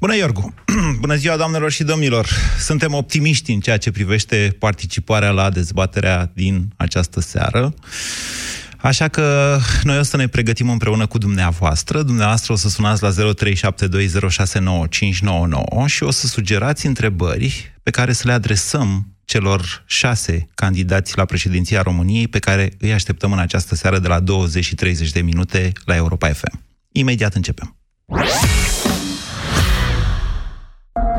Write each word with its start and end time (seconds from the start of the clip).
Bună, 0.00 0.16
Iorgu! 0.16 0.54
Bună 1.00 1.14
ziua, 1.14 1.36
doamnelor 1.36 1.70
și 1.70 1.84
domnilor! 1.84 2.28
Suntem 2.58 2.94
optimiști 2.94 3.52
în 3.52 3.60
ceea 3.60 3.76
ce 3.76 3.90
privește 3.90 4.56
participarea 4.58 5.30
la 5.30 5.50
dezbaterea 5.50 6.30
din 6.34 6.72
această 6.76 7.20
seară. 7.20 7.74
Așa 8.76 9.08
că 9.08 9.58
noi 9.82 9.98
o 9.98 10.02
să 10.02 10.16
ne 10.16 10.26
pregătim 10.26 10.70
împreună 10.70 11.06
cu 11.06 11.18
dumneavoastră. 11.18 12.02
Dumneavoastră 12.02 12.52
o 12.52 12.56
să 12.56 12.68
sunați 12.68 13.02
la 13.02 13.10
0372069599 13.10 13.14
și 15.86 16.02
o 16.02 16.10
să 16.10 16.26
sugerați 16.26 16.86
întrebări 16.86 17.74
pe 17.82 17.90
care 17.90 18.12
să 18.12 18.22
le 18.26 18.32
adresăm 18.32 19.14
celor 19.24 19.84
șase 19.86 20.48
candidați 20.54 21.16
la 21.16 21.24
președinția 21.24 21.82
României 21.82 22.28
pe 22.28 22.38
care 22.38 22.72
îi 22.78 22.92
așteptăm 22.92 23.32
în 23.32 23.38
această 23.38 23.74
seară 23.74 23.98
de 23.98 24.08
la 24.08 24.20
20 24.20 24.64
și 24.64 24.74
30 24.74 25.10
de 25.10 25.20
minute 25.20 25.72
la 25.84 25.96
Europa 25.96 26.28
FM. 26.28 26.62
Imediat 26.92 27.34
începem. 27.34 27.76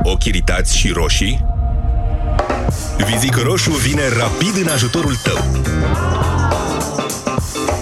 Ochi 0.03 0.25
iritați 0.25 0.77
și 0.77 0.89
roșii? 0.89 1.45
Vizic 3.11 3.35
roșu 3.35 3.71
vine 3.71 4.01
rapid 4.17 4.65
în 4.65 4.67
ajutorul 4.67 5.15
tău. 5.15 5.61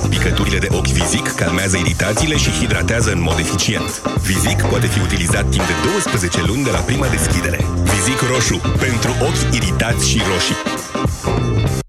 Picăturile 0.10 0.58
de 0.58 0.68
ochi 0.72 0.88
Vizic 0.88 1.28
calmează 1.28 1.78
iritațiile 1.78 2.38
și 2.38 2.50
hidratează 2.50 3.12
în 3.12 3.22
mod 3.22 3.40
eficient. 3.40 4.02
Vizic 4.22 4.62
poate 4.62 4.88
fi 4.88 5.00
utilizat 5.00 5.50
timp 5.50 5.66
de 5.66 5.74
12 5.94 6.42
luni 6.46 6.64
de 6.64 6.72
la 6.72 6.80
prima 6.80 7.08
deschidere. 7.08 7.66
Vizic 7.84 8.20
roșu. 8.32 8.62
Pentru 8.80 9.12
ochi 9.22 9.56
iritați 9.56 10.10
și 10.10 10.22
roșii. 10.32 10.56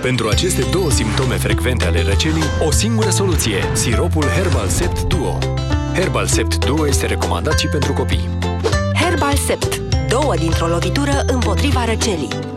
pentru 0.00 0.28
aceste 0.28 0.66
două 0.70 0.90
simptome 0.90 1.34
frecvente 1.34 1.84
ale 1.84 2.02
răcelii, 2.02 2.42
o 2.66 2.70
singură 2.70 3.10
soluție, 3.10 3.64
siropul 3.72 4.24
Herbal 4.24 4.68
Sept 4.68 5.02
Duo. 5.02 5.38
Herbal 5.94 6.26
Sept 6.26 6.64
Duo 6.64 6.86
este 6.86 7.06
recomandat 7.06 7.58
și 7.58 7.66
pentru 7.66 7.92
copii. 7.92 8.28
Herbal 8.94 9.36
Sept. 9.36 9.76
Două 10.08 10.34
dintr-o 10.36 10.66
lovitură 10.66 11.24
împotriva 11.26 11.84
răcelii. 11.84 12.49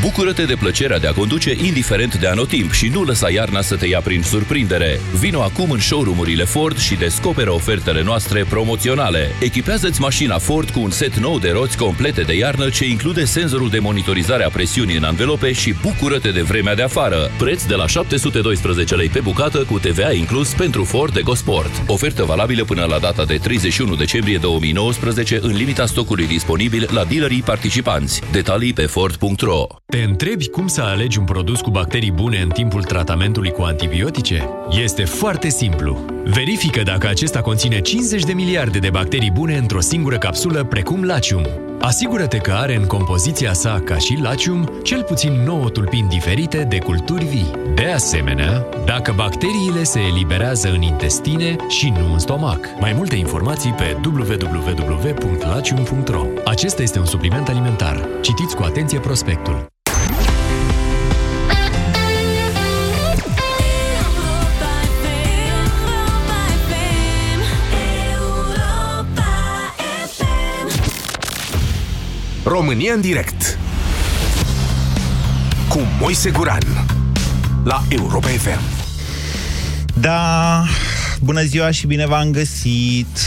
Bucură-te 0.00 0.44
de 0.44 0.54
plăcerea 0.54 0.98
de 0.98 1.06
a 1.06 1.12
conduce 1.12 1.56
indiferent 1.64 2.14
de 2.14 2.26
anotimp 2.26 2.72
și 2.72 2.88
nu 2.88 3.02
lăsa 3.02 3.30
iarna 3.30 3.60
să 3.60 3.76
te 3.76 3.86
ia 3.86 4.00
prin 4.00 4.22
surprindere. 4.22 5.00
Vino 5.18 5.42
acum 5.42 5.70
în 5.70 5.78
showroom-urile 5.78 6.44
Ford 6.44 6.78
și 6.78 6.94
descoperă 6.94 7.52
ofertele 7.52 8.02
noastre 8.02 8.44
promoționale. 8.48 9.30
Echipează-ți 9.40 10.00
mașina 10.00 10.38
Ford 10.38 10.70
cu 10.70 10.80
un 10.80 10.90
set 10.90 11.16
nou 11.16 11.38
de 11.38 11.50
roți 11.50 11.76
complete 11.76 12.22
de 12.22 12.36
iarnă 12.36 12.68
ce 12.68 12.86
include 12.86 13.24
senzorul 13.24 13.68
de 13.68 13.78
monitorizare 13.78 14.44
a 14.44 14.48
presiunii 14.48 14.96
în 14.96 15.04
anvelope 15.04 15.52
și 15.52 15.74
bucură-te 15.82 16.30
de 16.30 16.42
vremea 16.42 16.74
de 16.74 16.82
afară. 16.82 17.30
Preț 17.38 17.64
de 17.64 17.74
la 17.74 17.86
712 17.86 18.94
lei 18.94 19.08
pe 19.08 19.20
bucată 19.20 19.58
cu 19.58 19.78
TVA 19.78 20.12
inclus 20.12 20.52
pentru 20.52 20.84
Ford 20.84 21.16
EcoSport. 21.16 21.82
Ofertă 21.86 22.24
valabilă 22.24 22.64
până 22.64 22.84
la 22.84 22.98
data 22.98 23.24
de 23.24 23.36
31 23.36 23.94
decembrie 23.94 24.38
2019 24.38 25.38
în 25.42 25.52
limita 25.52 25.86
stocului 25.86 26.26
disponibil 26.26 26.88
la 26.92 27.04
dealerii 27.04 27.42
participanți. 27.42 28.20
Detalii 28.32 28.72
pe 28.72 28.82
Ford.ro 28.82 29.66
te 29.96 30.02
întrebi 30.02 30.48
cum 30.48 30.66
să 30.66 30.80
alegi 30.80 31.18
un 31.18 31.24
produs 31.24 31.60
cu 31.60 31.70
bacterii 31.70 32.10
bune 32.10 32.40
în 32.40 32.48
timpul 32.48 32.82
tratamentului 32.82 33.50
cu 33.50 33.62
antibiotice? 33.62 34.48
Este 34.82 35.04
foarte 35.04 35.48
simplu. 35.48 36.04
Verifică 36.24 36.82
dacă 36.82 37.08
acesta 37.08 37.40
conține 37.40 37.80
50 37.80 38.24
de 38.24 38.32
miliarde 38.32 38.78
de 38.78 38.90
bacterii 38.90 39.30
bune 39.30 39.56
într-o 39.56 39.80
singură 39.80 40.18
capsulă, 40.18 40.64
precum 40.64 41.04
Lacium. 41.04 41.46
Asigură-te 41.80 42.36
că 42.36 42.52
are 42.52 42.76
în 42.76 42.86
compoziția 42.86 43.52
sa, 43.52 43.80
ca 43.84 43.96
și 43.96 44.18
Lacium, 44.22 44.70
cel 44.82 45.02
puțin 45.02 45.32
9 45.32 45.68
tulpini 45.68 46.08
diferite 46.08 46.66
de 46.68 46.78
culturi 46.78 47.24
vii. 47.24 47.50
De 47.74 47.86
asemenea, 47.86 48.66
dacă 48.84 49.12
bacteriile 49.16 49.82
se 49.82 50.00
eliberează 50.00 50.68
în 50.68 50.82
intestine 50.82 51.56
și 51.68 51.88
nu 51.88 52.12
în 52.12 52.18
stomac. 52.18 52.66
Mai 52.80 52.92
multe 52.92 53.16
informații 53.16 53.72
pe 53.72 53.96
www.lacium.ro 54.04 56.26
Acesta 56.44 56.82
este 56.82 56.98
un 56.98 57.06
supliment 57.06 57.48
alimentar. 57.48 58.08
Citiți 58.20 58.56
cu 58.56 58.62
atenție 58.62 58.98
prospectul. 58.98 59.74
România 72.48 72.92
în 72.92 73.00
direct 73.00 73.58
cu 75.68 75.80
Moise 76.00 76.30
Guran 76.30 76.62
la 77.64 77.82
Europa 77.88 78.28
FM. 78.28 78.60
Da, 79.94 80.64
bună 81.20 81.42
ziua 81.42 81.70
și 81.70 81.86
bine 81.86 82.06
v-am 82.06 82.30
găsit! 82.30 83.18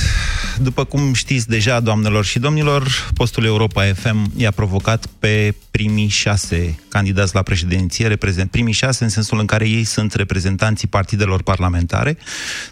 După 0.62 0.84
cum 0.84 1.14
știți 1.14 1.48
deja, 1.48 1.80
doamnelor 1.80 2.26
și 2.26 2.40
domnilor, 2.40 3.10
postul 3.14 3.46
Europa 3.46 3.84
FM 3.94 4.32
i-a 4.36 4.52
provocat 4.52 5.06
pe 5.20 5.56
primii 5.72 6.08
șase 6.08 6.80
candidați 6.88 7.36
la 7.36 7.42
președinție, 7.42 8.08
reprezent, 8.08 8.52
primii 8.52 8.74
șase 8.74 9.04
în 9.04 9.10
sensul 9.10 9.40
în 9.40 9.46
care 9.46 9.68
ei 9.68 9.84
sunt 9.84 10.14
reprezentanții 10.14 10.88
partidelor 10.88 11.44
parlamentare, 11.44 12.18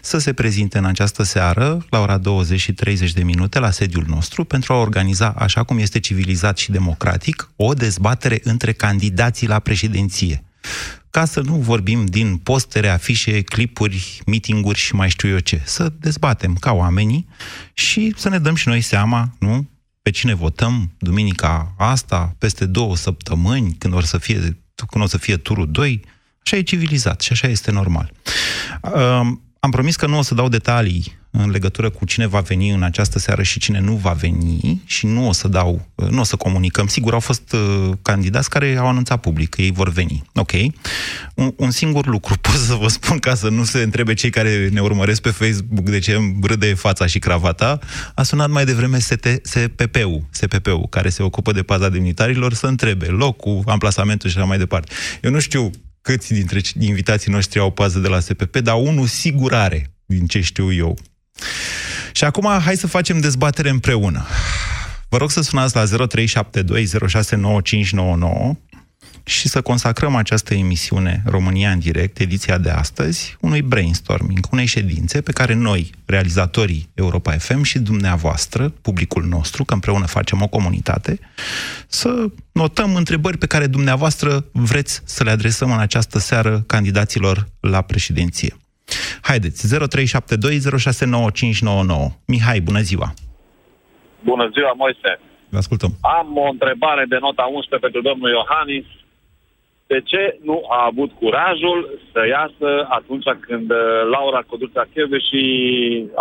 să 0.02 0.18
se 0.18 0.32
prezinte 0.32 0.78
în 0.78 0.84
această 0.84 1.22
seară, 1.22 1.86
la 1.90 2.00
ora 2.00 2.18
20 2.18 2.60
și 2.60 2.72
30 2.72 3.12
de 3.12 3.22
minute, 3.22 3.58
la 3.58 3.70
sediul 3.70 4.04
nostru, 4.06 4.44
pentru 4.44 4.72
a 4.72 4.76
organiza, 4.76 5.34
așa 5.38 5.62
cum 5.62 5.78
este 5.78 6.00
civilizat 6.00 6.58
și 6.58 6.70
democratic, 6.70 7.50
o 7.56 7.72
dezbatere 7.72 8.40
între 8.42 8.72
candidații 8.72 9.48
la 9.48 9.58
președinție 9.58 10.42
ca 11.10 11.24
să 11.24 11.40
nu 11.40 11.54
vorbim 11.54 12.04
din 12.04 12.36
postere, 12.36 12.88
afișe, 12.88 13.42
clipuri, 13.42 14.20
meetinguri 14.26 14.78
și 14.78 14.94
mai 14.94 15.08
știu 15.08 15.28
eu 15.28 15.38
ce. 15.38 15.62
Să 15.64 15.92
dezbatem 16.00 16.54
ca 16.54 16.72
oamenii 16.72 17.28
și 17.72 18.14
să 18.16 18.28
ne 18.28 18.38
dăm 18.38 18.54
și 18.54 18.68
noi 18.68 18.80
seama, 18.80 19.34
nu? 19.38 19.70
Pe 20.02 20.10
cine 20.10 20.34
votăm 20.34 20.92
duminica 20.98 21.74
asta, 21.78 22.34
peste 22.38 22.66
două 22.66 22.96
săptămâni, 22.96 23.74
când 23.78 23.94
o 23.94 24.00
să 24.00 24.18
fie, 24.18 24.58
când 24.90 25.04
o 25.04 25.06
să 25.06 25.18
fie 25.18 25.36
turul 25.36 25.70
2. 25.70 26.00
Așa 26.44 26.56
e 26.56 26.62
civilizat 26.62 27.20
și 27.20 27.32
așa 27.32 27.48
este 27.48 27.70
normal. 27.70 28.12
Am 29.60 29.70
promis 29.70 29.96
că 29.96 30.06
nu 30.06 30.18
o 30.18 30.22
să 30.22 30.34
dau 30.34 30.48
detalii 30.48 31.18
în 31.30 31.50
legătură 31.50 31.90
cu 31.90 32.04
cine 32.04 32.26
va 32.26 32.40
veni 32.40 32.70
în 32.70 32.82
această 32.82 33.18
seară 33.18 33.42
și 33.42 33.58
cine 33.58 33.80
nu 33.80 33.94
va 33.94 34.12
veni 34.12 34.82
și 34.84 35.06
nu 35.06 35.28
o 35.28 35.32
să 35.32 35.48
dau, 35.48 35.88
nu 36.10 36.20
o 36.20 36.24
să 36.24 36.36
comunicăm. 36.36 36.86
Sigur, 36.86 37.12
au 37.12 37.20
fost 37.20 37.52
uh, 37.52 37.90
candidați 38.02 38.50
care 38.50 38.76
au 38.76 38.88
anunțat 38.88 39.20
public 39.20 39.48
că 39.48 39.62
ei 39.62 39.70
vor 39.70 39.88
veni. 39.88 40.22
Ok. 40.34 40.52
Un, 41.34 41.52
un 41.56 41.70
singur 41.70 42.06
lucru 42.06 42.34
pot 42.40 42.54
să 42.54 42.74
vă 42.74 42.88
spun 42.88 43.18
ca 43.18 43.34
să 43.34 43.48
nu 43.48 43.64
se 43.64 43.82
întrebe 43.82 44.14
cei 44.14 44.30
care 44.30 44.68
ne 44.72 44.80
urmăresc 44.80 45.20
pe 45.20 45.30
Facebook 45.30 45.90
de 45.90 45.98
ce 45.98 46.12
îmi 46.14 46.38
râde 46.42 46.74
fața 46.74 47.06
și 47.06 47.18
cravata. 47.18 47.78
A 48.14 48.22
sunat 48.22 48.50
mai 48.50 48.64
devreme 48.64 48.98
SPP-ul, 49.42 50.26
SPP-ul, 50.30 50.86
care 50.90 51.08
se 51.08 51.22
ocupă 51.22 51.52
de 51.52 51.62
paza 51.62 51.88
demnitarilor, 51.88 52.52
să 52.52 52.66
întrebe 52.66 53.06
locul, 53.06 53.62
amplasamentul 53.66 54.30
și 54.30 54.36
așa 54.36 54.46
mai 54.46 54.58
departe. 54.58 54.92
Eu 55.22 55.30
nu 55.30 55.38
știu 55.38 55.70
câți 56.08 56.32
dintre 56.32 56.60
invitații 56.78 57.32
noștri 57.32 57.58
au 57.58 57.70
pază 57.70 57.98
de 57.98 58.08
la 58.08 58.20
SPP, 58.20 58.56
dar 58.56 58.74
unul 58.74 59.06
sigur 59.06 59.54
are, 59.54 59.90
din 60.06 60.26
ce 60.26 60.40
știu 60.40 60.72
eu. 60.72 60.98
Și 62.12 62.24
acum 62.24 62.60
hai 62.64 62.76
să 62.76 62.86
facem 62.86 63.20
dezbatere 63.20 63.68
împreună. 63.68 64.26
Vă 65.08 65.16
rog 65.16 65.30
să 65.30 65.40
sunați 65.40 65.76
la 65.76 65.84
0372069599 65.84 65.90
și 69.28 69.48
să 69.48 69.62
consacrăm 69.62 70.14
această 70.14 70.54
emisiune 70.54 71.22
România 71.26 71.70
în 71.70 71.78
direct, 71.78 72.18
ediția 72.18 72.58
de 72.58 72.70
astăzi, 72.70 73.36
unui 73.40 73.62
brainstorming, 73.62 74.38
unei 74.50 74.66
ședințe 74.66 75.20
pe 75.22 75.32
care 75.32 75.54
noi, 75.54 75.90
realizatorii 76.06 76.88
Europa 76.94 77.32
FM 77.32 77.62
și 77.62 77.78
dumneavoastră, 77.78 78.68
publicul 78.68 79.24
nostru, 79.24 79.64
că 79.64 79.74
împreună 79.74 80.06
facem 80.06 80.42
o 80.42 80.48
comunitate, 80.48 81.18
să 81.86 82.26
notăm 82.52 82.94
întrebări 82.94 83.38
pe 83.38 83.46
care 83.46 83.66
dumneavoastră 83.66 84.44
vreți 84.52 85.02
să 85.04 85.24
le 85.24 85.30
adresăm 85.30 85.70
în 85.70 85.78
această 85.78 86.18
seară 86.18 86.62
candidaților 86.66 87.48
la 87.60 87.82
președinție. 87.82 88.56
Haideți, 89.22 89.66
0372069599. 89.66 89.72
Mihai, 92.26 92.60
bună 92.60 92.80
ziua! 92.80 93.14
Bună 94.24 94.50
ziua, 94.52 94.72
Moise! 94.76 95.20
Vă 95.48 95.56
ascultăm. 95.56 95.92
Am 96.00 96.36
o 96.36 96.48
întrebare 96.48 97.04
de 97.08 97.18
nota 97.20 97.42
11 97.42 97.76
pentru 97.86 98.00
domnul 98.08 98.30
Iohannis. 98.30 98.86
De 99.92 100.00
ce 100.10 100.22
nu 100.48 100.56
a 100.78 100.80
avut 100.90 101.10
curajul 101.22 101.78
să 102.12 102.20
iasă 102.36 102.70
atunci 102.98 103.28
când 103.46 103.68
uh, 103.70 103.78
Laura 104.14 104.42
Codruța 104.48 104.84
și 105.28 105.42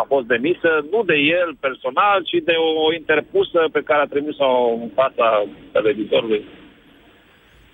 a 0.01 0.03
fost 0.11 0.25
demisă, 0.33 0.69
nu 0.91 0.99
de 1.11 1.17
el 1.39 1.49
personal, 1.65 2.17
ci 2.29 2.37
de 2.49 2.55
o 2.85 2.93
interpusă 2.99 3.59
pe 3.75 3.81
care 3.87 4.01
a 4.01 4.11
trimis-o 4.13 4.49
în 4.83 4.89
fața 4.99 5.27
televizorului. 5.71 6.41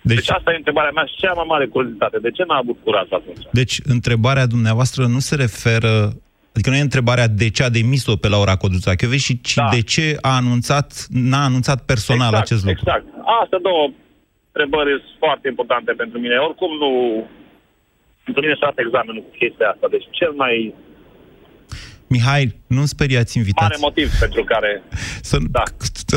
Deci, 0.02 0.18
deci 0.18 0.30
asta 0.38 0.52
e 0.52 0.62
întrebarea 0.64 0.96
mea 0.98 1.06
și 1.06 1.16
cea 1.16 1.34
mai 1.34 1.46
mare 1.48 1.66
curiozitate. 1.68 2.18
De 2.20 2.32
ce 2.32 2.44
n-a 2.48 2.62
avut 2.64 2.78
curaj 2.84 3.08
atunci? 3.20 3.44
Deci 3.52 3.76
întrebarea 3.96 4.46
dumneavoastră 4.46 5.02
nu 5.06 5.20
se 5.20 5.36
referă 5.36 5.94
Adică 6.54 6.70
nu 6.70 6.76
e 6.76 6.90
întrebarea 6.90 7.28
de 7.28 7.50
ce 7.50 7.64
a 7.64 7.70
demis-o 7.70 8.16
pe 8.16 8.28
Laura 8.28 8.56
Codruța 8.56 8.92
și 9.18 9.42
ci 9.42 9.54
da. 9.54 9.68
de 9.72 9.82
ce 9.82 10.18
a 10.22 10.36
anunțat, 10.36 11.06
n-a 11.10 11.44
anunțat 11.44 11.80
personal 11.86 12.28
exact, 12.28 12.44
acest 12.44 12.66
lucru. 12.66 12.84
Exact. 12.86 13.06
Asta 13.42 13.58
două 13.62 13.90
întrebări 14.54 14.92
sunt 15.06 15.18
foarte 15.26 15.48
importante 15.48 15.92
pentru 16.02 16.18
mine. 16.20 16.36
Oricum 16.38 16.72
nu... 16.84 16.92
Pentru 18.24 18.42
mine 18.44 18.56
s-a 18.60 18.74
examenul 18.76 19.22
cu 19.28 19.34
chestia 19.42 19.68
asta. 19.70 19.88
Deci 19.96 20.08
cel 20.20 20.32
mai 20.32 20.74
Mihai, 22.14 22.56
nu 22.68 22.86
speriați 22.86 23.38
invitați. 23.38 23.70
Mare 23.70 23.78
motiv 23.82 24.08
pentru 24.20 24.44
care... 24.44 24.84
Să, 25.22 25.38
da. 25.52 25.64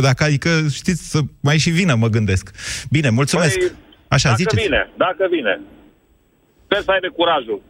Dacă, 0.00 0.24
adică, 0.24 0.50
știți, 0.72 1.10
să 1.10 1.18
mai 1.40 1.58
și 1.58 1.70
vină, 1.70 1.94
mă 1.94 2.08
gândesc. 2.08 2.50
Bine, 2.90 3.08
mulțumesc. 3.10 3.58
Păi, 3.58 3.72
Așa, 4.08 4.28
dacă 4.28 4.42
ziceți. 4.42 4.62
vine, 4.62 4.90
dacă 4.96 5.26
vine. 5.30 5.60
Sper 6.64 6.80
să 6.82 6.90
aibă 6.90 7.08
curajul. 7.16 7.62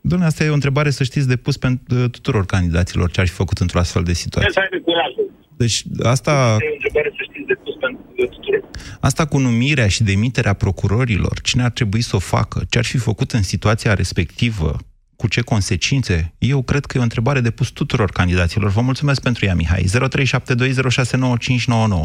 Domnule, 0.00 0.30
asta 0.30 0.44
e 0.44 0.48
o 0.48 0.60
întrebare, 0.60 0.90
să 0.90 1.04
știți, 1.04 1.28
de 1.28 1.36
pus 1.36 1.56
pentru 1.56 2.08
tuturor 2.08 2.44
candidaților 2.46 3.10
ce 3.10 3.20
ar 3.20 3.26
fi 3.26 3.32
făcut 3.32 3.58
într-o 3.58 3.78
astfel 3.78 4.02
de 4.02 4.12
situație. 4.12 4.50
Sper 4.50 4.62
să 4.62 4.68
aibă 4.70 4.84
curajul. 4.84 5.30
Deci 5.56 5.82
asta... 6.02 6.56
Asta 9.00 9.26
cu 9.26 9.38
numirea 9.38 9.88
și 9.88 10.02
demiterea 10.02 10.52
procurorilor, 10.52 11.40
cine 11.40 11.62
ar 11.62 11.70
trebui 11.70 12.02
să 12.02 12.16
o 12.16 12.18
facă, 12.18 12.62
ce 12.70 12.78
ar 12.78 12.84
fi 12.84 12.98
făcut 12.98 13.30
în 13.30 13.42
situația 13.42 13.94
respectivă, 13.94 14.76
cu 15.16 15.28
ce 15.28 15.40
consecințe? 15.40 16.34
Eu 16.38 16.62
cred 16.62 16.84
că 16.84 16.92
e 16.96 17.00
o 17.00 17.08
întrebare 17.10 17.40
de 17.40 17.50
pus 17.50 17.68
tuturor 17.70 18.10
candidaților. 18.10 18.70
Vă 18.70 18.80
mulțumesc 18.80 19.22
pentru 19.22 19.44
ea, 19.44 19.54
Mihai. 19.54 19.84
0372069599. 19.84 19.88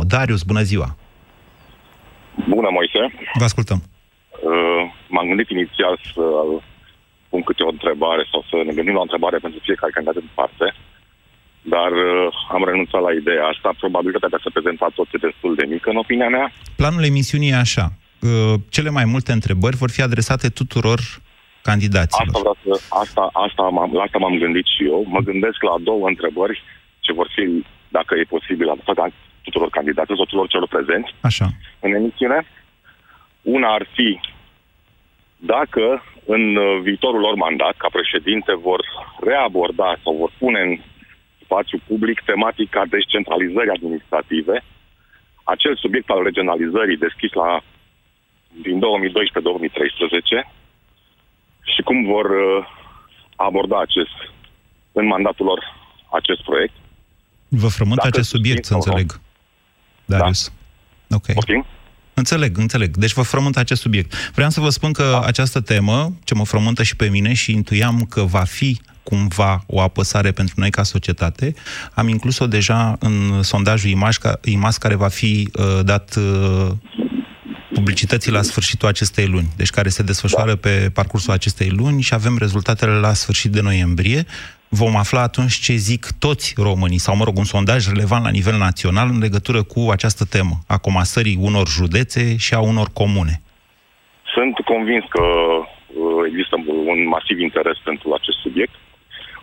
Darius, 0.07 0.43
bună 0.43 0.61
ziua! 0.61 0.95
Bună, 2.49 2.69
Moise! 2.71 3.01
Vă 3.39 3.43
ascultăm. 3.43 3.79
Uh, 3.81 4.83
m-am 5.09 5.27
gândit 5.27 5.49
inițial 5.49 5.99
să 6.13 6.21
pun 7.29 7.41
câte 7.41 7.63
o 7.63 7.73
întrebare 7.75 8.23
sau 8.31 8.41
să 8.49 8.55
ne 8.65 8.73
gândim 8.77 8.93
la 8.93 8.99
o 9.03 9.07
întrebare 9.07 9.37
pentru 9.45 9.59
fiecare 9.67 9.91
candidat 9.91 10.15
în 10.23 10.29
parte. 10.39 10.65
Dar 11.61 11.91
uh, 11.91 12.33
am 12.51 12.63
renunțat 12.65 13.01
la 13.01 13.11
ideea 13.11 13.45
asta. 13.45 13.73
Probabilitatea 13.79 14.29
de 14.29 14.35
a 14.39 14.43
se 14.43 14.49
prezenta 14.49 14.87
tot 14.95 15.07
e 15.13 15.17
destul 15.17 15.55
de 15.55 15.65
mică, 15.73 15.89
în 15.89 15.95
opinia 15.95 16.29
mea. 16.29 16.51
Planul 16.75 17.03
emisiunii 17.03 17.49
e 17.49 17.55
așa. 17.55 17.85
Uh, 18.21 18.53
cele 18.69 18.89
mai 18.89 19.05
multe 19.05 19.31
întrebări 19.31 19.75
vor 19.75 19.89
fi 19.89 20.01
adresate 20.01 20.47
tuturor 20.49 20.99
candidaților. 21.61 22.27
Asta, 22.27 22.39
vreau 22.39 22.57
să, 22.65 22.73
asta, 23.03 23.29
asta 23.45 23.63
m-am, 23.63 23.91
la 23.93 24.01
asta 24.01 24.17
m-am 24.17 24.37
gândit 24.37 24.65
și 24.75 24.83
eu. 24.85 25.05
Mă 25.07 25.19
gândesc 25.19 25.61
la 25.61 25.75
două 25.89 26.07
întrebări 26.07 26.63
ce 26.99 27.13
vor 27.13 27.27
fi, 27.35 27.65
dacă 27.87 28.15
e 28.15 28.33
posibil, 28.35 28.69
adresate 28.69 29.13
tuturor 29.41 29.69
candidaților 29.69 30.17
sau 30.17 30.25
tuturor 30.25 30.47
celor 30.47 30.67
prezenți 30.67 31.11
Așa. 31.21 31.47
în 31.79 31.93
emisiune. 31.93 32.47
Una 33.41 33.73
ar 33.73 33.87
fi 33.95 34.19
dacă 35.41 36.03
în 36.25 36.55
uh, 36.55 36.79
viitorul 36.81 37.19
lor 37.19 37.35
mandat, 37.35 37.75
ca 37.77 37.87
președinte, 37.91 38.53
vor 38.67 38.81
reaborda 39.19 39.95
sau 40.03 40.15
vor 40.15 40.31
pune 40.37 40.59
în 40.59 40.79
spațiu 41.51 41.77
public 41.91 42.17
tematica 42.29 42.81
descentralizării 42.95 43.75
administrative, 43.77 44.55
acel 45.53 45.73
subiect 45.83 46.09
al 46.09 46.21
regionalizării 46.23 47.03
deschis 47.05 47.31
la 47.43 47.49
din 48.65 48.77
2012-2013 48.79 48.83
și 51.73 51.81
cum 51.87 51.97
vor 52.13 52.25
uh, 52.25 52.65
aborda 53.35 53.77
acest, 53.81 54.15
în 54.91 55.05
mandatul 55.13 55.45
lor 55.45 55.59
acest 56.19 56.41
proiect. 56.49 56.75
Vă 57.47 57.67
frământ 57.67 57.97
Dacă 57.97 58.07
acest 58.13 58.29
subiect, 58.29 58.65
să 58.65 58.73
înțeleg. 58.73 59.19
Darius. 60.05 60.51
Da. 61.07 61.15
Ok. 61.15 61.27
okay. 61.35 61.65
Înțeleg, 62.13 62.57
înțeleg. 62.57 62.97
Deci 62.97 63.13
vă 63.13 63.21
frământ 63.21 63.57
acest 63.57 63.81
subiect. 63.81 64.31
Vreau 64.37 64.49
să 64.49 64.59
vă 64.59 64.69
spun 64.69 64.91
că 64.91 65.03
da. 65.03 65.21
această 65.21 65.61
temă, 65.61 66.11
ce 66.23 66.33
mă 66.33 66.45
frământă 66.45 66.83
și 66.83 66.95
pe 66.95 67.09
mine 67.09 67.33
și 67.33 67.51
intuiam 67.51 68.05
că 68.09 68.21
va 68.21 68.43
fi 68.43 68.79
cumva 69.03 69.63
o 69.67 69.81
apăsare 69.81 70.31
pentru 70.31 70.55
noi 70.57 70.69
ca 70.69 70.83
societate, 70.83 71.53
am 71.93 72.07
inclus-o 72.07 72.47
deja 72.47 72.95
în 72.99 73.43
sondajul 73.43 73.89
IMAS, 73.89 74.17
IMAS 74.43 74.77
care 74.77 74.95
va 74.95 75.07
fi 75.07 75.49
uh, 75.53 75.79
dat 75.83 76.15
uh, 76.15 76.71
publicității 77.73 78.31
la 78.31 78.41
sfârșitul 78.41 78.87
acestei 78.87 79.27
luni, 79.27 79.47
deci 79.57 79.69
care 79.69 79.89
se 79.89 80.03
desfășoară 80.03 80.53
da. 80.53 80.57
pe 80.57 80.89
parcursul 80.93 81.33
acestei 81.33 81.69
luni 81.69 82.01
și 82.01 82.13
avem 82.13 82.37
rezultatele 82.37 82.91
la 82.91 83.13
sfârșit 83.13 83.51
de 83.51 83.61
noiembrie. 83.61 84.25
Vom 84.69 84.95
afla 84.95 85.21
atunci 85.21 85.53
ce 85.53 85.73
zic 85.73 86.07
toți 86.19 86.53
românii, 86.57 86.97
sau 86.97 87.15
mă 87.15 87.23
rog, 87.23 87.37
un 87.37 87.43
sondaj 87.43 87.87
relevant 87.87 88.23
la 88.23 88.29
nivel 88.29 88.57
național 88.57 89.09
în 89.09 89.19
legătură 89.19 89.63
cu 89.63 89.89
această 89.91 90.25
temă, 90.25 90.55
a 90.67 90.77
comasării 90.77 91.37
unor 91.41 91.67
județe 91.67 92.37
și 92.37 92.53
a 92.53 92.59
unor 92.59 92.87
comune. 92.93 93.41
Sunt 94.35 94.55
convins 94.65 95.03
că 95.09 95.23
uh, 95.23 96.21
există 96.29 96.55
un 96.91 97.07
masiv 97.07 97.39
interes 97.39 97.77
pentru 97.83 98.13
acest 98.13 98.37
subiect. 98.37 98.75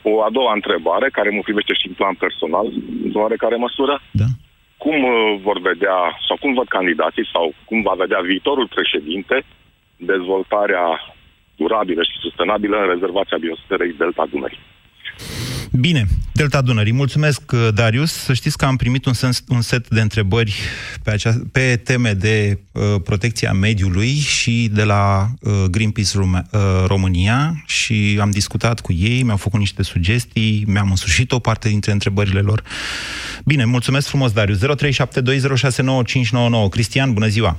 O 0.02 0.22
a 0.22 0.30
doua 0.30 0.52
întrebare, 0.52 1.08
care 1.12 1.30
mă 1.30 1.40
privește 1.40 1.74
și 1.74 1.86
în 1.88 1.94
plan 2.00 2.14
personal, 2.14 2.66
în 3.04 3.10
oarecare 3.14 3.56
măsură. 3.56 4.00
Da 4.10 4.24
cum 4.78 4.96
uh, 5.04 5.40
vor 5.42 5.58
vedea 5.60 5.98
sau 6.26 6.36
cum 6.40 6.54
văd 6.54 6.68
candidații 6.68 7.30
sau 7.32 7.54
cum 7.64 7.82
va 7.82 7.94
vedea 7.96 8.20
viitorul 8.20 8.68
președinte 8.76 9.36
dezvoltarea 9.96 10.86
durabilă 11.56 12.02
și 12.02 12.22
sustenabilă 12.24 12.76
în 12.80 12.88
rezervația 12.94 13.38
biosferei 13.38 13.92
Delta 13.92 14.26
Dunării. 14.30 14.58
Bine, 15.72 16.04
Delta 16.32 16.62
Dunării. 16.62 16.92
Mulțumesc, 16.92 17.52
uh, 17.52 17.68
Darius. 17.74 18.12
Să 18.12 18.32
știți 18.32 18.58
că 18.58 18.64
am 18.64 18.76
primit 18.76 19.04
un, 19.04 19.12
sens, 19.12 19.44
un 19.48 19.60
set 19.60 19.88
de 19.88 20.00
întrebări 20.00 20.54
pe, 21.04 21.10
acea, 21.10 21.30
pe 21.52 21.80
teme 21.84 22.12
de 22.12 22.58
uh, 22.72 22.82
protecția 23.04 23.52
mediului 23.52 24.08
și 24.08 24.68
de 24.72 24.84
la 24.84 25.26
uh, 25.42 25.52
Greenpeace 25.70 26.18
Rum- 26.18 26.46
uh, 26.52 26.60
România 26.86 27.52
și 27.66 28.18
am 28.20 28.30
discutat 28.30 28.80
cu 28.80 28.92
ei, 28.92 29.22
mi-au 29.22 29.36
făcut 29.36 29.58
niște 29.58 29.82
sugestii, 29.82 30.64
mi-am 30.66 30.88
însușit 30.88 31.32
o 31.32 31.38
parte 31.38 31.68
dintre 31.68 31.92
întrebările 31.92 32.40
lor. 32.40 32.62
Bine, 33.44 33.64
mulțumesc 33.64 34.08
frumos, 34.08 34.32
Darius. 34.32 34.58
0372069599. 34.58 34.64
Cristian, 36.70 37.12
bună 37.12 37.26
ziua! 37.26 37.56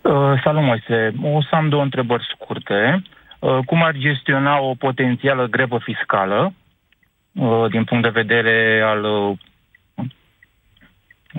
Uh, 0.00 0.12
salut, 0.44 0.62
Moise. 0.62 1.14
O 1.22 1.42
să 1.42 1.54
am 1.54 1.68
două 1.68 1.82
întrebări 1.82 2.26
scurte. 2.34 3.02
Uh, 3.38 3.58
cum 3.66 3.82
ar 3.84 3.94
gestiona 3.98 4.60
o 4.60 4.74
potențială 4.74 5.46
grevă 5.46 5.78
fiscală 5.84 6.52
Uh, 6.52 6.54
din 7.70 7.84
punct 7.84 8.02
de 8.02 8.20
vedere 8.20 8.82
al 8.84 9.04
uh, 9.04 9.38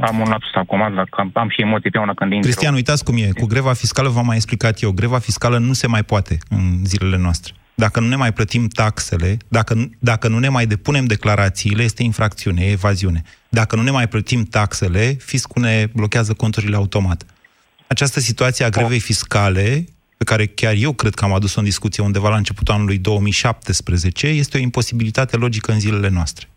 am 0.01 0.19
un 0.19 0.27
lapsus 0.29 0.53
acum, 0.53 0.93
dacă 0.95 1.29
am 1.33 1.49
și 1.49 1.61
emoții 1.61 1.89
pe 1.89 1.97
una 1.97 2.13
când 2.13 2.31
intru. 2.31 2.49
Cristian, 2.49 2.73
uitați 2.73 3.03
cum 3.03 3.17
e. 3.17 3.29
Cu 3.39 3.45
greva 3.45 3.73
fiscală 3.73 4.09
v-am 4.09 4.25
mai 4.25 4.35
explicat 4.35 4.81
eu. 4.81 4.91
Greva 4.91 5.19
fiscală 5.19 5.57
nu 5.57 5.73
se 5.73 5.87
mai 5.87 6.03
poate 6.03 6.37
în 6.49 6.85
zilele 6.85 7.17
noastre. 7.17 7.53
Dacă 7.75 7.99
nu 7.99 8.07
ne 8.07 8.15
mai 8.15 8.33
plătim 8.33 8.67
taxele, 8.67 9.37
dacă, 9.47 9.89
dacă 9.99 10.27
nu 10.27 10.39
ne 10.39 10.49
mai 10.49 10.65
depunem 10.65 11.05
declarațiile, 11.05 11.83
este 11.83 12.03
infracțiune, 12.03 12.61
e 12.61 12.71
evaziune. 12.71 13.21
Dacă 13.49 13.75
nu 13.75 13.81
ne 13.81 13.91
mai 13.91 14.07
plătim 14.07 14.43
taxele, 14.43 15.15
fiscul 15.19 15.61
ne 15.61 15.87
blochează 15.93 16.33
conturile 16.33 16.75
automat. 16.75 17.25
Această 17.87 18.19
situație 18.19 18.65
a 18.65 18.69
grevei 18.69 18.99
fiscale 18.99 19.85
pe 20.19 20.25
care 20.31 20.45
chiar 20.45 20.73
eu 20.77 20.93
cred 20.93 21.13
că 21.13 21.23
am 21.25 21.33
adus-o 21.33 21.59
în 21.59 21.65
discuție 21.65 22.03
undeva 22.03 22.29
la 22.29 22.35
începutul 22.35 22.73
anului 22.73 22.97
2017, 22.97 24.27
este 24.27 24.57
o 24.57 24.61
imposibilitate 24.61 25.37
logică 25.37 25.71
în 25.71 25.79
zilele 25.79 26.09
noastre. 26.09 26.47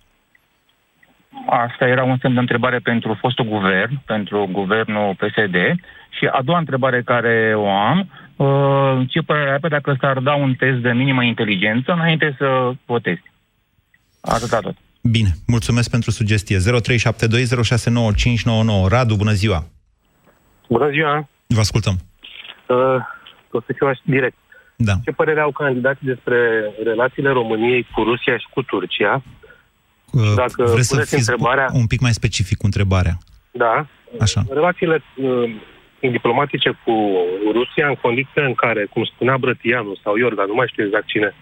Asta 1.46 1.86
era 1.86 2.02
un 2.04 2.18
semn 2.20 2.34
de 2.34 2.40
întrebare 2.40 2.78
pentru 2.78 3.16
fostul 3.20 3.44
guvern, 3.44 4.00
pentru 4.04 4.48
guvernul 4.52 5.14
PSD. 5.14 5.56
Și 6.18 6.26
a 6.32 6.42
doua 6.42 6.58
întrebare 6.58 7.02
care 7.02 7.52
o 7.56 7.70
am, 7.70 8.10
uh, 8.36 9.08
ce 9.08 9.20
părere 9.20 9.50
ai 9.50 9.58
dacă 9.68 9.96
s-ar 10.00 10.18
da 10.18 10.34
un 10.34 10.54
test 10.54 10.78
de 10.78 10.92
minimă 10.92 11.22
inteligență 11.22 11.92
înainte 11.92 12.34
să 12.38 12.72
votezi? 12.86 13.22
Atâta 14.20 14.60
tot. 14.60 14.76
Bine, 15.02 15.28
mulțumesc 15.46 15.90
pentru 15.90 16.10
sugestie. 16.10 16.58
0372069599. 16.58 16.62
Radu, 18.88 19.14
bună 19.16 19.32
ziua! 19.32 19.64
Bună 20.68 20.90
ziua! 20.90 21.28
Vă 21.46 21.60
ascultăm. 21.60 21.94
Uh, 22.68 22.76
o 23.56 23.60
să 23.66 23.72
fiu 23.76 23.86
așa 23.86 24.00
direct. 24.04 24.36
Da. 24.76 24.92
Ce 25.04 25.10
părere 25.10 25.40
au 25.40 25.50
candidații 25.50 26.06
despre 26.06 26.70
relațiile 26.84 27.30
României 27.30 27.86
cu 27.94 28.02
Rusia 28.02 28.38
și 28.38 28.46
cu 28.50 28.62
Turcia? 28.62 29.22
Uh, 30.12 30.32
Dacă 30.36 30.64
Vreți 30.64 30.88
să 30.88 31.00
fiți 31.00 31.14
întrebarea... 31.14 31.68
un 31.72 31.86
pic 31.86 32.00
mai 32.00 32.12
specific 32.12 32.58
cu 32.58 32.66
întrebarea. 32.66 33.18
Da. 33.50 33.86
Așa. 34.20 34.42
Relațiile 34.50 35.02
uh, 35.16 35.54
diplomatice 36.00 36.70
cu 36.84 36.94
Rusia 37.52 37.88
în 37.88 37.94
condiții 37.94 38.42
în 38.42 38.54
care, 38.54 38.84
cum 38.84 39.04
spunea 39.04 39.36
Brătianu 39.38 39.94
sau 40.02 40.16
Iorga, 40.16 40.44
nu 40.46 40.54
mai 40.54 40.68
știu 40.70 40.84
exact 40.84 41.06
cine, 41.06 41.34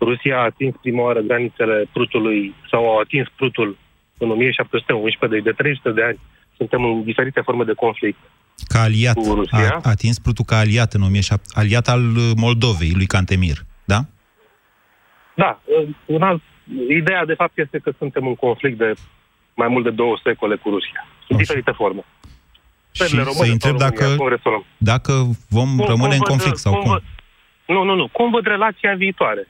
Rusia 0.00 0.38
a 0.38 0.48
atins 0.50 0.74
prima 0.80 1.02
oară 1.02 1.20
granițele 1.20 1.88
Prutului 1.92 2.54
sau 2.70 2.88
au 2.88 2.98
atins 2.98 3.26
Prutul 3.36 3.76
în 4.18 4.30
1711, 4.30 5.40
de, 5.40 5.50
de 5.50 5.56
300 5.56 5.90
de 5.90 6.02
ani 6.02 6.18
suntem 6.56 6.84
în 6.84 7.02
diferite 7.04 7.40
forme 7.40 7.64
de 7.64 7.72
conflict. 7.72 8.18
Ca 8.68 8.80
aliat. 8.80 9.14
cu 9.14 9.34
Rusia. 9.34 9.58
A, 9.58 9.80
a 9.82 9.90
atins 9.90 10.18
Plutul 10.18 10.44
ca 10.44 10.56
aliat 10.58 10.92
în 10.92 11.00
2007, 11.00 11.42
aliat 11.52 11.88
al 11.88 12.16
uh, 12.16 12.30
Moldovei, 12.36 12.92
lui 12.94 13.06
Cantemir. 13.06 13.56
Da? 13.84 14.04
Da, 15.34 15.60
un 16.06 16.22
alt, 16.22 16.42
ideea 16.88 17.24
de 17.24 17.34
fapt 17.34 17.58
este 17.58 17.78
că 17.78 17.92
suntem 17.98 18.26
în 18.26 18.34
conflict 18.34 18.78
de 18.78 18.92
mai 19.54 19.68
mult 19.68 19.84
de 19.84 19.90
două 19.90 20.18
secole 20.24 20.56
cu 20.56 20.68
Rusia. 20.70 21.06
În 21.28 21.36
Așa. 21.36 21.44
diferite 21.44 21.70
forme. 21.70 22.04
Și 22.92 23.02
Țările 23.02 23.22
să 23.22 23.28
române 23.32 23.52
întreb 23.52 23.78
sau 23.78 23.88
România, 23.88 24.06
dacă, 24.06 24.16
cum 24.16 24.28
rezolvăm? 24.28 24.64
dacă 24.76 25.12
vom 25.48 25.76
Cum- 25.76 25.86
rămâne 25.86 26.16
cum 26.16 26.20
în 26.20 26.24
văd- 26.24 26.28
conflict 26.28 26.56
sau 26.56 26.72
cum. 26.72 26.90
văd- 26.98 27.04
Nu, 27.66 27.82
nu, 27.82 27.94
nu. 27.94 28.08
Cum 28.08 28.30
văd 28.30 28.44
relația 28.46 28.94
viitoare? 28.96 29.48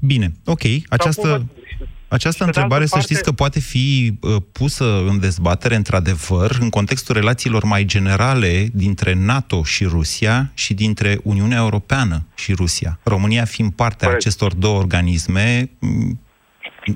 Bine, 0.00 0.26
ok. 0.44 0.60
Sau 0.62 0.70
cum 0.78 0.84
Această, 0.88 1.28
văd- 1.38 1.65
această 2.08 2.44
pe 2.44 2.50
de 2.50 2.56
întrebare, 2.56 2.82
altă 2.82 2.96
să 2.96 3.02
știți 3.02 3.22
că 3.22 3.32
parte- 3.32 3.42
poate 3.42 3.60
fi 3.60 4.18
uh, 4.20 4.36
pusă 4.52 5.04
în 5.08 5.20
dezbatere, 5.20 5.76
într-adevăr, 5.76 6.58
în 6.60 6.68
contextul 6.70 7.14
relațiilor 7.14 7.64
mai 7.64 7.84
generale 7.84 8.68
dintre 8.72 9.12
NATO 9.14 9.62
și 9.62 9.84
Rusia 9.84 10.50
și 10.54 10.74
dintre 10.74 11.18
Uniunea 11.22 11.58
Europeană 11.58 12.26
și 12.34 12.52
Rusia. 12.52 12.98
România 13.02 13.44
fiind 13.44 13.72
partea 13.72 14.06
Corect. 14.06 14.26
acestor 14.26 14.54
două 14.54 14.78
organisme, 14.78 15.70
m, 15.78 16.20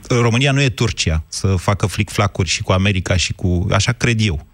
România 0.08 0.52
nu 0.52 0.60
e 0.60 0.68
Turcia 0.68 1.22
să 1.28 1.46
facă 1.46 1.86
flic-flacuri 1.86 2.48
și 2.48 2.62
cu 2.62 2.72
America 2.72 3.16
și 3.16 3.32
cu... 3.32 3.66
Așa 3.72 3.92
cred 3.92 4.20
eu. 4.20 4.46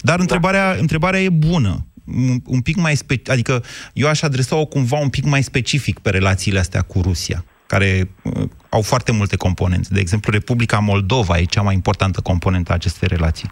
Dar 0.00 0.20
întrebarea, 0.20 0.76
întrebarea 0.80 1.22
e 1.22 1.28
bună. 1.28 1.86
Un, 2.04 2.40
un 2.46 2.60
pic 2.60 2.76
mai 2.76 2.96
spe- 2.96 3.22
adică 3.26 3.64
eu 3.92 4.08
aș 4.08 4.22
adresa-o 4.22 4.64
cumva 4.64 4.98
un 4.98 5.08
pic 5.08 5.24
mai 5.24 5.42
specific 5.42 5.98
pe 5.98 6.10
relațiile 6.10 6.58
astea 6.58 6.82
cu 6.82 7.00
Rusia, 7.00 7.44
care 7.72 7.90
uh, 7.98 8.48
au 8.76 8.82
foarte 8.82 9.12
multe 9.12 9.36
componente. 9.36 9.88
De 9.90 10.00
exemplu, 10.00 10.32
Republica 10.32 10.78
Moldova 10.78 11.34
e 11.38 11.54
cea 11.54 11.62
mai 11.68 11.74
importantă 11.74 12.20
componentă 12.30 12.72
a 12.72 12.74
acestei 12.74 13.08
relații. 13.08 13.48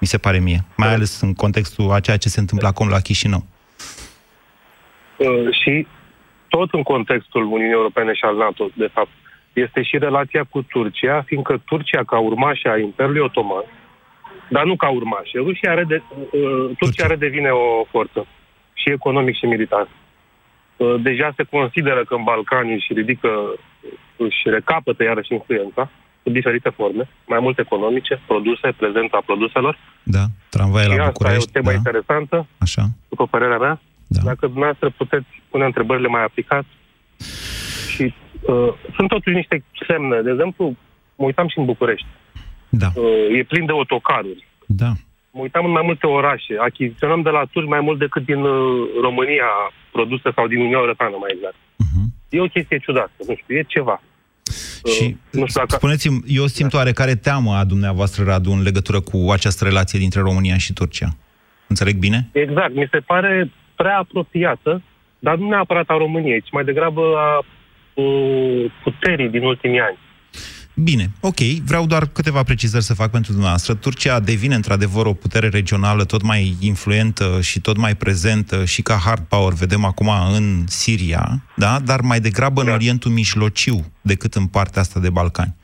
Mi 0.00 0.06
se 0.06 0.18
pare 0.18 0.38
mie. 0.38 0.60
Mai 0.76 0.92
ales 0.94 1.20
în 1.20 1.32
contextul 1.34 1.92
a 1.92 2.00
ceea 2.00 2.16
ce 2.16 2.28
se 2.28 2.40
întâmplă 2.40 2.68
acum 2.68 2.88
la 2.88 3.00
Chișinău. 3.00 3.42
Uh, 5.16 5.48
și 5.60 5.86
tot 6.48 6.68
în 6.72 6.82
contextul 6.82 7.44
Uniunii 7.44 7.78
Europene 7.80 8.12
și 8.14 8.24
al 8.24 8.36
NATO, 8.36 8.64
de 8.76 8.90
fapt, 8.92 9.14
este 9.52 9.82
și 9.82 9.98
relația 9.98 10.44
cu 10.44 10.62
Turcia, 10.62 11.22
fiindcă 11.26 11.62
Turcia, 11.64 12.02
ca 12.04 12.18
urmașă 12.18 12.68
a 12.68 12.78
Imperiului 12.78 13.20
Otoman, 13.20 13.64
dar 14.48 14.64
nu 14.64 14.76
ca 14.76 14.88
urmașă, 14.90 15.36
Rusia 15.36 15.74
rede, 15.74 16.02
uh, 16.10 16.70
Turcia 16.78 17.06
redevine 17.06 17.50
o 17.50 17.84
forță, 17.90 18.26
și 18.72 18.90
economic 18.90 19.36
și 19.36 19.46
militar. 19.46 19.88
Uh, 20.76 20.94
deja 21.02 21.32
se 21.36 21.42
consideră 21.42 22.04
că 22.04 22.14
în 22.14 22.22
Balcani 22.22 22.72
își 22.72 22.92
ridică, 22.92 23.28
își 24.16 24.40
recapătă 24.44 25.02
iarăși 25.02 25.32
influența, 25.32 25.90
în 26.22 26.32
diferite 26.32 26.68
forme, 26.68 27.08
mai 27.26 27.38
mult 27.40 27.58
economice, 27.58 28.20
produse, 28.26 28.72
prezența 28.76 29.18
produselor. 29.26 29.78
Da? 30.02 30.24
Tramvaie 30.50 30.88
și 30.88 30.96
la 30.96 31.04
asta 31.04 31.06
e 31.06 31.08
o 31.08 31.12
București. 31.12 31.52
temă 31.52 31.70
Da? 31.70 31.76
interesantă, 31.76 32.46
Așa? 32.58 32.82
după 33.08 33.26
părerea 33.26 33.58
mea. 33.58 33.80
Da. 34.06 34.20
Dacă 34.24 34.46
dumneavoastră 34.46 34.90
puteți 34.96 35.26
pune 35.50 35.64
întrebările 35.64 36.08
mai 36.08 36.24
aplicat. 36.24 36.64
Și 37.94 38.14
uh, 38.40 38.72
sunt 38.94 39.08
totuși 39.08 39.36
niște 39.36 39.64
semne. 39.88 40.20
De 40.20 40.30
exemplu, 40.30 40.76
mă 41.16 41.24
uitam 41.24 41.48
și 41.48 41.58
în 41.58 41.64
București. 41.64 42.06
Da. 42.68 42.88
Uh, 42.94 43.38
e 43.38 43.42
plin 43.42 43.66
de 43.66 43.72
autocaruri. 43.72 44.46
Da. 44.66 44.92
Mă 45.34 45.40
uitam 45.40 45.64
în 45.64 45.70
mai 45.70 45.82
multe 45.84 46.06
orașe. 46.06 46.54
Achiziționăm 46.58 47.22
de 47.22 47.30
la 47.30 47.42
turci 47.52 47.68
mai 47.68 47.80
mult 47.80 47.98
decât 47.98 48.24
din 48.24 48.40
uh, 48.42 48.88
România 49.00 49.48
produse 49.92 50.28
sau 50.34 50.46
din 50.46 50.58
Uniunea 50.58 50.84
Europeană, 50.84 51.16
mai 51.20 51.32
exact. 51.34 51.54
E 52.28 52.40
o 52.40 52.54
chestie 52.56 52.78
ciudată. 52.78 53.12
Nu 53.28 53.34
știu, 53.40 53.56
e 53.56 53.62
ceva. 53.76 54.02
Și 54.94 55.04
Uh, 55.04 55.14
nu 55.30 55.46
știu 55.46 55.60
dacă... 55.60 55.74
spuneți-mi, 55.74 56.20
eu 56.26 56.46
simt 56.46 56.74
oarecare 56.74 57.14
teamă 57.14 57.52
a 57.54 57.64
dumneavoastră, 57.64 58.24
Radu, 58.24 58.50
în 58.50 58.62
legătură 58.62 59.00
cu 59.00 59.30
această 59.30 59.64
relație 59.64 59.98
dintre 59.98 60.20
România 60.20 60.56
și 60.56 60.72
Turcia. 60.72 61.08
Înțeleg 61.66 61.96
bine? 61.96 62.28
Exact, 62.32 62.74
mi 62.74 62.88
se 62.90 62.98
pare 62.98 63.50
prea 63.76 63.98
apropiată, 63.98 64.82
dar 65.18 65.36
nu 65.36 65.48
neapărat 65.48 65.88
a 65.88 65.96
României, 65.96 66.40
ci 66.42 66.52
mai 66.52 66.64
degrabă 66.64 67.02
a 67.16 67.44
uh, 68.02 68.72
puterii 68.82 69.28
din 69.28 69.42
ultimii 69.42 69.80
ani. 69.80 69.98
Bine, 70.76 71.10
ok, 71.20 71.38
vreau 71.64 71.86
doar 71.86 72.06
câteva 72.06 72.42
precizări 72.42 72.84
să 72.84 72.94
fac 72.94 73.10
pentru 73.10 73.30
dumneavoastră. 73.32 73.74
Turcia 73.74 74.20
devine 74.20 74.54
într-adevăr 74.54 75.06
o 75.06 75.12
putere 75.12 75.48
regională 75.48 76.04
tot 76.04 76.22
mai 76.22 76.56
influentă 76.60 77.38
și 77.40 77.60
tot 77.60 77.76
mai 77.76 77.94
prezentă 77.94 78.64
și 78.64 78.82
ca 78.82 78.94
hard 78.94 79.22
power, 79.22 79.52
vedem 79.52 79.84
acum 79.84 80.10
în 80.32 80.64
Siria, 80.68 81.42
da? 81.56 81.80
dar 81.80 82.00
mai 82.00 82.20
degrabă 82.20 82.62
în 82.62 82.68
Orientul 82.68 83.10
Mijlociu 83.10 83.92
decât 84.00 84.34
în 84.34 84.46
partea 84.46 84.80
asta 84.80 85.00
de 85.00 85.10
Balcani. 85.10 85.54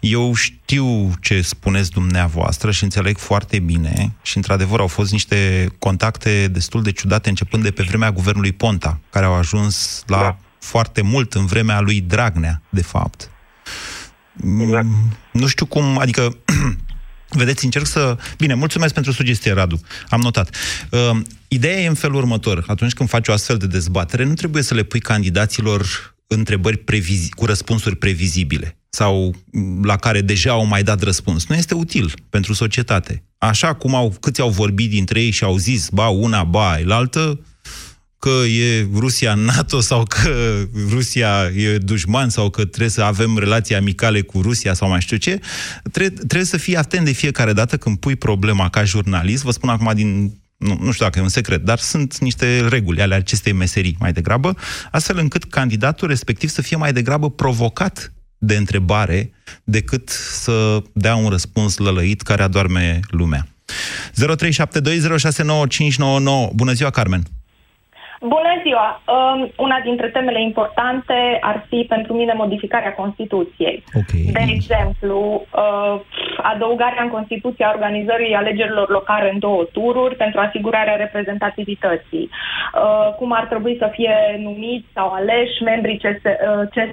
Eu 0.00 0.34
știu 0.34 1.12
ce 1.20 1.40
spuneți 1.40 1.90
dumneavoastră 1.90 2.70
și 2.70 2.82
înțeleg 2.82 3.18
foarte 3.18 3.58
bine 3.58 4.12
și, 4.22 4.36
într-adevăr, 4.36 4.80
au 4.80 4.86
fost 4.86 5.12
niște 5.12 5.66
contacte 5.78 6.48
destul 6.48 6.82
de 6.82 6.92
ciudate 6.92 7.28
începând 7.28 7.62
de 7.62 7.70
pe 7.70 7.82
vremea 7.82 8.12
guvernului 8.12 8.52
Ponta, 8.52 8.98
care 9.10 9.24
au 9.24 9.34
ajuns 9.34 10.02
la 10.06 10.20
da. 10.20 10.38
foarte 10.58 11.02
mult 11.02 11.34
în 11.34 11.46
vremea 11.46 11.80
lui 11.80 12.00
Dragnea, 12.00 12.62
de 12.68 12.82
fapt. 12.82 13.30
Exact. 14.60 14.86
Nu 15.32 15.46
știu 15.46 15.66
cum, 15.66 15.98
adică 15.98 16.36
Vedeți, 17.28 17.64
încerc 17.64 17.86
să... 17.86 18.16
Bine, 18.38 18.54
mulțumesc 18.54 18.94
pentru 18.94 19.12
sugestie, 19.12 19.52
Radu. 19.52 19.80
Am 20.08 20.20
notat. 20.20 20.56
Uh, 20.90 21.20
ideea 21.48 21.80
e 21.80 21.86
în 21.86 21.94
felul 21.94 22.16
următor. 22.16 22.64
Atunci 22.66 22.92
când 22.92 23.08
faci 23.08 23.28
o 23.28 23.32
astfel 23.32 23.56
de 23.56 23.66
dezbatere, 23.66 24.24
nu 24.24 24.34
trebuie 24.34 24.62
să 24.62 24.74
le 24.74 24.82
pui 24.82 25.00
candidaților 25.00 25.86
întrebări 26.26 26.76
previzi- 26.76 27.28
cu 27.30 27.44
răspunsuri 27.44 27.96
previzibile 27.96 28.78
sau 28.88 29.34
la 29.82 29.96
care 29.96 30.20
deja 30.20 30.50
au 30.50 30.64
mai 30.64 30.82
dat 30.82 31.02
răspuns. 31.02 31.46
Nu 31.46 31.54
este 31.54 31.74
util 31.74 32.12
pentru 32.30 32.52
societate. 32.52 33.24
Așa 33.38 33.74
cum 33.74 33.94
au, 33.94 34.16
câți 34.20 34.40
au 34.40 34.50
vorbit 34.50 34.90
dintre 34.90 35.20
ei 35.20 35.30
și 35.30 35.44
au 35.44 35.56
zis, 35.56 35.88
ba 35.88 36.08
una, 36.08 36.44
ba 36.44 36.78
altă, 36.88 37.40
că 38.26 38.46
e 38.46 38.86
Rusia 38.94 39.32
în 39.32 39.40
NATO 39.40 39.80
sau 39.80 40.02
că 40.02 40.56
Rusia 40.90 41.50
e 41.54 41.78
dușman 41.78 42.28
sau 42.28 42.50
că 42.50 42.64
trebuie 42.64 42.90
să 42.90 43.02
avem 43.02 43.38
relații 43.38 43.74
amicale 43.74 44.20
cu 44.20 44.40
Rusia 44.40 44.74
sau 44.74 44.88
mai 44.88 45.00
știu 45.00 45.16
ce, 45.16 45.40
trebuie, 45.92 46.16
trebuie 46.16 46.44
să 46.44 46.56
fii 46.56 46.76
atent 46.76 47.04
de 47.04 47.12
fiecare 47.12 47.52
dată 47.52 47.76
când 47.76 47.98
pui 47.98 48.16
problema 48.16 48.68
ca 48.68 48.84
jurnalist. 48.84 49.42
Vă 49.42 49.50
spun 49.50 49.68
acum 49.68 49.90
din 49.94 50.40
nu, 50.56 50.78
nu 50.80 50.92
știu 50.92 51.04
dacă 51.04 51.18
e 51.18 51.22
un 51.22 51.28
secret, 51.28 51.64
dar 51.64 51.78
sunt 51.78 52.18
niște 52.18 52.68
reguli 52.68 53.02
ale 53.02 53.14
acestei 53.14 53.52
meserii 53.52 53.96
mai 53.98 54.12
degrabă, 54.12 54.56
astfel 54.90 55.18
încât 55.18 55.44
candidatul 55.44 56.08
respectiv 56.08 56.48
să 56.48 56.62
fie 56.62 56.76
mai 56.76 56.92
degrabă 56.92 57.30
provocat 57.30 58.12
de 58.38 58.56
întrebare 58.56 59.32
decât 59.64 60.08
să 60.30 60.82
dea 60.92 61.14
un 61.14 61.28
răspuns 61.28 61.76
lălăit 61.76 62.22
care 62.22 62.42
adorme 62.42 63.00
lumea. 63.10 63.48
0372069599. 64.12 64.16
Bună 66.54 66.72
ziua, 66.72 66.90
Carmen! 66.90 67.26
Bună 68.20 68.60
ziua! 68.62 69.02
Um, 69.06 69.50
una 69.56 69.80
dintre 69.80 70.08
temele 70.08 70.42
importante 70.42 71.38
ar 71.40 71.64
fi 71.68 71.84
pentru 71.88 72.12
mine 72.12 72.32
modificarea 72.32 72.94
Constituției. 72.94 73.84
Okay. 73.94 74.30
De 74.32 74.52
exemplu, 74.54 75.46
uh, 75.54 76.00
adăugarea 76.42 77.02
în 77.02 77.08
Constituție 77.08 77.64
a 77.64 77.72
organizării 77.74 78.34
alegerilor 78.34 78.88
locale 78.90 79.30
în 79.30 79.38
două 79.38 79.64
tururi 79.72 80.16
pentru 80.16 80.40
asigurarea 80.40 80.96
reprezentativității. 80.96 82.30
Uh, 82.30 83.14
cum 83.14 83.32
ar 83.32 83.46
trebui 83.46 83.76
să 83.78 83.88
fie 83.92 84.14
numiți 84.42 84.86
sau 84.94 85.08
aleși 85.12 85.62
membrii 85.62 85.98
CS, 85.98 86.24
uh, 86.24 86.68
CS, 86.74 86.90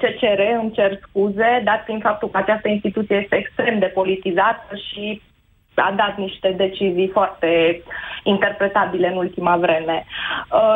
CCR, 0.00 0.40
îmi 0.60 0.72
cer 0.72 0.98
scuze, 1.02 1.60
dat 1.64 1.82
fiind 1.84 2.02
faptul 2.02 2.28
că 2.28 2.36
această 2.36 2.68
instituție 2.68 3.16
este 3.16 3.36
extrem 3.36 3.78
de 3.78 3.86
politizată 3.86 4.76
și 4.88 5.22
a 5.80 5.92
dat 5.96 6.16
niște 6.16 6.54
decizii 6.56 7.08
foarte 7.08 7.82
interpretabile 8.22 9.08
în 9.08 9.16
ultima 9.16 9.56
vreme. 9.56 10.04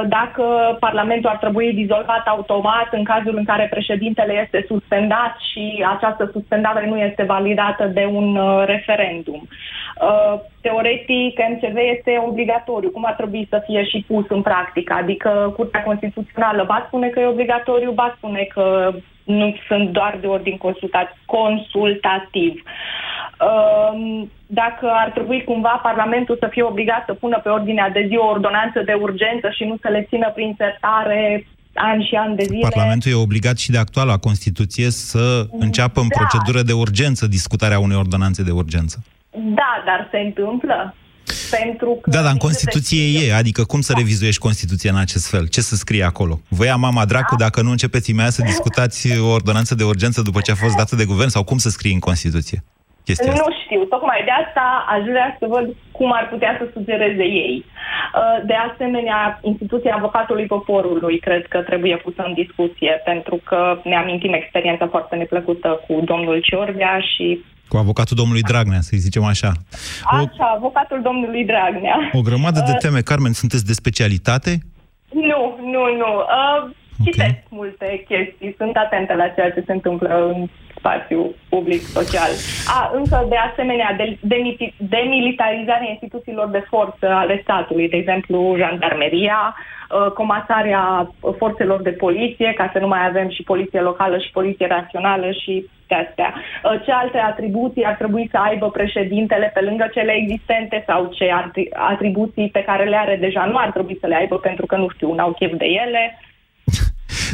Dacă 0.09 0.77
Parlamentul 0.81 1.31
ar 1.31 1.37
trebui 1.37 1.73
dizolvat 1.73 2.27
automat 2.27 2.89
în 2.91 3.05
cazul 3.05 3.35
în 3.37 3.45
care 3.45 3.67
președintele 3.71 4.41
este 4.43 4.65
suspendat 4.69 5.37
și 5.53 5.85
această 5.97 6.29
suspendare 6.33 6.87
nu 6.89 6.99
este 6.99 7.23
validată 7.23 7.85
de 7.87 8.09
un 8.13 8.39
referendum. 8.65 9.49
Teoretic, 10.61 11.39
MCV 11.51 11.77
este 11.77 12.23
obligatoriu. 12.27 12.91
Cum 12.91 13.05
ar 13.05 13.13
trebui 13.13 13.47
să 13.51 13.63
fie 13.67 13.85
și 13.85 14.05
pus 14.07 14.25
în 14.29 14.43
practică? 14.43 14.93
Adică 14.93 15.53
Curtea 15.57 15.83
Constituțională 15.83 16.65
va 16.69 16.85
spune 16.87 17.09
că 17.09 17.21
e 17.21 17.27
obligatoriu, 17.27 17.93
va 17.93 18.15
spune 18.17 18.43
că 18.55 18.93
nu 19.25 19.57
sunt 19.69 19.89
doar 19.89 20.19
de 20.21 20.27
ordin 20.27 20.59
consultativ. 21.27 22.63
Dacă 24.47 24.87
ar 25.03 25.11
trebui 25.15 25.45
cumva 25.45 25.81
Parlamentul 25.83 26.37
să 26.41 26.49
fie 26.51 26.63
obligat 26.63 27.03
să 27.07 27.13
pună 27.13 27.41
pe 27.43 27.49
ordinea 27.49 27.89
de 27.91 28.07
zi 28.09 28.17
o 28.17 28.27
ordonanță 28.27 28.83
de 28.85 28.93
urgență 28.93 29.47
și 29.57 29.65
nu 29.65 29.77
să 29.83 29.89
le 29.89 30.07
țină 30.09 30.31
prin 30.35 30.55
sertare 30.57 31.47
ani 31.75 32.07
și 32.09 32.15
ani 32.15 32.37
de 32.37 32.43
zile. 32.43 32.69
Parlamentul 32.69 33.11
e 33.11 33.15
obligat 33.15 33.59
și 33.59 33.71
de 33.71 33.79
actuala 33.79 34.17
Constituție 34.17 34.91
să 34.91 35.47
înceapă 35.59 36.01
în 36.01 36.09
Da. 36.09 36.17
procedură 36.19 36.63
de 36.63 36.73
urgență 36.73 37.27
discutarea 37.27 37.79
unei 37.79 37.97
ordonanțe 37.97 38.43
de 38.43 38.51
urgență. 38.51 39.05
Da, 39.31 39.83
dar 39.87 40.09
se 40.11 40.19
întâmplă. 40.19 40.95
Pentru 41.51 41.99
că 42.03 42.11
Da, 42.11 42.23
dar 42.23 42.33
în 42.33 42.37
Constituție 42.39 43.27
e, 43.27 43.35
adică 43.35 43.65
cum 43.65 43.81
să 43.81 43.93
revizuiești 43.97 44.41
Constituția 44.41 44.91
în 44.93 44.99
acest 44.99 45.27
fel? 45.29 45.47
Ce 45.47 45.61
să 45.61 45.75
scrie 45.77 46.05
acolo? 46.05 46.41
Vă 46.49 46.65
ia 46.65 46.77
mama 46.77 47.05
dracu 47.05 47.37
dacă 47.37 47.63
nu 47.63 47.71
începeți 47.71 48.11
imediat 48.11 48.33
să 48.33 48.43
discutați 48.43 49.19
o 49.19 49.29
ordonanță 49.29 49.75
de 49.75 49.85
urgență 49.85 50.23
după 50.23 50.41
ce 50.41 50.51
a 50.51 50.55
fost 50.55 50.77
dată 50.77 50.97
de 50.97 51.05
guvern 51.05 51.29
sau 51.29 51.45
cum 51.45 51.59
să 51.59 51.69
scrie 51.69 51.93
în 51.93 51.99
Constituție? 51.99 52.65
Chestia 53.05 53.33
asta? 53.33 53.45
Nu 53.47 53.55
știu, 53.65 53.81
tocmai 53.95 54.21
de 54.29 54.35
asta 54.45 54.65
aș 54.95 55.03
vrea 55.13 55.37
să 55.39 55.47
văd 55.55 55.67
cum 55.97 56.13
ar 56.13 56.29
putea 56.33 56.53
să 56.59 56.65
sugereze 56.73 57.23
ei. 57.47 57.65
Uh, 57.65 58.37
De 58.51 58.55
asemenea, 58.69 59.39
instituția 59.43 59.95
avocatului 59.95 60.47
poporului 60.47 61.19
cred 61.19 61.47
că 61.47 61.59
trebuie 61.61 61.97
pusă 61.97 62.23
în 62.27 62.35
discuție, 62.43 62.93
pentru 63.05 63.37
că 63.45 63.81
ne 63.85 63.97
amintim 63.97 64.33
experiența 64.33 64.87
foarte 64.95 65.17
neplăcută 65.17 65.69
cu 65.87 66.01
domnul 66.05 66.41
Ciorbea 66.49 66.99
și 67.13 67.45
Cu 67.69 67.77
avocatul 67.77 68.17
domnului 68.17 68.43
Dragnea, 68.43 68.81
să-i 68.81 68.99
zicem 69.07 69.25
așa. 69.25 69.53
O, 70.13 70.17
așa, 70.17 70.47
avocatul 70.57 71.01
domnului 71.03 71.45
Dragnea. 71.45 71.97
o 72.13 72.21
grămadă 72.21 72.59
de 72.67 72.73
Uh, 72.75 72.79
teme. 72.81 73.01
Carmen, 73.01 73.33
sunteți 73.33 73.67
de 73.67 73.73
specialitate? 73.73 74.51
Nu, 75.31 75.41
nu, 75.75 75.83
nu. 76.03 76.11
Uh, 76.39 76.71
citesc 77.05 77.39
multe 77.49 78.05
chestii, 78.09 78.55
sunt 78.59 78.77
atentă 78.77 79.13
la 79.15 79.29
ceea 79.29 79.51
ce 79.51 79.63
se 79.67 79.73
întâmplă 79.73 80.09
în 80.35 80.49
spațiu 80.85 81.35
public, 81.49 81.83
social. 81.99 82.31
A, 82.79 82.91
încă, 82.95 83.27
de 83.29 83.37
asemenea, 83.37 83.95
de, 83.97 84.07
demiti- 84.33 84.75
demilitarizarea 84.77 85.89
instituțiilor 85.95 86.49
de 86.49 86.65
forță 86.69 87.07
ale 87.23 87.41
statului, 87.43 87.89
de 87.89 87.97
exemplu, 87.97 88.55
jandarmeria, 88.57 89.41
uh, 89.55 90.11
comasarea 90.11 91.11
forțelor 91.39 91.83
de 91.83 91.91
poliție, 91.91 92.53
ca 92.57 92.71
să 92.73 92.79
nu 92.79 92.87
mai 92.87 93.07
avem 93.07 93.29
și 93.29 93.43
poliție 93.43 93.81
locală 93.81 94.19
și 94.19 94.31
poliție 94.31 94.67
națională 94.67 95.31
și 95.31 95.69
de 95.89 95.95
astea. 95.95 96.35
Uh, 96.35 96.81
Ce 96.85 96.93
alte 96.93 97.19
atribuții 97.19 97.85
ar 97.85 97.95
trebui 97.95 98.29
să 98.31 98.39
aibă 98.39 98.71
președintele 98.71 99.51
pe 99.55 99.61
lângă 99.61 99.87
cele 99.93 100.13
existente 100.13 100.85
sau 100.87 101.11
ce 101.17 101.27
atri- 101.43 101.73
atribuții 101.73 102.49
pe 102.53 102.65
care 102.65 102.85
le 102.85 102.97
are 102.97 103.17
deja 103.17 103.45
nu 103.45 103.57
ar 103.57 103.71
trebui 103.71 103.97
să 104.01 104.07
le 104.07 104.17
aibă 104.17 104.37
pentru 104.39 104.67
că, 104.67 104.77
nu 104.77 104.89
știu, 104.89 105.15
n-au 105.15 105.33
chef 105.33 105.53
de 105.57 105.67
ele. 105.85 106.19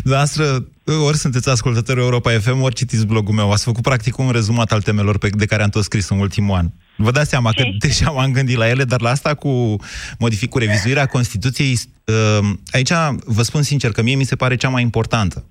Dumneavoastră, 0.03 0.67
ori 1.05 1.17
sunteți 1.17 1.49
ascultători 1.49 2.01
Europa 2.01 2.31
FM, 2.31 2.63
ori 2.63 2.75
citiți 2.75 3.07
blogul 3.07 3.35
meu. 3.35 3.53
Ați 3.53 3.65
făcut 3.65 3.83
practic 3.83 4.19
un 4.19 4.31
rezumat 4.31 4.73
al 4.73 4.83
temelor 4.83 5.19
pe, 5.19 5.29
de 5.29 5.47
care 5.47 5.63
am 5.63 5.69
tot 5.69 5.85
scris 5.85 6.09
în 6.09 6.19
ultimul 6.19 6.57
an. 6.57 6.71
Vă 6.97 7.11
dați 7.11 7.29
seama 7.29 7.53
că 7.53 7.63
deja 7.79 8.11
m-am 8.11 8.33
gândit 8.33 8.57
la 8.57 8.69
ele, 8.69 8.85
dar 8.85 9.01
la 9.01 9.11
asta 9.11 9.35
cu 9.35 9.77
modific, 10.19 10.49
cu 10.49 10.59
revizuirea 10.59 11.07
Constituției, 11.07 11.79
uh, 12.05 12.49
aici 12.71 12.93
vă 13.25 13.43
spun 13.43 13.63
sincer 13.63 13.93
că 13.93 14.03
mie 14.03 14.15
mi 14.15 14.25
se 14.25 14.37
pare 14.37 14.57
cea 14.57 14.69
mai 14.69 14.83
importantă. 14.83 15.45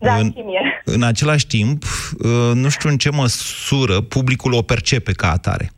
Da, 0.00 0.14
în, 0.14 0.32
și 0.36 0.42
mie. 0.44 0.82
în 0.84 1.02
același 1.02 1.46
timp, 1.46 1.84
uh, 2.18 2.50
nu 2.54 2.68
știu 2.68 2.88
în 2.88 2.98
ce 2.98 3.10
măsură 3.10 4.00
publicul 4.00 4.52
o 4.52 4.62
percepe 4.62 5.12
ca 5.12 5.30
atare. 5.30 5.72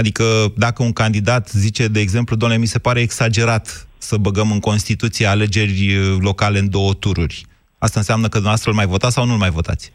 Adică 0.00 0.24
dacă 0.56 0.82
un 0.82 0.92
candidat 0.92 1.48
zice, 1.48 1.84
de 1.86 2.00
exemplu, 2.00 2.36
doamne, 2.36 2.56
mi 2.56 2.74
se 2.74 2.78
pare 2.78 3.00
exagerat 3.00 3.66
să 3.98 4.16
băgăm 4.16 4.50
în 4.50 4.60
Constituție 4.60 5.26
alegeri 5.26 5.78
uh, 5.94 6.16
locale 6.28 6.58
în 6.58 6.70
două 6.70 6.92
tururi. 6.94 7.36
Asta 7.78 7.98
înseamnă 7.98 8.26
că 8.26 8.38
dumneavoastră 8.38 8.70
îl 8.70 8.76
mai 8.76 8.92
votați 8.94 9.14
sau 9.14 9.24
nu 9.24 9.32
îl 9.32 9.44
mai 9.44 9.56
votați? 9.58 9.92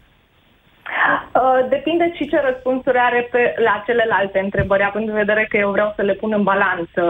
Uh, 1.39 1.59
Depinde 1.69 2.05
și 2.17 2.29
ce 2.31 2.37
răspunsuri 2.49 2.97
are 3.07 3.21
pe, 3.31 3.41
la 3.67 3.83
celelalte 3.85 4.39
întrebări, 4.39 4.83
având 4.89 5.07
în 5.09 5.15
vedere 5.23 5.45
că 5.49 5.57
eu 5.57 5.71
vreau 5.71 5.93
să 5.95 6.01
le 6.01 6.13
pun 6.13 6.31
în 6.33 6.43
balanță 6.43 7.01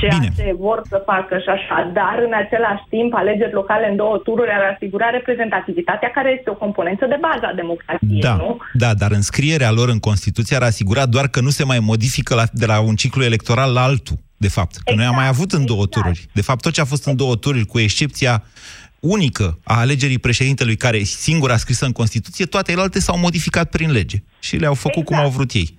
ceea 0.00 0.16
Bine. 0.18 0.32
ce 0.36 0.54
vor 0.58 0.78
să 0.88 1.02
facă 1.10 1.34
și 1.44 1.48
așa, 1.56 1.90
dar 1.98 2.16
în 2.26 2.32
același 2.42 2.84
timp 2.88 3.14
alegeri 3.14 3.52
locale 3.60 3.86
în 3.90 3.96
două 3.96 4.16
tururi 4.26 4.50
ar 4.50 4.64
asigura 4.74 5.10
reprezentativitatea 5.10 6.10
care 6.16 6.34
este 6.38 6.50
o 6.50 6.54
componentă 6.64 7.06
de 7.06 7.18
bază 7.20 7.44
a 7.50 7.54
democrației, 7.62 8.20
Da, 8.20 8.34
nu? 8.34 8.58
da, 8.72 8.94
dar 8.94 9.10
înscrierea 9.10 9.70
lor 9.70 9.88
în 9.88 9.98
Constituție 9.98 10.56
ar 10.56 10.62
asigura 10.62 11.06
doar 11.06 11.26
că 11.28 11.40
nu 11.40 11.50
se 11.50 11.64
mai 11.64 11.78
modifică 11.78 12.34
la, 12.34 12.44
de 12.52 12.66
la 12.66 12.80
un 12.80 12.94
ciclu 12.94 13.22
electoral 13.24 13.72
la 13.72 13.82
altul, 13.82 14.16
de 14.36 14.48
fapt. 14.48 14.76
Că 14.84 14.94
noi 14.94 15.04
am 15.04 15.14
mai 15.14 15.26
avut 15.28 15.52
în 15.52 15.66
două 15.66 15.86
tururi. 15.86 16.26
De 16.32 16.42
fapt, 16.42 16.62
tot 16.62 16.72
ce 16.72 16.80
a 16.80 16.84
fost 16.84 17.06
în 17.06 17.16
două 17.16 17.36
tururi, 17.36 17.64
cu 17.66 17.78
excepția 17.78 18.42
unică 19.00 19.58
a 19.64 19.78
alegerii 19.78 20.18
președintelui 20.18 20.76
care 20.76 20.98
singur 21.02 21.50
a 21.50 21.56
scris 21.56 21.80
în 21.80 21.92
Constituție, 21.92 22.44
toate 22.44 22.70
celelalte 22.70 23.00
s-au 23.00 23.18
modificat 23.18 23.70
prin 23.70 23.90
lege 23.90 24.22
și 24.40 24.56
le-au 24.56 24.74
făcut 24.74 25.04
cum 25.04 25.16
au 25.16 25.28
vrut 25.30 25.52
ei. 25.52 25.78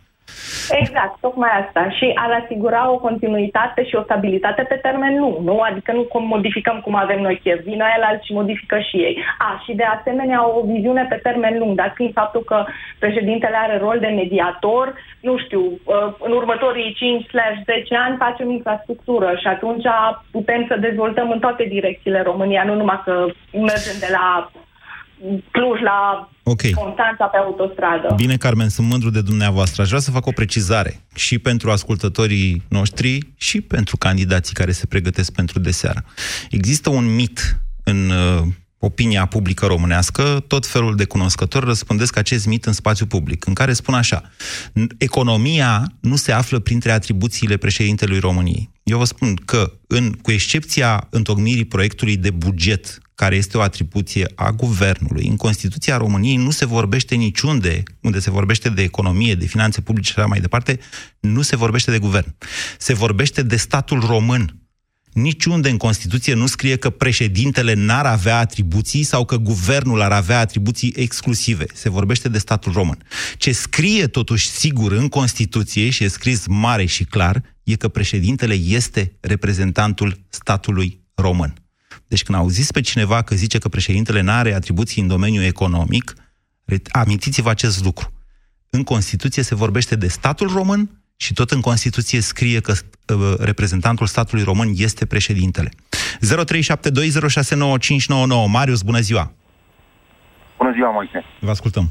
Exact, 0.70 1.20
tocmai 1.20 1.50
asta. 1.62 1.90
Și 1.90 2.12
ar 2.16 2.42
asigura 2.44 2.92
o 2.92 2.98
continuitate 2.98 3.86
și 3.86 3.96
o 3.96 4.04
stabilitate 4.04 4.62
pe 4.64 4.76
termen 4.76 5.20
lung, 5.20 5.38
nu? 5.38 5.60
Adică 5.60 5.92
nu 5.92 6.04
cum 6.04 6.28
modificăm 6.28 6.80
cum 6.84 6.96
avem 6.96 7.22
noi 7.22 7.40
chef, 7.44 7.60
vină 7.60 7.86
el 7.98 8.04
alt 8.04 8.24
și 8.24 8.34
modifică 8.34 8.80
și 8.80 8.98
ei. 8.98 9.24
A, 9.38 9.62
și 9.66 9.74
de 9.74 9.84
asemenea 9.84 10.48
o 10.48 10.62
viziune 10.66 11.06
pe 11.10 11.20
termen 11.24 11.60
lung, 11.60 11.76
dar 11.76 11.92
fiind 11.96 12.14
faptul 12.14 12.44
că 12.44 12.66
președintele 13.00 13.58
are 13.58 13.78
rol 13.78 13.98
de 14.00 14.08
mediator, 14.08 14.94
nu 15.20 15.38
știu, 15.38 15.62
uh, 15.62 16.14
în 16.20 16.32
următorii 16.32 16.96
5-10 16.96 17.96
ani 18.06 18.18
facem 18.18 18.50
infrastructură 18.50 19.36
și 19.42 19.48
atunci 19.48 19.86
putem 20.32 20.66
să 20.68 20.76
dezvoltăm 20.78 21.32
în 21.32 21.40
toate 21.40 21.64
direcțiile 21.64 22.22
România, 22.22 22.64
nu 22.64 22.76
numai 22.76 23.02
că 23.04 23.26
mergem 23.52 23.98
de 24.00 24.08
la 24.12 24.50
Cluj 25.52 25.82
la 25.82 26.30
Ok. 26.44 26.62
Constanța 26.72 27.26
pe 27.26 27.38
autostradă. 27.38 28.14
Bine, 28.16 28.38
Carmen, 28.38 28.70
sunt 28.70 28.88
mândru 28.88 29.10
de 29.10 29.22
dumneavoastră. 29.22 29.82
Aș 29.82 29.88
vrea 29.88 30.00
să 30.00 30.12
fac 30.12 30.26
o 30.26 30.32
precizare 30.32 31.00
și 31.16 31.40
pentru 31.40 31.72
ascultătorii 31.72 32.64
noștri 32.70 33.34
și 33.38 33.62
pentru 33.62 33.98
candidații 33.98 34.54
care 34.54 34.72
se 34.72 34.86
pregătesc 34.86 35.32
pentru 35.32 35.60
deseară. 35.60 36.04
Există 36.50 36.90
un 36.90 37.16
mit 37.16 37.60
în 37.84 38.10
uh, 38.10 38.42
opinia 38.80 39.26
publică 39.26 39.66
românească, 39.66 40.44
tot 40.48 40.66
felul 40.66 40.96
de 40.96 41.06
cunoscători 41.06 41.66
răspândesc 41.66 42.18
acest 42.18 42.46
mit 42.46 42.66
în 42.66 42.74
spațiu 42.74 43.06
public, 43.06 43.46
în 43.46 43.54
care 43.54 43.74
spun 43.74 43.94
așa, 43.94 44.22
"N- 44.70 44.98
economia 44.98 45.94
nu 46.00 46.16
se 46.16 46.32
află 46.32 46.60
printre 46.60 46.92
atribuțiile 46.92 47.58
președintelui 47.58 48.20
României. 48.20 48.70
Eu 48.84 48.98
vă 48.98 49.06
spun 49.06 49.36
că, 49.36 49.72
în, 49.88 50.12
cu 50.12 50.32
excepția 50.32 51.08
întocmirii 51.10 51.66
proiectului 51.66 52.18
de 52.18 52.30
buget, 52.32 52.98
care 53.16 53.36
este 53.36 53.58
o 53.58 53.62
atribuție 53.62 54.32
a 54.36 54.52
guvernului, 54.52 55.28
în 55.28 55.36
Constituția 55.36 55.98
României 55.98 56.36
nu 56.36 56.52
se 56.52 56.66
vorbește 56.66 57.16
niciunde, 57.16 57.84
unde 58.02 58.20
se 58.20 58.30
vorbește 58.30 58.70
de 58.70 58.82
economie, 58.82 59.36
de 59.36 59.46
finanțe 59.46 59.82
publice 59.82 60.12
și 60.12 60.20
așa 60.20 60.28
mai 60.28 60.40
departe, 60.40 60.80
nu 61.20 61.42
se 61.42 61.56
vorbește 61.56 61.92
de 61.92 62.00
guvern. 62.00 62.36
Se 62.78 62.94
vorbește 62.94 63.42
de 63.42 63.56
statul 63.56 64.00
român. 64.00 64.58
Niciunde 65.14 65.70
în 65.70 65.78
Constituție 65.78 66.34
nu 66.34 66.46
scrie 66.46 66.76
că 66.76 66.90
președintele 66.90 67.74
n-ar 67.74 68.06
avea 68.06 68.38
atribuții 68.38 69.04
sau 69.04 69.26
că 69.26 69.38
guvernul 69.38 70.02
ar 70.02 70.12
avea 70.12 70.40
atribuții 70.40 70.94
exclusive. 70.96 71.66
Se 71.74 71.90
vorbește 71.90 72.30
de 72.30 72.38
statul 72.38 72.72
român. 72.72 72.98
Ce 73.38 73.52
scrie 73.52 74.08
totuși 74.08 74.48
sigur 74.48 74.92
în 74.92 75.08
Constituție 75.08 75.90
și 75.90 76.04
e 76.04 76.08
scris 76.08 76.48
mare 76.48 76.86
și 76.86 77.04
clar, 77.04 77.42
e 77.64 77.76
că 77.76 77.88
președintele 77.88 78.54
este 78.54 79.18
reprezentantul 79.20 80.20
statului 80.30 81.00
român. 81.16 81.63
Deci 82.08 82.24
când 82.24 82.38
auziți 82.38 82.74
pe 82.74 82.82
cineva 82.82 83.22
că 83.22 83.36
zice 83.36 83.58
că 83.58 83.70
președintele 83.70 84.22
nu 84.22 84.32
are 84.32 84.54
atribuții 84.54 85.02
în 85.02 85.08
domeniul 85.08 85.44
economic, 85.44 86.14
re- 86.66 86.82
amintiți-vă 86.92 87.50
acest 87.50 87.84
lucru. 87.84 88.14
În 88.70 88.84
Constituție 88.84 89.44
se 89.44 89.56
vorbește 89.56 89.96
de 89.96 90.08
statul 90.08 90.48
român 90.48 91.02
și 91.16 91.34
tot 91.34 91.52
în 91.52 91.62
Constituție 91.62 92.20
scrie 92.20 92.60
că 92.60 92.72
uh, 92.72 93.34
reprezentantul 93.40 94.08
statului 94.08 94.44
român 94.44 94.72
este 94.76 95.06
președintele. 95.06 95.70
0372069599 95.70 95.76
Marius, 98.48 98.82
bună 98.82 99.00
ziua! 99.00 99.32
Bună 100.58 100.72
ziua, 100.74 100.92
Moise. 100.92 101.24
Vă 101.40 101.50
ascultăm. 101.50 101.90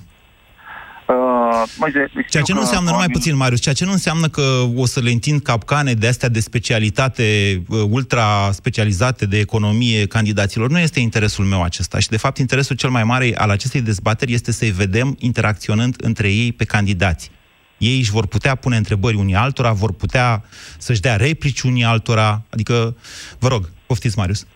Uh, 1.53 1.63
Moise, 1.79 2.11
Ceea 2.29 2.43
ce 2.43 2.53
nu 2.53 2.61
înseamnă, 2.61 2.91
numai 2.91 3.09
puțin, 3.09 3.37
Marius, 3.37 3.61
ceea 3.61 3.75
ce 3.75 3.85
nu 3.85 3.93
înseamnă 3.93 4.29
că 4.29 4.71
o 4.75 4.87
să 4.87 5.01
le 5.01 5.11
întind 5.11 5.43
capcane 5.43 5.95
de 5.95 6.07
astea 6.07 6.29
de 6.29 6.41
specialitate, 6.41 7.63
uh, 7.69 7.83
ultra 7.91 8.51
specializate 8.53 9.27
de 9.27 9.39
economie 9.39 10.07
candidaților. 10.07 10.71
Nu 10.71 10.79
este 10.79 11.01
interesul 11.01 11.45
meu 11.45 11.63
acesta. 11.63 11.99
Și, 11.99 12.09
de 12.09 12.17
fapt, 12.17 12.39
interesul 12.39 12.77
cel 12.77 12.91
mai 12.91 13.05
mare 13.05 13.33
al 13.37 13.51
acestei 13.51 13.81
dezbateri 13.81 14.33
este 14.33 14.53
să-i 14.53 14.71
vedem 14.71 15.17
interacționând 15.19 15.95
între 15.99 16.33
ei 16.33 16.53
pe 16.53 16.65
candidați. 16.65 17.31
Ei 17.79 17.99
își 17.99 18.11
vor 18.11 18.27
putea 18.27 18.55
pune 18.55 18.77
întrebări 18.77 19.17
unii 19.17 19.35
altora, 19.35 19.73
vor 19.73 19.93
putea 19.93 20.45
să-și 20.79 21.01
dea 21.01 21.17
replici 21.17 21.61
unii 21.61 21.85
altora. 21.85 22.43
Adică, 22.51 22.97
vă 23.39 23.49
rog, 23.49 23.71
poftiți, 23.87 24.19
Marius. 24.19 24.47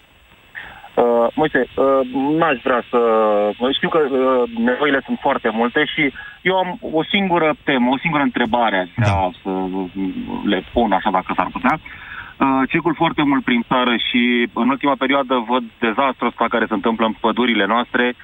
Uh, 0.96 1.26
Moise, 1.34 1.66
uh, 1.74 2.00
n-aș 2.38 2.58
vrea 2.62 2.82
să... 2.90 3.00
Știu 3.72 3.88
că 3.88 3.98
uh, 3.98 4.42
nevoile 4.58 5.00
sunt 5.04 5.18
foarte 5.20 5.50
multe 5.52 5.84
și 5.84 6.12
eu 6.42 6.56
am 6.56 6.78
o 6.80 7.02
singură 7.04 7.56
temă, 7.64 7.90
o 7.90 7.98
singură 7.98 8.22
întrebare 8.22 8.78
aș 8.78 8.88
vrea 8.94 9.06
da. 9.06 9.30
să 9.42 9.50
le 10.44 10.64
pun 10.72 10.92
așa 10.92 11.10
dacă 11.10 11.32
s-ar 11.36 11.48
putea. 11.52 11.78
Uh, 11.78 12.68
circul 12.68 12.94
foarte 12.94 13.22
mult 13.22 13.44
prin 13.44 13.62
țară 13.68 13.96
și 13.96 14.48
în 14.52 14.68
ultima 14.68 14.94
perioadă 14.98 15.44
văd 15.48 15.62
dezastrul 15.78 16.28
ăsta 16.28 16.46
care 16.48 16.66
se 16.66 16.74
întâmplă 16.74 17.06
în 17.06 17.14
pădurile 17.20 17.66
noastre. 17.66 18.14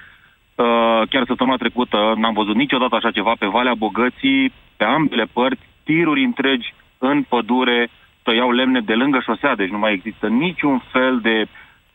Uh, 0.54 1.02
chiar 1.11 1.24
săptămâna 1.26 1.56
trecută 1.56 2.14
n-am 2.16 2.35
văzut 2.35 2.54
niciodată 2.54 2.94
așa 2.96 3.11
ceva 3.11 3.32
pe 3.38 3.46
Valea 3.46 3.74
Bogății, 3.74 4.52
pe 4.76 4.85
ambele 4.85 5.26
părți, 5.32 5.62
tiruri 5.85 6.24
întregi 6.24 6.74
în 6.98 7.22
pădure, 7.22 7.88
tăiau 8.22 8.50
lemne 8.50 8.80
de 8.80 8.94
lângă 8.94 9.18
șosea, 9.20 9.54
deci 9.54 9.70
nu 9.70 9.78
mai 9.78 9.92
există 9.92 10.26
niciun 10.28 10.82
fel 10.92 11.18
de 11.22 11.46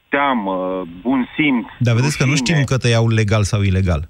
teamă, 0.10 0.88
bun 1.02 1.28
simț. 1.36 1.66
Dar 1.80 1.96
vedeți 1.96 2.18
că 2.18 2.26
nu 2.26 2.36
știm 2.36 2.64
că 2.64 2.78
tăiau 2.78 3.10
legal 3.10 3.44
sau 3.44 3.62
ilegal. 3.62 4.10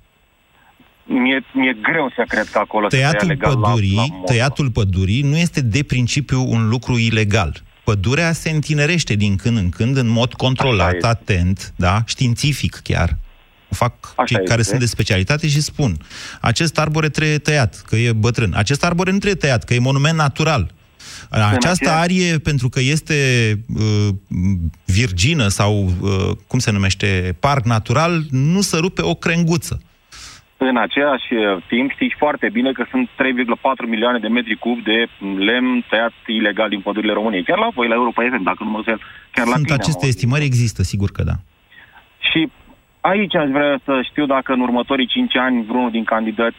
Mi-e, 1.06 1.44
mi-e 1.54 1.78
greu 1.82 2.12
să 2.16 2.24
cred 2.28 2.48
că 2.48 2.58
acolo 2.58 2.90
se 2.90 2.96
Tăiatul 2.96 3.28
tăia 3.28 3.32
legal 3.32 3.54
pădurii, 3.58 3.96
la, 3.96 4.02
la 4.02 4.08
mod. 4.16 4.26
tăiatul 4.26 4.72
pădurii 4.72 5.22
nu 5.22 5.38
este 5.38 5.62
de 5.62 5.84
principiu 5.84 6.52
un 6.52 6.70
lucru 6.70 6.98
ilegal. 6.98 7.62
Pădurea 7.84 8.32
se 8.32 8.50
întinerește 8.50 9.14
din 9.14 9.36
când 9.36 9.58
în 9.58 9.70
când 9.70 9.98
în 9.98 10.08
mod 10.08 10.34
controlat, 10.34 11.02
atent, 11.02 11.74
da, 11.76 12.02
științific 12.06 12.80
chiar. 12.84 13.18
fac 13.70 13.94
Așa 14.02 14.24
cei 14.26 14.38
este. 14.38 14.50
care 14.50 14.62
sunt 14.62 14.80
de 14.80 14.86
specialitate 14.86 15.48
și 15.48 15.62
spun 15.62 15.98
acest 16.42 16.80
arbore 16.80 17.10
trebuie 17.10 17.38
tăiat, 17.38 17.82
că 17.86 17.96
e 17.96 18.14
bătrân. 18.14 18.54
Acest 18.56 18.84
arbore 18.84 19.12
nu 19.12 19.18
trebuie 19.18 19.40
tăiat, 19.40 19.64
că 19.64 19.74
e 19.74 19.80
monument 19.80 20.18
natural. 20.18 20.72
Această 21.30 21.90
aceea- 21.90 22.00
arie, 22.00 22.38
pentru 22.38 22.70
că 22.70 22.80
este 22.80 23.16
uh, 23.76 24.08
virgină 24.86 25.48
sau, 25.48 25.74
uh, 26.02 26.32
cum 26.48 26.60
se 26.60 26.72
numește, 26.72 27.36
parc 27.40 27.66
natural, 27.66 28.22
nu 28.32 28.62
se 28.62 28.78
rupe 28.78 29.02
o 29.02 29.14
crenguță. 29.16 29.82
În 30.60 30.78
același 30.78 31.34
uh, 31.34 31.64
timp 31.68 31.92
știți 31.92 32.16
foarte 32.18 32.50
bine 32.52 32.72
că 32.72 32.86
sunt 32.92 33.10
3,4 33.10 33.88
milioane 33.88 34.20
de 34.20 34.28
metri 34.28 34.56
cub 34.56 34.84
de 34.84 35.08
lemn 35.38 35.86
tăiat 35.90 36.14
ilegal 36.28 36.70
din 36.70 36.80
pădurile 36.82 37.14
României. 37.14 37.44
Chiar 37.44 37.58
la 37.58 37.70
voi, 37.74 37.88
la 37.88 37.94
Europa 37.94 38.24
FM, 38.32 38.44
dacă 38.44 38.64
nu 38.64 38.70
mă 38.70 38.78
înșel, 38.78 39.00
chiar 39.32 39.46
la 39.46 39.52
Sunt 39.52 39.64
tine. 39.64 39.74
am 39.74 39.80
aceste 39.82 40.04
auzit. 40.04 40.16
estimări, 40.16 40.44
există, 40.46 40.84
sigur 40.84 41.10
că 41.12 41.24
da. 41.24 41.36
Și 42.32 42.52
aici 43.02 43.36
aș 43.36 43.50
vrea 43.50 43.80
să 43.86 43.94
știu 44.10 44.26
dacă 44.26 44.54
în 44.54 44.60
următorii 44.60 45.08
5 45.08 45.36
ani 45.38 45.66
vreunul 45.66 45.92
din 45.92 46.04
candidați 46.04 46.58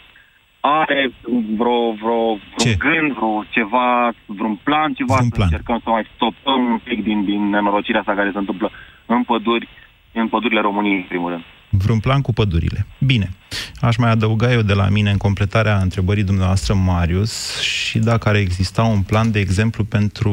are 0.60 1.12
vreo, 1.56 1.92
vreo, 2.02 2.38
vreun 2.56 2.76
gând, 2.78 3.12
vreo 3.18 3.44
ceva, 3.50 4.12
vreun 4.26 4.56
plan, 4.62 4.92
ceva 4.92 5.14
Vreun 5.14 5.28
să 5.28 5.34
plan. 5.34 5.48
încercăm 5.50 5.80
să 5.84 5.90
mai 5.90 6.04
stopăm 6.14 6.60
un 6.72 6.80
pic 6.84 7.02
din, 7.02 7.24
din 7.24 7.48
nenorocirea 7.48 8.00
asta 8.00 8.14
care 8.14 8.30
se 8.32 8.38
întâmplă 8.38 8.70
în 9.06 9.22
păduri, 9.22 9.68
în 10.12 10.28
pădurile 10.28 10.60
României, 10.60 10.96
în 10.96 11.06
primul 11.08 11.30
rând. 11.30 11.42
Vreun 11.70 12.00
plan 12.00 12.20
cu 12.20 12.32
pădurile. 12.32 12.86
Bine. 12.98 13.28
Aș 13.80 13.96
mai 13.96 14.10
adăuga 14.10 14.52
eu 14.52 14.62
de 14.62 14.72
la 14.72 14.88
mine 14.88 15.10
în 15.10 15.16
completarea 15.16 15.76
întrebării 15.78 16.22
dumneavoastră, 16.24 16.74
Marius, 16.74 17.60
și 17.60 17.98
dacă 17.98 18.28
ar 18.28 18.34
exista 18.34 18.82
un 18.82 19.02
plan, 19.02 19.30
de 19.30 19.38
exemplu, 19.38 19.84
pentru 19.84 20.30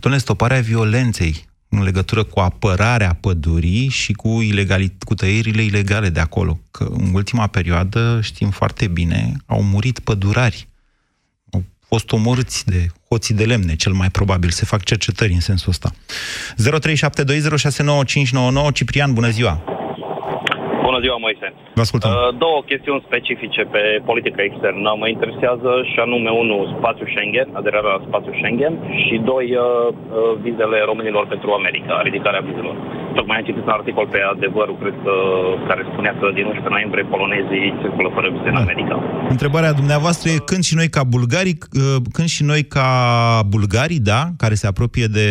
domnule, 0.00 0.22
stoparea 0.22 0.60
violenței 0.60 1.44
în 1.78 1.82
legătură 1.82 2.22
cu 2.24 2.40
apărarea 2.40 3.16
pădurii 3.20 3.88
și 3.88 4.12
cu, 4.12 4.40
ilegali- 4.42 4.98
cu 5.04 5.14
tăierile 5.14 5.62
ilegale 5.62 6.08
de 6.08 6.20
acolo. 6.20 6.60
Că 6.70 6.84
în 6.90 7.10
ultima 7.14 7.46
perioadă, 7.46 8.20
știm 8.22 8.50
foarte 8.50 8.86
bine, 8.86 9.36
au 9.46 9.62
murit 9.62 9.98
pădurari. 9.98 10.68
Au 11.50 11.64
fost 11.86 12.12
omorâți 12.12 12.66
de 12.66 12.86
hoții 13.08 13.34
de 13.34 13.44
lemne, 13.44 13.76
cel 13.76 13.92
mai 13.92 14.10
probabil. 14.10 14.50
Se 14.50 14.64
fac 14.64 14.84
cercetări 14.84 15.32
în 15.32 15.40
sensul 15.40 15.70
ăsta. 15.70 15.92
0372069599 18.70 18.72
Ciprian, 18.72 19.12
bună 19.12 19.30
ziua! 19.30 19.81
Bună 20.88 20.98
ziua, 21.04 21.18
Moise. 21.26 21.46
Vă 21.78 21.84
ascultăm. 21.86 22.10
Uh, 22.12 22.18
două 22.44 22.58
chestiuni 22.70 23.04
specifice 23.08 23.62
pe 23.74 23.82
politică 24.10 24.40
externă 24.48 24.88
mă 25.02 25.06
interesează 25.14 25.70
și 25.90 25.98
anume, 26.04 26.30
unul, 26.42 26.62
spațiul 26.78 27.08
Schengen, 27.12 27.48
aderarea 27.60 27.94
la 27.96 28.04
spațiul 28.08 28.34
Schengen 28.40 28.74
și 29.02 29.14
doi, 29.30 29.46
uh, 29.54 29.62
uh, 29.62 30.32
vizele 30.46 30.78
românilor 30.90 31.24
pentru 31.34 31.48
America, 31.60 31.94
ridicarea 32.08 32.46
vizelor. 32.48 32.76
Tocmai 33.18 33.36
am 33.38 33.46
citit 33.48 33.64
un 33.68 33.76
articol 33.78 34.06
pe 34.14 34.20
adevărul, 34.34 34.76
cred 34.82 34.96
că, 35.04 35.14
care 35.68 35.82
spunea 35.92 36.12
că 36.20 36.26
din 36.38 36.44
11 36.50 36.76
noiembrie 36.76 37.10
polonezii 37.14 37.74
circulă 37.82 38.08
fără 38.16 38.28
vize 38.34 38.48
în 38.54 38.62
America. 38.64 38.94
Întrebarea 39.34 39.72
dumneavoastră 39.80 40.26
e 40.30 40.46
când 40.50 40.62
și 40.68 40.74
noi 40.80 40.88
ca 40.96 41.02
bulgarii, 41.14 41.56
uh, 41.62 41.98
când 42.16 42.28
și 42.36 42.42
noi 42.50 42.62
ca 42.76 42.88
bulgarii, 43.54 44.02
da, 44.12 44.20
care 44.42 44.54
se 44.60 44.66
apropie 44.66 45.06
de 45.18 45.26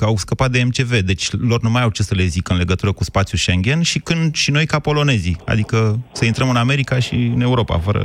că 0.00 0.06
au 0.10 0.16
scăpat 0.24 0.50
de 0.54 0.64
MCV, 0.68 0.92
deci 1.10 1.24
lor 1.50 1.60
nu 1.66 1.70
mai 1.74 1.84
au 1.86 1.92
ce 1.96 2.02
să 2.10 2.14
le 2.20 2.32
zic 2.36 2.44
în 2.52 2.60
legătură 2.62 2.92
cu 2.92 3.04
spațiul 3.10 3.42
Schengen 3.44 3.80
și 3.90 3.98
când 4.08 4.34
și 4.42 4.50
noi 4.56 4.66
ca 4.72 4.78
polonezii, 4.88 5.36
adică 5.52 5.78
să 6.18 6.24
intrăm 6.24 6.48
în 6.54 6.62
America 6.64 6.96
și 7.06 7.16
în 7.36 7.40
Europa 7.48 7.76
fără 7.86 8.02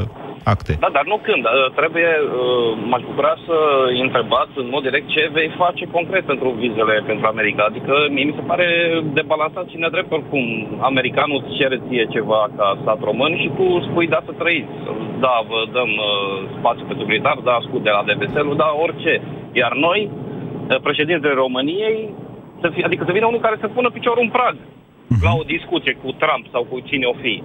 acte. 0.54 0.74
Da, 0.84 0.90
dar 0.98 1.06
nu 1.12 1.18
când. 1.28 1.44
Uh, 1.46 1.54
Trebuie, 1.80 2.10
uh, 2.22 2.70
m-aș 2.90 3.04
bucura 3.10 3.34
să 3.48 3.58
întrebați 4.06 4.54
în 4.64 4.68
mod 4.74 4.84
direct 4.88 5.08
ce 5.16 5.34
vei 5.38 5.50
face 5.64 5.84
concret 5.96 6.24
pentru 6.32 6.50
vizele 6.62 6.96
pentru 7.10 7.26
America. 7.34 7.64
Adică 7.72 7.94
mie 8.16 8.26
mi 8.30 8.38
se 8.40 8.48
pare 8.50 8.68
debalansat 9.20 9.66
și 9.72 9.82
nedrept 9.84 10.12
oricum. 10.18 10.46
Americanul 10.92 11.38
îți 11.40 11.56
cere 11.60 11.78
ție 11.86 12.06
ceva 12.16 12.42
ca 12.58 12.68
stat 12.82 13.00
român 13.10 13.34
și 13.42 13.50
tu 13.58 13.66
spui 13.88 14.08
da 14.14 14.20
să 14.28 14.34
trăiți. 14.42 14.78
Da, 15.26 15.36
vă 15.50 15.60
dăm 15.76 15.92
uh, 16.10 16.10
spațiu 16.58 16.86
pentru 16.92 17.06
militar, 17.06 17.38
da, 17.50 17.56
scut 17.68 17.82
de 17.84 17.92
la 17.96 18.06
DBSL, 18.08 18.50
da, 18.64 18.70
orice. 18.86 19.14
Iar 19.62 19.74
noi, 19.88 20.00
uh, 20.10 20.35
președintele 20.88 21.34
României, 21.34 22.00
să 22.62 22.68
fie, 22.74 22.84
adică 22.86 23.04
să 23.08 23.12
vină 23.12 23.26
unul 23.26 23.40
care 23.48 23.58
să 23.60 23.68
pună 23.68 23.90
piciorul 23.90 24.24
în 24.24 24.30
prag 24.38 24.56
la 25.22 25.32
o 25.42 25.44
discuție 25.56 25.94
cu 26.04 26.10
Trump 26.22 26.44
sau 26.52 26.64
cu 26.70 26.80
cine 26.80 27.06
o 27.06 27.16
fi. 27.22 27.44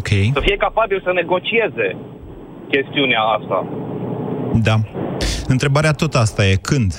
Ok, 0.00 0.08
Să 0.32 0.40
fie 0.40 0.56
capabil 0.56 1.00
să 1.04 1.10
negocieze 1.12 1.96
chestiunea 2.70 3.20
asta. 3.38 3.66
da. 4.68 4.74
Întrebarea 5.46 5.92
tot 5.92 6.14
asta 6.14 6.46
e 6.46 6.54
când? 6.62 6.92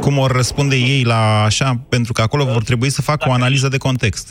Cum 0.00 0.14
vor 0.14 0.30
răspunde 0.30 0.76
ei 0.76 1.02
la 1.04 1.20
așa? 1.44 1.68
Pentru 1.88 2.12
că 2.12 2.22
acolo 2.22 2.44
vor 2.44 2.62
trebui 2.62 2.90
să 2.90 3.02
facă 3.10 3.24
o 3.28 3.32
analiză 3.32 3.68
de 3.68 3.78
context. 3.86 4.26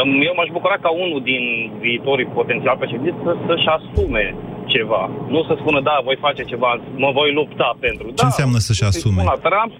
Îm- 0.00 0.20
Eu 0.28 0.34
m-aș 0.36 0.48
bucura 0.52 0.76
ca 0.84 0.90
unul 1.04 1.20
din 1.30 1.42
viitorii 1.80 2.26
potențial 2.38 2.76
președinți 2.76 3.20
să, 3.24 3.32
să-și 3.46 3.68
asume 3.76 4.24
ceva. 4.74 5.02
Nu 5.34 5.40
să 5.48 5.54
spună, 5.60 5.78
da, 5.88 5.96
voi 6.08 6.16
face 6.26 6.42
ceva, 6.52 6.70
mă 7.04 7.10
voi 7.18 7.30
lupta 7.38 7.68
pentru. 7.86 8.06
Ce 8.08 8.22
da, 8.22 8.28
înseamnă 8.30 8.58
să-și 8.66 8.78
să-i 8.82 8.90
asume? 8.92 9.14
Spun 9.22 9.28
la 9.34 9.38
Trump, 9.48 9.72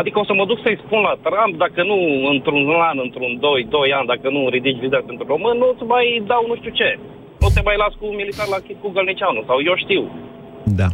adică 0.00 0.16
o 0.22 0.24
să 0.28 0.34
mă 0.38 0.44
duc 0.50 0.58
să-i 0.64 0.80
spun 0.84 1.00
la 1.08 1.14
Trump, 1.26 1.52
dacă 1.64 1.80
nu 1.90 1.98
într-un 2.32 2.64
an, 2.90 2.96
într-un 3.06 3.32
doi, 3.46 3.60
doi 3.76 3.88
ani, 3.98 4.10
dacă 4.12 4.26
nu 4.36 4.40
ridici 4.54 4.82
vizele 4.84 5.08
pentru 5.10 5.24
român, 5.32 5.54
nu 5.62 5.66
îți 5.72 5.84
mai 5.94 6.06
dau 6.30 6.42
nu 6.50 6.56
știu 6.60 6.72
ce. 6.80 6.90
Nu 7.42 7.48
te 7.54 7.60
mai 7.68 7.76
las 7.82 7.92
cu 7.98 8.04
un 8.10 8.16
militar 8.22 8.46
la 8.54 8.60
chit 8.66 8.78
cu 8.82 8.88
Gălnicianu, 8.94 9.40
sau 9.48 9.56
eu 9.70 9.76
știu. 9.84 10.02
Da. 10.80 10.88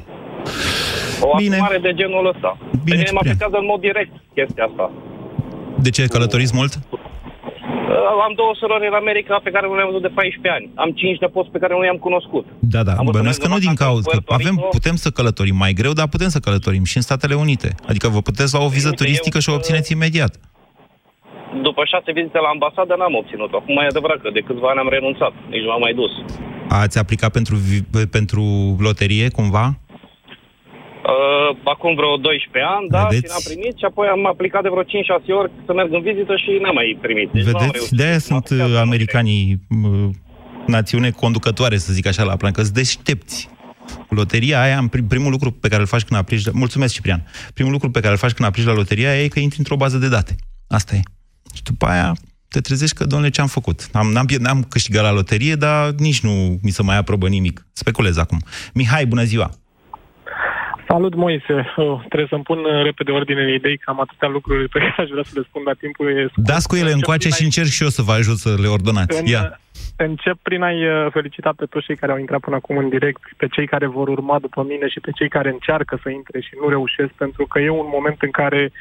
O 1.29 1.37
Bine. 1.37 1.55
asumare 1.55 1.79
de 1.87 1.93
genul 2.01 2.27
ăsta. 2.33 2.51
Bine, 2.61 2.77
Pe 2.85 2.95
mine 3.01 3.03
mă 3.03 3.05
Ciprian. 3.05 3.25
afectează 3.27 3.57
în 3.63 3.67
mod 3.73 3.81
direct 3.89 4.13
chestia 4.37 4.65
asta. 4.71 4.87
De 5.87 5.91
ce 5.97 6.03
călătoriți 6.15 6.53
mult? 6.59 6.73
Uh, 6.75 6.96
Am 8.27 8.33
două 8.41 8.53
surori 8.61 8.87
în 8.91 8.97
America 9.03 9.35
pe 9.47 9.51
care 9.55 9.67
nu 9.67 9.75
le-am 9.77 9.91
văzut 9.91 10.03
de 10.09 10.13
14 10.15 10.55
ani. 10.57 10.67
Am 10.83 10.91
cinci 11.01 11.19
nepoți 11.25 11.51
pe 11.55 11.59
care 11.63 11.73
nu 11.77 11.85
i-am 11.85 12.01
cunoscut. 12.07 12.45
Da, 12.75 12.83
da, 12.89 12.93
Am 12.93 13.05
văzut 13.07 13.13
bănuiesc 13.17 13.41
că 13.45 13.49
nu 13.55 13.59
din 13.59 13.73
vacanță 13.73 13.83
în 13.85 13.87
cauza, 13.87 14.09
că 14.11 14.17
Puerto 14.17 14.33
avem, 14.39 14.55
Rico. 14.57 14.69
putem 14.77 14.97
să 15.05 15.09
călătorim 15.19 15.57
mai 15.65 15.73
greu, 15.81 15.93
dar 16.01 16.07
putem 16.15 16.31
să 16.35 16.39
călătorim 16.47 16.85
și 16.91 16.97
în 17.01 17.07
Statele 17.09 17.35
Unite. 17.45 17.69
Adică 17.91 18.07
vă 18.17 18.21
puteți 18.29 18.53
lua 18.55 18.65
o 18.67 18.75
viză 18.77 18.91
Uite, 18.91 19.01
turistică 19.03 19.37
eu, 19.39 19.43
și 19.45 19.51
o 19.51 19.55
obțineți 19.59 19.93
imediat. 19.99 20.33
După 21.69 21.83
șase 21.93 22.09
vizite 22.19 22.39
la 22.47 22.51
ambasadă 22.57 22.93
n-am 22.99 23.15
obținut-o. 23.21 23.57
Acum 23.57 23.77
e 23.77 23.87
adevărat 23.95 24.19
că 24.25 24.29
de 24.37 24.41
câțiva 24.49 24.69
ani 24.73 24.79
am 24.85 24.89
renunțat. 24.97 25.33
Nici 25.55 25.65
nu 25.67 25.71
am 25.77 25.81
mai 25.87 25.95
dus. 26.03 26.13
Ați 26.69 26.99
aplicat 26.99 27.31
pentru, 27.39 27.55
vi- 27.69 28.07
pentru 28.19 28.43
loterie, 28.79 29.27
cumva? 29.39 29.65
Uh, 31.13 31.51
acum 31.75 31.93
vreo 32.01 32.17
12 32.17 32.73
ani, 32.77 32.87
da, 32.97 33.03
Vedeți? 33.03 33.23
și 33.25 33.31
n-am 33.33 33.45
primit 33.51 33.75
și 33.81 33.85
apoi 33.91 34.07
am 34.17 34.23
aplicat 34.35 34.63
de 34.65 34.71
vreo 34.75 34.83
5-6 34.83 34.87
ori 35.41 35.51
să 35.67 35.73
merg 35.79 35.91
în 35.99 36.03
vizită 36.09 36.35
și 36.43 36.51
n-am 36.63 36.75
mai 36.81 36.99
primit. 37.07 37.29
Deci 37.37 37.45
nu 37.45 37.51
am 37.51 37.59
Vedeți? 37.59 37.77
reușit. 37.77 37.97
De-aia 38.01 38.19
sunt 38.31 38.47
uh, 38.51 38.77
americanii 38.87 39.45
uh, 39.85 40.09
națiune 40.77 41.11
conducătoare, 41.23 41.77
să 41.85 41.93
zic 41.93 42.07
așa, 42.07 42.23
la 42.31 42.37
plan, 42.41 42.53
că 42.53 42.63
sunt 42.63 42.75
deștepți. 42.75 43.39
Loteria 44.09 44.57
aia, 44.63 44.79
în 44.79 44.89
prim- 44.89 45.09
primul 45.09 45.31
lucru 45.31 45.51
pe 45.51 45.69
care 45.69 45.81
îl 45.81 45.87
faci 45.95 46.03
când 46.03 46.21
aplici... 46.21 46.51
Mulțumesc, 46.53 46.95
Ciprian. 46.95 47.21
Primul 47.55 47.73
lucru 47.73 47.91
pe 47.91 48.01
care 48.01 48.13
îl 48.13 48.19
faci 48.25 48.33
când 48.33 48.49
aplici 48.49 48.67
la 48.67 48.73
loteria 48.73 49.11
aia 49.11 49.23
e 49.23 49.29
că 49.29 49.39
intri 49.41 49.59
într-o 49.59 49.77
bază 49.77 49.97
de 49.99 50.09
date. 50.09 50.35
Asta 50.69 50.95
e. 50.95 51.01
Și 51.55 51.63
după 51.63 51.87
aia 51.87 52.13
te 52.49 52.61
trezești 52.61 52.97
că, 52.97 53.05
domnule, 53.05 53.31
ce 53.31 53.41
am 53.41 53.47
făcut? 53.47 53.89
Am, 53.93 54.07
n-am, 54.13 54.27
pierd- 54.27 54.43
n-am 54.43 54.63
câștigat 54.63 55.03
la 55.03 55.13
loterie, 55.13 55.55
dar 55.55 55.91
nici 55.91 56.21
nu 56.21 56.59
mi 56.63 56.71
se 56.71 56.83
mai 56.83 56.97
aprobă 56.97 57.29
nimic. 57.29 57.67
Speculez 57.73 58.17
acum. 58.17 58.39
Mihai, 58.75 59.07
bună 59.07 59.23
ziua! 59.23 59.51
Salut, 60.89 61.15
Moise. 61.15 61.73
Oh, 61.77 61.99
trebuie 61.99 62.29
să-mi 62.29 62.43
pun 62.43 62.59
uh, 62.59 62.83
repede 62.83 63.11
ordine 63.11 63.45
de 63.45 63.55
idei, 63.55 63.77
că 63.77 63.91
am 63.91 64.01
atâtea 64.01 64.29
lucruri 64.29 64.69
pe 64.69 64.79
care 64.79 64.95
aș 64.97 65.09
vrea 65.09 65.23
să 65.23 65.33
le 65.35 65.47
spun, 65.49 65.63
dar 65.65 65.75
timpul 65.75 66.07
e 66.09 66.27
scurt. 66.31 66.47
Dați 66.47 66.69
cu 66.69 66.77
ele 66.77 66.93
încoace 66.93 67.29
și 67.29 67.45
încerc 67.45 67.69
și 67.69 67.83
eu 67.83 67.89
să 67.89 68.03
vă 68.03 68.13
ajut 68.13 68.37
să 68.37 68.51
le 68.63 68.69
ordonați. 68.69 69.21
În, 69.21 69.27
Ia. 69.27 69.61
Încep 69.97 70.37
prin 70.43 70.63
a-i 70.63 70.83
uh, 70.87 71.07
felicita 71.11 71.53
pe 71.57 71.67
toți 71.67 71.87
cei 71.87 71.97
care 71.97 72.13
au 72.13 72.19
intrat 72.19 72.41
până 72.41 72.57
acum 72.57 72.77
în 72.77 72.89
direct, 72.89 73.23
pe 73.37 73.47
cei 73.47 73.67
care 73.67 73.87
vor 73.87 74.09
urma 74.09 74.39
după 74.39 74.63
mine 74.69 74.89
și 74.89 75.01
pe 75.01 75.11
cei 75.11 75.29
care 75.29 75.49
încearcă 75.49 75.99
să 76.03 76.09
intre 76.11 76.41
și 76.41 76.53
nu 76.61 76.69
reușesc, 76.69 77.13
pentru 77.13 77.47
că 77.47 77.59
e 77.59 77.69
un 77.69 77.91
moment 77.93 78.23
în 78.23 78.31
care 78.31 78.73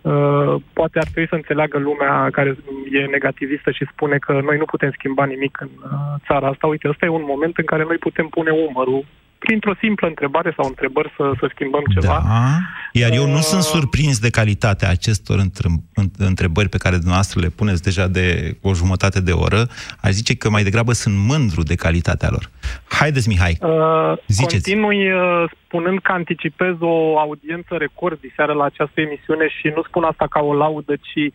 uh, 0.00 0.54
poate 0.72 0.98
ar 0.98 1.08
trebui 1.10 1.28
să 1.28 1.34
înțeleagă 1.34 1.78
lumea 1.78 2.28
care 2.32 2.56
e 2.92 3.14
negativistă 3.16 3.70
și 3.70 3.90
spune 3.92 4.16
că 4.18 4.32
noi 4.32 4.56
nu 4.56 4.64
putem 4.64 4.90
schimba 4.92 5.24
nimic 5.24 5.60
în 5.60 5.70
uh, 5.82 5.90
țara 6.26 6.48
asta. 6.48 6.66
Uite, 6.66 6.88
ăsta 6.88 7.06
e 7.06 7.18
un 7.20 7.26
moment 7.32 7.56
în 7.58 7.64
care 7.64 7.82
noi 7.82 7.96
putem 7.96 8.26
pune 8.26 8.50
umărul 8.50 9.04
printr-o 9.50 9.74
simplă 9.80 10.06
întrebare 10.06 10.52
sau 10.56 10.66
întrebări 10.66 11.12
să, 11.16 11.32
să 11.40 11.46
schimbăm 11.54 11.82
ceva. 11.94 12.22
Da. 12.26 12.58
Iar 12.92 13.10
eu 13.12 13.26
nu 13.26 13.40
Uh, 13.42 13.48
sunt 13.50 13.62
surprins 13.62 14.18
de 14.18 14.30
calitatea 14.30 14.88
acestor 14.90 15.38
între- 15.38 15.68
în- 15.94 16.10
întrebări 16.18 16.68
pe 16.68 16.78
care 16.84 16.94
dumneavoastră 16.94 17.40
le 17.40 17.48
puneți 17.48 17.82
deja 17.82 18.06
de 18.06 18.56
o 18.62 18.74
jumătate 18.74 19.20
de 19.20 19.32
oră. 19.32 19.60
Aș 20.00 20.10
zice 20.10 20.36
că 20.36 20.50
mai 20.50 20.62
degrabă 20.62 20.92
sunt 20.92 21.14
mândru 21.30 21.62
de 21.62 21.74
calitatea 21.74 22.28
lor. 22.30 22.50
Haideți, 22.88 23.28
Mihai. 23.28 23.58
Uh, 23.60 24.12
Ziceți. 24.26 24.70
Continui 24.70 25.12
uh, 25.12 25.44
spunând 25.64 25.98
că 26.00 26.12
anticipez 26.12 26.74
o 26.80 27.18
audiență 27.18 27.74
record 27.76 28.20
diseară 28.20 28.52
la 28.52 28.64
această 28.64 29.00
emisiune 29.00 29.48
și 29.48 29.66
nu 29.76 29.82
spun 29.82 30.04
asta 30.04 30.26
ca 30.30 30.40
o 30.40 30.54
laudă, 30.54 30.94
ci 30.96 31.22
uh, 31.26 31.32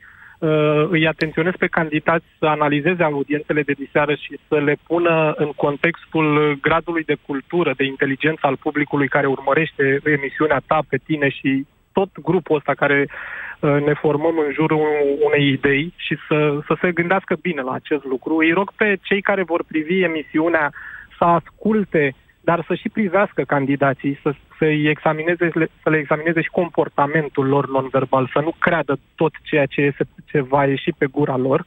îi 0.90 1.08
atenționez 1.08 1.54
pe 1.58 1.68
candidați 1.68 2.26
să 2.40 2.46
analizeze 2.46 3.04
audiențele 3.04 3.62
de 3.62 3.72
diseară 3.72 4.16
și 4.16 4.40
să 4.48 4.60
le 4.60 4.76
pună 4.88 5.34
în 5.38 5.52
contextul 5.56 6.58
gradului 6.62 7.04
de 7.04 7.18
cultură, 7.26 7.74
de 7.78 7.84
inteligență 7.84 8.40
al 8.42 8.58
publicului 8.58 9.08
care 9.08 9.28
urmărește 9.28 10.00
emisiunea 10.04 10.62
ta 10.68 10.80
pe 10.90 10.98
tine 11.06 11.30
și 11.30 11.66
tot 11.98 12.10
grupul 12.22 12.56
ăsta 12.56 12.74
care 12.74 13.08
uh, 13.08 13.78
ne 13.88 13.94
formăm 13.94 14.38
în 14.46 14.52
jurul 14.54 14.80
unei 15.28 15.46
idei 15.48 15.94
și 15.96 16.18
să, 16.28 16.60
să 16.68 16.74
se 16.82 16.92
gândească 16.92 17.36
bine 17.42 17.62
la 17.62 17.74
acest 17.74 18.04
lucru. 18.04 18.36
Îi 18.38 18.52
rog 18.52 18.72
pe 18.76 18.98
cei 19.02 19.22
care 19.22 19.44
vor 19.44 19.64
privi 19.68 20.04
emisiunea 20.04 20.72
să 21.18 21.24
asculte, 21.24 22.16
dar 22.46 22.64
să 22.68 22.76
și 22.76 22.90
privească 22.90 23.42
candidații, 23.44 24.20
să, 24.22 24.34
să, 24.58 24.66
examineze, 24.66 25.52
să 25.84 25.90
le 25.90 25.98
examineze 25.98 26.42
și 26.42 26.58
comportamentul 26.62 27.46
lor 27.48 27.70
non-verbal, 27.70 28.30
să 28.34 28.40
nu 28.40 28.54
creadă 28.60 29.00
tot 29.16 29.34
ceea 29.44 29.66
ce, 29.66 29.82
este, 29.82 30.04
ce 30.26 30.42
va 30.42 30.66
ieși 30.66 30.92
pe 30.98 31.06
gura 31.06 31.38
lor. 31.38 31.66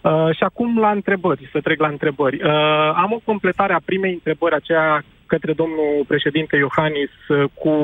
Uh, 0.00 0.34
și 0.36 0.42
acum 0.42 0.78
la 0.78 0.90
întrebări, 0.90 1.48
să 1.52 1.60
trec 1.60 1.80
la 1.80 1.88
întrebări. 1.88 2.42
Uh, 2.42 2.50
am 2.94 3.12
o 3.12 3.20
completare 3.24 3.72
a 3.72 3.80
primei 3.84 4.12
întrebări, 4.12 4.54
aceea 4.54 5.04
către 5.26 5.52
domnul 5.52 6.04
președinte 6.06 6.56
Iohannis 6.56 7.14
uh, 7.28 7.44
cu 7.54 7.74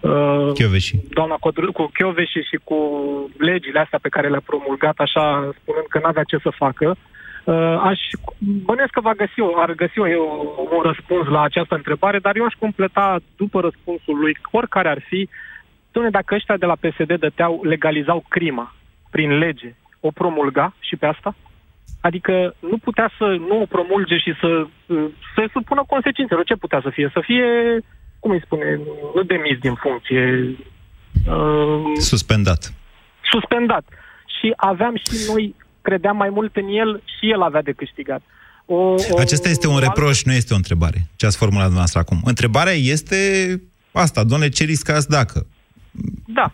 uh, 0.00 0.52
Chioveși. 0.54 0.94
doamna 1.10 1.36
Codru, 1.40 1.72
cu 1.72 1.90
Chioveși 1.92 2.38
și 2.48 2.58
cu 2.64 2.78
legile 3.38 3.78
astea 3.80 3.98
pe 4.02 4.08
care 4.08 4.28
le-a 4.28 4.42
promulgat, 4.46 4.98
așa 4.98 5.50
spunând 5.60 5.86
că 5.88 5.98
n-avea 6.02 6.22
ce 6.22 6.38
să 6.42 6.50
facă. 6.50 6.88
Uh, 6.88 7.17
aș 7.80 8.00
bănesc 8.38 8.90
că 8.90 9.00
va 9.00 9.12
găsi, 9.12 9.40
ar 9.56 9.72
găsi 9.72 9.98
un, 9.98 10.08
un 10.76 10.82
răspuns 10.82 11.28
la 11.28 11.42
această 11.42 11.74
întrebare, 11.74 12.18
dar 12.18 12.36
eu 12.36 12.44
aș 12.44 12.54
completa 12.58 13.18
după 13.36 13.60
răspunsul 13.60 14.18
lui, 14.18 14.36
oricare 14.50 14.88
ar 14.88 15.00
fi, 15.08 15.28
Dom'le, 15.92 16.10
dacă 16.10 16.34
ăștia 16.34 16.56
de 16.56 16.66
la 16.66 16.76
PSD 16.80 17.18
dăteau, 17.18 17.60
legalizau 17.64 18.24
crima 18.28 18.74
prin 19.10 19.38
lege, 19.38 19.74
o 20.00 20.10
promulga 20.10 20.74
și 20.80 20.96
pe 20.96 21.06
asta? 21.06 21.34
Adică 22.00 22.54
nu 22.58 22.78
putea 22.78 23.10
să 23.18 23.24
nu 23.48 23.60
o 23.60 23.66
promulge 23.66 24.18
și 24.18 24.34
să 24.40 24.66
se 25.34 25.44
supună 25.52 25.84
consecințelor. 25.86 26.44
Ce 26.44 26.54
putea 26.54 26.80
să 26.82 26.90
fie? 26.90 27.10
Să 27.12 27.20
fie, 27.20 27.46
cum 28.20 28.30
îi 28.30 28.42
spune, 28.44 28.80
nu 29.14 29.22
demis 29.22 29.58
din 29.58 29.74
funcție. 29.74 30.22
Uh, 31.28 31.82
suspendat. 31.94 32.72
Suspendat. 33.30 33.84
Și 34.38 34.52
aveam 34.56 34.96
și 34.96 35.30
noi, 35.32 35.54
credeam 35.80 36.16
mai 36.16 36.30
mult 36.30 36.56
în 36.56 36.68
el 36.68 37.02
și 37.18 37.30
el 37.30 37.42
avea 37.42 37.62
de 37.62 37.72
câștigat. 37.72 38.22
O, 38.66 38.74
o, 38.74 39.18
Acesta 39.18 39.48
este 39.48 39.66
un 39.66 39.78
reproș, 39.78 40.22
nu 40.22 40.32
este 40.32 40.52
o 40.52 40.56
întrebare. 40.56 41.06
Ce 41.16 41.26
ați 41.26 41.36
formulat 41.36 41.64
dumneavoastră 41.64 42.00
acum. 42.00 42.20
Întrebarea 42.24 42.72
este 42.72 43.16
asta, 43.92 44.24
doamne, 44.24 44.48
ce 44.48 44.64
riscați 44.64 45.08
dacă? 45.08 45.46
Da. 46.26 46.52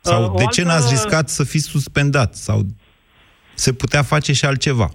Sau 0.00 0.22
uh, 0.22 0.30
de 0.36 0.42
altă... 0.42 0.50
ce 0.52 0.62
n-ați 0.62 0.90
riscat 0.90 1.28
să 1.28 1.44
fiți 1.44 1.64
suspendat? 1.64 2.34
Sau 2.34 2.66
se 3.54 3.72
putea 3.72 4.02
face 4.02 4.32
și 4.32 4.44
altceva. 4.44 4.90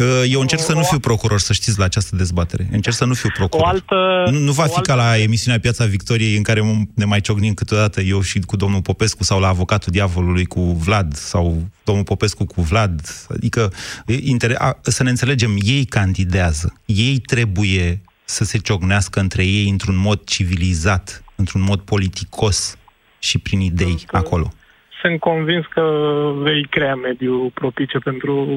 Uh, 0.00 0.22
eu 0.28 0.40
încerc 0.40 0.60
să 0.60 0.72
nu 0.72 0.82
fiu 0.82 0.98
procuror, 0.98 1.40
să 1.40 1.52
știți, 1.52 1.78
la 1.78 1.84
această 1.84 2.16
dezbatere. 2.16 2.68
Încerc 2.72 2.96
să 2.96 3.04
nu 3.04 3.14
fiu 3.14 3.30
procuror. 3.34 3.64
O 3.64 3.68
altă, 3.68 4.30
nu, 4.30 4.38
nu 4.38 4.52
va 4.52 4.64
fi 4.64 4.74
altă... 4.74 4.80
ca 4.80 4.94
la 4.94 5.18
emisiunea 5.18 5.60
Piața 5.60 5.84
Victoriei, 5.84 6.36
în 6.36 6.42
care 6.42 6.88
ne 6.94 7.04
mai 7.04 7.20
ciocnim 7.20 7.54
câteodată 7.54 8.00
eu 8.00 8.20
și 8.20 8.38
cu 8.40 8.56
domnul 8.56 8.82
Popescu, 8.82 9.24
sau 9.24 9.40
la 9.40 9.48
avocatul 9.48 9.92
diavolului 9.92 10.44
cu 10.44 10.60
Vlad, 10.60 11.14
sau 11.16 11.68
domnul 11.84 12.04
Popescu 12.04 12.44
cu 12.44 12.62
Vlad. 12.62 13.00
Adică, 13.28 13.72
să 14.82 15.02
ne 15.02 15.10
înțelegem, 15.10 15.58
ei 15.62 15.84
candidează. 15.84 16.72
Ei 16.84 17.18
trebuie 17.18 18.02
să 18.24 18.44
se 18.44 18.58
ciocnească 18.58 19.20
între 19.20 19.44
ei 19.44 19.68
într-un 19.68 19.96
mod 19.96 20.24
civilizat, 20.24 21.24
într-un 21.34 21.60
mod 21.60 21.80
politicos 21.80 22.76
și 23.18 23.38
prin 23.38 23.60
idei 23.60 24.04
acolo 24.10 24.52
sunt 25.00 25.20
convins 25.20 25.66
că 25.66 25.84
vei 26.34 26.66
crea 26.70 26.94
mediu 26.94 27.50
propice 27.54 27.98
pentru 27.98 28.48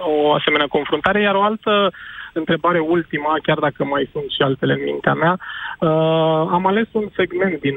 o 0.00 0.32
asemenea 0.32 0.66
confruntare, 0.66 1.20
iar 1.20 1.34
o 1.34 1.42
altă 1.42 1.90
întrebare 2.32 2.78
ultima, 2.78 3.34
chiar 3.42 3.58
dacă 3.58 3.84
mai 3.84 4.08
sunt 4.12 4.30
și 4.30 4.42
altele 4.42 4.72
în 4.72 4.82
mintea 4.84 5.14
mea, 5.14 5.38
uh, 5.38 6.48
am 6.56 6.66
ales 6.66 6.88
un 6.92 7.08
segment 7.16 7.60
din 7.60 7.74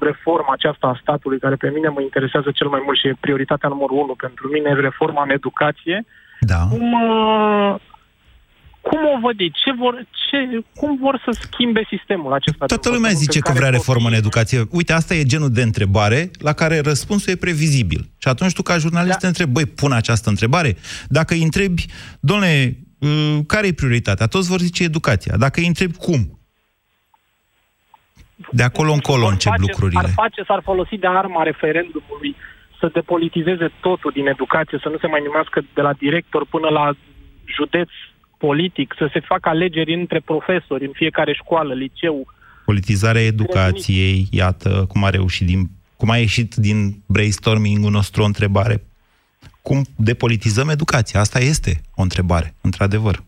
reforma 0.00 0.52
aceasta 0.52 0.86
a 0.86 0.98
statului 1.00 1.38
care 1.38 1.54
pe 1.54 1.70
mine 1.74 1.88
mă 1.88 2.00
interesează 2.00 2.50
cel 2.54 2.68
mai 2.68 2.82
mult 2.84 2.98
și 2.98 3.08
e 3.08 3.16
prioritatea 3.20 3.68
numărul 3.68 3.96
unu 3.96 4.14
pentru 4.14 4.48
mine, 4.48 4.74
reforma 4.74 5.22
în 5.22 5.30
educație. 5.30 6.04
Da. 6.40 6.60
Cum, 6.70 6.92
uh, 6.92 7.74
cum 8.88 9.00
o 9.14 9.18
văd 9.20 9.40
ei? 9.40 9.50
Ce 9.50 9.72
vor, 9.72 10.06
ce, 10.28 10.64
cum 10.74 10.98
vor 11.00 11.22
să 11.24 11.30
schimbe 11.40 11.86
sistemul 11.88 12.32
acesta? 12.32 12.66
Toată 12.66 12.90
lumea 12.90 13.10
zice 13.10 13.38
că 13.38 13.52
vrea 13.52 13.68
reformă 13.68 14.08
în 14.08 14.14
educație. 14.14 14.58
Uite, 14.70 14.92
asta 14.92 15.14
e 15.14 15.22
genul 15.22 15.50
de 15.50 15.62
întrebare 15.62 16.30
la 16.38 16.52
care 16.52 16.80
răspunsul 16.80 17.32
e 17.32 17.36
previzibil. 17.36 18.00
Și 18.18 18.28
atunci 18.28 18.52
tu, 18.52 18.62
ca 18.62 18.78
jurnalist, 18.78 19.12
da. 19.12 19.18
te 19.18 19.26
întrebi, 19.26 19.52
băi, 19.52 19.66
pun 19.66 19.92
această 19.92 20.28
întrebare? 20.28 20.76
Dacă 21.08 21.34
îi 21.34 21.42
întrebi, 21.42 21.84
domnule, 22.20 22.76
uh, 22.98 23.38
care 23.46 23.66
e 23.66 23.72
prioritatea? 23.72 24.26
Toți 24.26 24.48
vor 24.48 24.58
zice 24.58 24.82
educația. 24.82 25.34
Dacă 25.36 25.60
îi 25.60 25.66
întrebi 25.66 25.96
cum? 25.96 26.38
De 28.50 28.62
acolo 28.62 28.92
încolo 28.92 29.26
încep 29.26 29.52
face, 29.52 29.62
lucrurile. 29.66 30.00
Ar 30.02 30.10
face, 30.14 30.42
s-ar 30.42 30.60
folosi 30.64 30.96
de 30.96 31.06
arma 31.06 31.42
referendumului 31.42 32.36
să 32.80 32.90
depolitizeze 32.92 33.70
totul 33.80 34.10
din 34.14 34.26
educație, 34.26 34.78
să 34.82 34.88
nu 34.88 34.98
se 34.98 35.06
mai 35.06 35.22
numească 35.24 35.64
de 35.74 35.80
la 35.80 35.92
director 35.92 36.46
până 36.46 36.68
la 36.68 36.94
județ 37.56 37.90
politic, 38.38 38.94
să 38.98 39.08
se 39.12 39.20
facă 39.20 39.48
alegeri 39.48 39.94
între 39.94 40.20
profesori 40.20 40.86
în 40.86 40.92
fiecare 40.94 41.32
școală, 41.32 41.74
liceu. 41.74 42.26
Politizarea 42.64 43.22
educației, 43.22 44.28
iată 44.30 44.84
cum 44.88 45.04
a 45.04 45.10
reușit 45.10 45.46
din, 45.46 45.70
cum 45.96 46.10
a 46.10 46.16
ieșit 46.16 46.54
din 46.54 47.02
brainstorming-ul 47.06 47.90
nostru 47.90 48.22
o 48.22 48.24
întrebare. 48.24 48.84
Cum 49.62 49.84
depolitizăm 49.96 50.68
educația? 50.68 51.20
Asta 51.20 51.38
este 51.38 51.80
o 51.94 52.02
întrebare, 52.02 52.54
într-adevăr. 52.60 53.22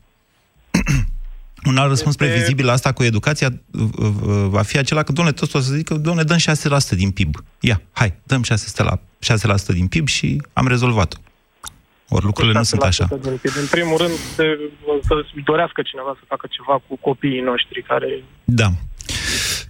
Un 1.65 1.77
alt 1.77 1.89
răspuns 1.89 2.15
este... 2.15 2.25
previzibil 2.25 2.65
la 2.65 2.73
asta 2.73 2.93
cu 2.93 3.03
educația 3.03 3.49
uh, 3.73 3.89
uh, 3.99 4.11
va 4.49 4.63
fi 4.63 4.79
acela 4.79 5.03
că, 5.03 5.13
domnule, 5.13 5.37
toți 5.37 5.57
o 5.57 5.61
să 5.61 5.75
zică, 5.75 5.95
domnule, 5.95 6.25
dăm 6.25 6.37
6% 6.37 6.97
din 6.97 7.11
PIB. 7.11 7.45
Ia, 7.61 7.83
hai, 7.93 8.15
dăm 8.23 8.45
6%, 8.45 8.47
la, 8.77 9.01
6% 9.53 9.67
din 9.67 9.87
PIB 9.87 10.09
și 10.09 10.43
am 10.53 10.69
rezolvat-o. 10.69 11.19
Ori 12.09 12.25
lucrurile 12.25 12.59
nu 12.59 12.63
sunt 12.63 12.83
așa. 12.83 13.07
În 13.63 13.67
primul 13.71 13.97
rând, 13.97 14.13
să 15.03 15.25
dorească 15.45 15.83
cineva 15.83 16.17
să 16.19 16.25
facă 16.27 16.47
ceva 16.51 16.83
cu 16.87 16.99
copiii 17.01 17.41
noștri 17.41 17.83
care... 17.83 18.23
Da. 18.45 18.69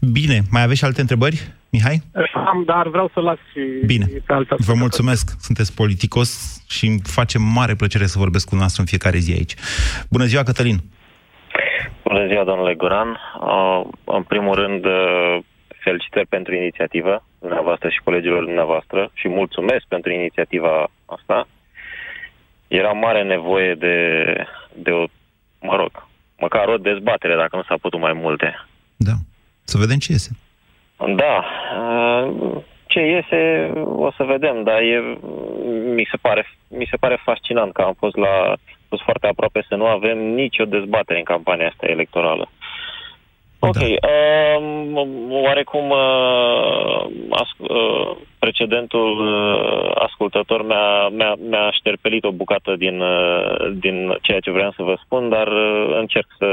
Bine, 0.01 0.40
mai 0.51 0.62
aveți 0.62 0.79
și 0.79 0.85
alte 0.85 1.01
întrebări, 1.01 1.53
Mihai? 1.70 2.03
Am, 2.33 2.62
dar 2.66 2.88
vreau 2.88 3.11
să 3.14 3.20
las 3.20 3.38
și 3.53 3.87
Bine. 3.87 4.07
pe 4.27 4.33
altă 4.33 4.57
Vă 4.59 4.74
mulțumesc, 4.74 5.31
sunteți 5.40 5.74
politicos 5.74 6.62
și 6.68 6.87
îmi 6.87 7.01
face 7.03 7.38
mare 7.38 7.74
plăcere 7.74 8.07
să 8.07 8.18
vorbesc 8.18 8.48
cu 8.48 8.55
noastră 8.55 8.81
în 8.81 8.87
fiecare 8.87 9.18
zi 9.18 9.33
aici. 9.33 9.55
Bună 10.11 10.24
ziua, 10.24 10.42
Cătălin! 10.42 10.79
Bună 12.05 12.27
ziua, 12.27 12.44
domnule 12.44 12.74
Guran! 12.74 13.09
Uh, 13.40 13.81
în 14.05 14.22
primul 14.22 14.55
rând, 14.55 14.85
uh, 14.85 15.38
felicitări 15.85 16.27
pentru 16.27 16.55
inițiativă, 16.55 17.24
dumneavoastră 17.38 17.88
și 17.88 18.01
colegilor 18.05 18.44
dumneavoastră 18.44 19.11
și 19.14 19.29
mulțumesc 19.29 19.85
pentru 19.88 20.11
inițiativa 20.12 20.90
asta 21.07 21.48
era 22.68 22.92
mare 22.92 23.22
nevoie 23.22 23.74
de, 23.74 23.96
de 24.72 24.90
o, 24.90 25.04
mă 25.61 25.76
rog, 25.76 26.09
măcar 26.38 26.68
o 26.68 26.76
dezbatere, 26.76 27.37
dacă 27.37 27.57
nu 27.57 27.62
s-a 27.62 27.76
putut 27.81 28.00
mai 28.00 28.12
multe. 28.12 28.66
Da. 28.96 29.12
Să 29.64 29.78
vedem 29.78 29.98
ce 29.98 30.12
iese. 30.12 30.31
Da. 31.16 31.44
Ce 32.87 33.00
iese 33.00 33.72
o 33.85 34.11
să 34.11 34.22
vedem, 34.24 34.62
dar 34.62 34.81
e, 34.81 35.18
mi, 35.94 36.09
se 36.11 36.16
pare, 36.20 36.46
mi 36.68 36.87
se 36.90 36.96
pare 36.96 37.20
fascinant 37.24 37.72
că 37.72 37.83
am 37.83 37.94
fost 37.98 38.16
la 38.16 38.57
fost 38.88 39.02
foarte 39.02 39.26
aproape 39.26 39.64
să 39.68 39.74
nu 39.74 39.87
avem 39.87 40.18
nicio 40.18 40.64
dezbatere 40.64 41.18
în 41.18 41.24
campania 41.24 41.68
asta 41.68 41.87
electorală. 41.87 42.50
Ok. 43.59 43.78
Da. 43.78 43.85
Uh, 43.85 45.07
oarecum 45.31 45.90
uh, 45.90 47.07
as, 47.31 47.48
uh, 47.59 48.16
precedentul 48.38 49.11
uh, 49.27 49.90
ascultător 49.94 50.66
mi-a, 50.66 51.09
mi-a, 51.09 51.35
mi-a 51.48 51.70
șterpelit 51.70 52.24
o 52.24 52.31
bucată 52.31 52.74
din, 52.79 53.01
uh, 53.01 53.72
din 53.74 54.18
ceea 54.22 54.40
ce 54.40 54.51
vreau 54.51 54.72
să 54.77 54.83
vă 54.83 54.98
spun, 55.05 55.29
dar 55.29 55.46
uh, 55.46 55.96
încerc 55.98 56.27
să... 56.38 56.46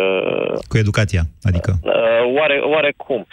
Cu 0.67 0.77
educația, 0.77 1.21
adică? 1.43 1.71
Uh, 1.83 1.93
oare, 2.37 2.57
oarecum. 2.57 3.25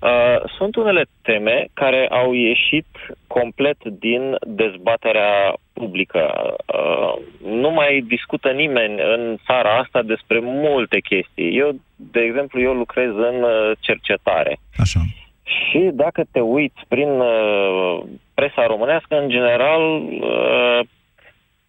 Uh, 0.00 0.50
sunt 0.56 0.76
unele 0.76 1.04
teme 1.22 1.66
care 1.74 2.06
au 2.10 2.32
ieșit 2.32 2.86
complet 3.26 3.76
din 3.84 4.36
dezbaterea 4.46 5.54
publică. 5.72 6.22
Uh, 6.66 7.14
nu 7.60 7.70
mai 7.70 8.04
discută 8.08 8.48
nimeni 8.48 8.94
în 9.14 9.36
țara 9.46 9.78
asta 9.78 10.02
despre 10.02 10.38
multe 10.42 10.98
chestii. 11.00 11.58
Eu, 11.58 11.70
de 11.96 12.20
exemplu, 12.20 12.60
eu 12.60 12.72
lucrez 12.72 13.10
în 13.30 13.42
uh, 13.42 13.76
cercetare. 13.80 14.58
Așa. 14.76 15.00
Și 15.46 15.90
dacă 15.92 16.24
te 16.30 16.40
uiți 16.40 16.80
prin 16.88 17.08
uh, 17.08 18.02
presa 18.34 18.66
românească, 18.66 19.18
în 19.20 19.28
general, 19.28 19.82
uh, 20.02 20.80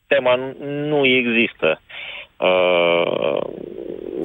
tema 0.07 0.35
nu 0.61 1.05
există. 1.05 1.81
Uh, 2.37 3.41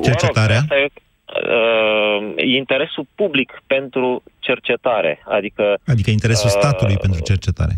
Cercetarea? 0.03 0.61
Mă 0.69 0.77
rog, 0.81 0.91
uh, 1.33 2.33
interesul 2.37 3.07
public 3.15 3.63
pentru 3.67 4.23
cercetare. 4.39 5.23
Adică, 5.25 5.79
adică 5.87 6.11
interesul 6.11 6.51
uh, 6.55 6.61
statului 6.61 6.97
pentru 6.97 7.21
cercetare. 7.23 7.73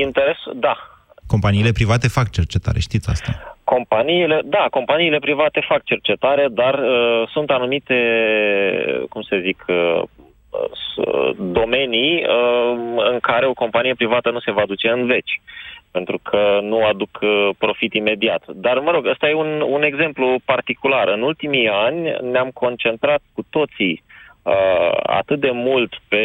Interes, 0.00 0.36
da. 0.54 0.76
Companiile 1.26 1.72
private 1.72 2.08
fac 2.08 2.30
cercetare, 2.30 2.78
știți 2.78 3.10
asta? 3.10 3.56
Companiile, 3.64 4.40
da, 4.44 4.66
companiile 4.70 5.18
private 5.18 5.60
fac 5.68 5.84
cercetare, 5.84 6.46
dar 6.50 6.74
uh, 6.74 7.28
sunt 7.32 7.50
anumite, 7.50 7.94
cum 9.08 9.22
se 9.22 9.40
zic, 9.40 9.64
uh, 9.68 10.02
domenii 11.36 12.24
uh, 12.24 12.76
în 13.12 13.18
care 13.20 13.46
o 13.46 13.52
companie 13.52 13.94
privată 13.94 14.30
nu 14.30 14.40
se 14.40 14.50
va 14.50 14.62
duce 14.66 14.88
în 14.88 15.06
veci 15.06 15.40
pentru 15.90 16.18
că 16.22 16.58
nu 16.62 16.84
aduc 16.84 17.18
uh, 17.20 17.48
profit 17.58 17.92
imediat. 17.94 18.42
Dar, 18.46 18.78
mă 18.78 18.90
rog, 18.90 19.06
ăsta 19.06 19.28
e 19.28 19.34
un, 19.34 19.60
un 19.60 19.82
exemplu 19.82 20.36
particular. 20.44 21.08
În 21.08 21.22
ultimii 21.22 21.68
ani 21.68 22.00
ne-am 22.32 22.50
concentrat 22.54 23.22
cu 23.34 23.42
toții 23.50 24.02
uh, 24.02 24.98
atât 25.02 25.40
de 25.40 25.50
mult 25.50 25.92
pe 26.08 26.24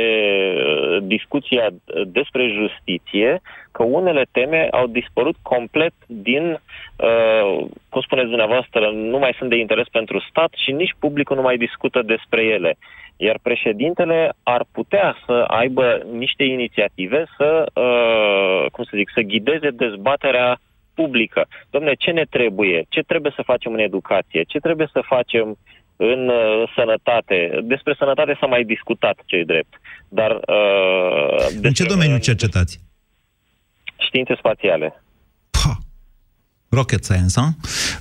uh, 0.56 0.98
discuția 1.02 1.70
despre 2.06 2.48
justiție, 2.48 3.41
că 3.72 3.84
unele 3.84 4.24
teme 4.32 4.67
au 4.72 4.88
dispărut 4.88 5.36
complet 5.41 5.94
din, 6.08 6.44
uh, 6.52 7.65
cum 7.89 8.02
spuneți 8.02 8.28
dumneavoastră, 8.28 8.89
nu 8.94 9.17
mai 9.17 9.34
sunt 9.38 9.50
de 9.50 9.56
interes 9.56 9.88
pentru 9.91 10.20
stat 10.30 10.52
și 10.56 10.72
nici 10.72 10.96
publicul 11.00 11.36
nu 11.36 11.41
mai 11.41 11.58
discută 11.58 12.02
despre 12.02 12.44
ele. 12.44 12.78
Iar 13.17 13.39
președintele 13.41 14.34
ar 14.43 14.65
putea 14.71 15.15
să 15.26 15.43
aibă 15.47 16.06
niște 16.12 16.43
inițiative 16.43 17.26
să, 17.38 17.65
uh, 17.74 18.71
cum 18.71 18.84
să 18.84 18.91
zic, 18.95 19.10
să 19.13 19.21
ghideze 19.21 19.69
dezbaterea 19.69 20.60
publică. 20.93 21.47
Domne, 21.69 21.93
ce 21.93 22.12
ne 22.12 22.26
trebuie? 22.30 22.86
Ce 22.89 23.02
trebuie 23.02 23.34
să 23.36 23.41
facem 23.41 23.74
în 23.74 23.80
educație? 23.80 24.43
Ce 24.43 24.60
trebuie 24.60 24.89
să 24.91 25.02
facem 25.06 25.58
în 25.95 26.28
uh, 26.28 26.71
sănătate? 26.76 27.60
Despre 27.63 27.95
sănătate 27.97 28.38
s-a 28.39 28.45
mai 28.45 28.63
discutat, 28.63 29.17
ce 29.26 29.43
drept. 29.45 29.74
Dar, 30.10 30.32
uh, 30.32 31.45
în 31.62 31.74
ce 31.74 31.86
domeniu 31.86 32.17
cercetați? 32.17 32.80
Științe 34.08 34.36
spațiale. 34.36 35.04
Rocket 36.71 37.03
science, 37.03 37.39
ha? 37.39 37.47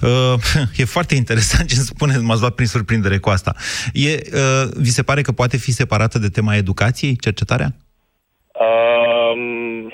Uh, 0.02 0.35
e 0.83 0.85
foarte 0.85 1.14
interesant 1.14 1.68
ce 1.68 1.74
spuneți, 1.74 2.22
m-ați 2.22 2.40
luat 2.40 2.54
prin 2.54 2.66
surprindere 2.66 3.18
cu 3.18 3.28
asta. 3.28 3.54
E, 3.92 4.12
uh, 4.12 4.70
vi 4.76 4.90
se 4.90 5.02
pare 5.02 5.22
că 5.22 5.33
poate 5.33 5.56
fi 5.56 5.72
separată 5.72 6.18
de 6.18 6.28
tema 6.28 6.54
educației, 6.54 7.16
cercetarea? 7.16 7.74
Um, 8.52 9.92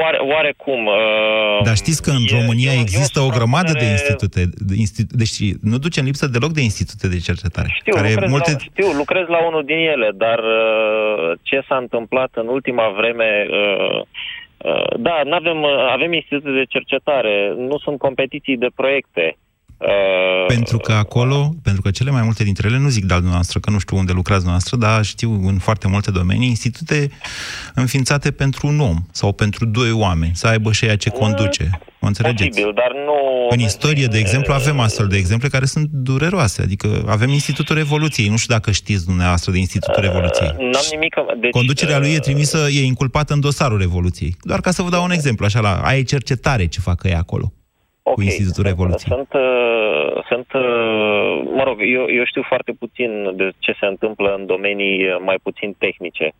oare, 0.00 0.18
oarecum. 0.18 0.86
Uh, 0.86 1.64
Dar 1.64 1.76
știți 1.76 2.02
că 2.02 2.10
în 2.10 2.24
e, 2.28 2.40
România 2.40 2.72
e, 2.72 2.80
există 2.80 3.20
o 3.20 3.28
grămadă 3.28 3.72
de 3.72 3.84
institute, 3.84 4.50
de 4.56 4.74
institu- 4.76 5.16
deci 5.16 5.54
nu 5.60 5.78
duce 5.78 6.00
în 6.00 6.06
lipsă 6.06 6.26
deloc 6.26 6.52
de 6.52 6.60
institute 6.60 7.08
de 7.08 7.18
cercetare. 7.18 7.68
Știu, 7.80 7.94
care 7.94 8.08
lucrez, 8.08 8.30
multe... 8.30 8.50
la, 8.50 8.58
știu, 8.58 8.92
lucrez 8.92 9.26
la 9.26 9.46
unul 9.46 9.64
din 9.64 9.76
ele, 9.76 10.10
dar 10.14 10.38
uh, 10.38 11.38
ce 11.42 11.64
s-a 11.68 11.76
întâmplat 11.76 12.30
în 12.34 12.46
ultima 12.46 12.88
vreme... 12.96 13.46
Uh, 13.50 13.54
Uh, 13.94 14.02
da, 14.96 15.22
avem, 15.30 15.62
uh, 15.62 15.88
avem 15.90 16.12
institute 16.12 16.50
de 16.50 16.64
cercetare, 16.64 17.54
nu 17.56 17.78
sunt 17.78 17.98
competiții 17.98 18.56
de 18.56 18.68
proiecte. 18.74 19.36
Uh, 19.86 20.46
pentru 20.46 20.78
că 20.78 20.92
acolo, 20.92 21.54
pentru 21.62 21.82
că 21.82 21.90
cele 21.90 22.10
mai 22.10 22.22
multe 22.22 22.44
dintre 22.44 22.68
ele, 22.68 22.78
nu 22.78 22.88
zic 22.88 23.04
de 23.04 23.18
noastră, 23.22 23.60
că 23.60 23.70
nu 23.70 23.78
știu 23.78 23.96
unde 23.96 24.12
lucrați 24.12 24.46
noastră, 24.46 24.76
dar 24.76 25.04
știu 25.04 25.46
în 25.46 25.58
foarte 25.58 25.88
multe 25.88 26.10
domenii, 26.10 26.48
institute 26.48 27.10
înființate 27.74 28.30
pentru 28.30 28.66
un 28.66 28.80
om 28.80 28.96
sau 29.10 29.32
pentru 29.32 29.64
doi 29.64 29.90
oameni, 29.90 30.32
să 30.34 30.46
aibă 30.46 30.72
și 30.72 30.84
ea 30.84 30.96
ce 30.96 31.10
conduce. 31.10 31.70
Mă 32.00 32.10
înțelegeți? 32.10 32.48
Posibil, 32.48 32.72
dar 32.74 32.92
nu... 33.04 33.46
În 33.50 33.58
istorie, 33.58 34.06
de 34.06 34.18
exemplu, 34.18 34.52
avem 34.52 34.80
astfel 34.80 35.06
de 35.06 35.16
exemple 35.16 35.48
care 35.48 35.64
sunt 35.64 35.88
dureroase. 35.92 36.62
Adică 36.62 37.04
avem 37.06 37.28
Institutul 37.28 37.76
Revoluției. 37.76 38.28
Nu 38.28 38.36
știu 38.36 38.54
dacă 38.54 38.70
știți 38.70 39.04
dumneavoastră 39.04 39.52
de 39.52 39.58
Institutul 39.58 40.02
Revoluției. 40.02 40.48
Uh, 40.48 40.58
n-am 40.58 40.82
nimic... 40.90 41.14
Deci, 41.40 41.50
Conducerea 41.50 41.98
lui 41.98 42.12
e 42.12 42.18
trimisă, 42.18 42.58
e 42.70 42.84
inculpată 42.84 43.32
în 43.32 43.40
dosarul 43.40 43.78
Revoluției. 43.78 44.36
Doar 44.40 44.60
ca 44.60 44.70
să 44.70 44.82
vă 44.82 44.90
dau 44.90 45.04
un 45.04 45.10
exemplu, 45.10 45.44
așa, 45.44 45.60
la 45.60 45.80
aia 45.82 45.98
e 45.98 46.02
cercetare 46.02 46.66
ce 46.66 46.80
facă 46.80 47.08
ei 47.08 47.14
acolo. 47.14 47.52
Okay. 48.02 48.14
Cu 48.14 48.22
Institutul 48.22 48.64
Revoluției. 48.64 49.16
Sunt, 49.16 49.32
uh, 49.32 49.40
sunt, 50.34 50.52
uh, 50.52 51.32
mă 51.58 51.62
rog, 51.64 51.78
eu, 51.96 52.04
eu 52.18 52.24
știu 52.24 52.42
foarte 52.52 52.72
puțin 52.72 53.10
de 53.36 53.50
ce 53.58 53.72
se 53.80 53.86
întâmplă 53.86 54.34
în 54.38 54.46
domenii 54.46 54.98
mai 55.28 55.38
puțin 55.42 55.74
tehnice 55.78 56.32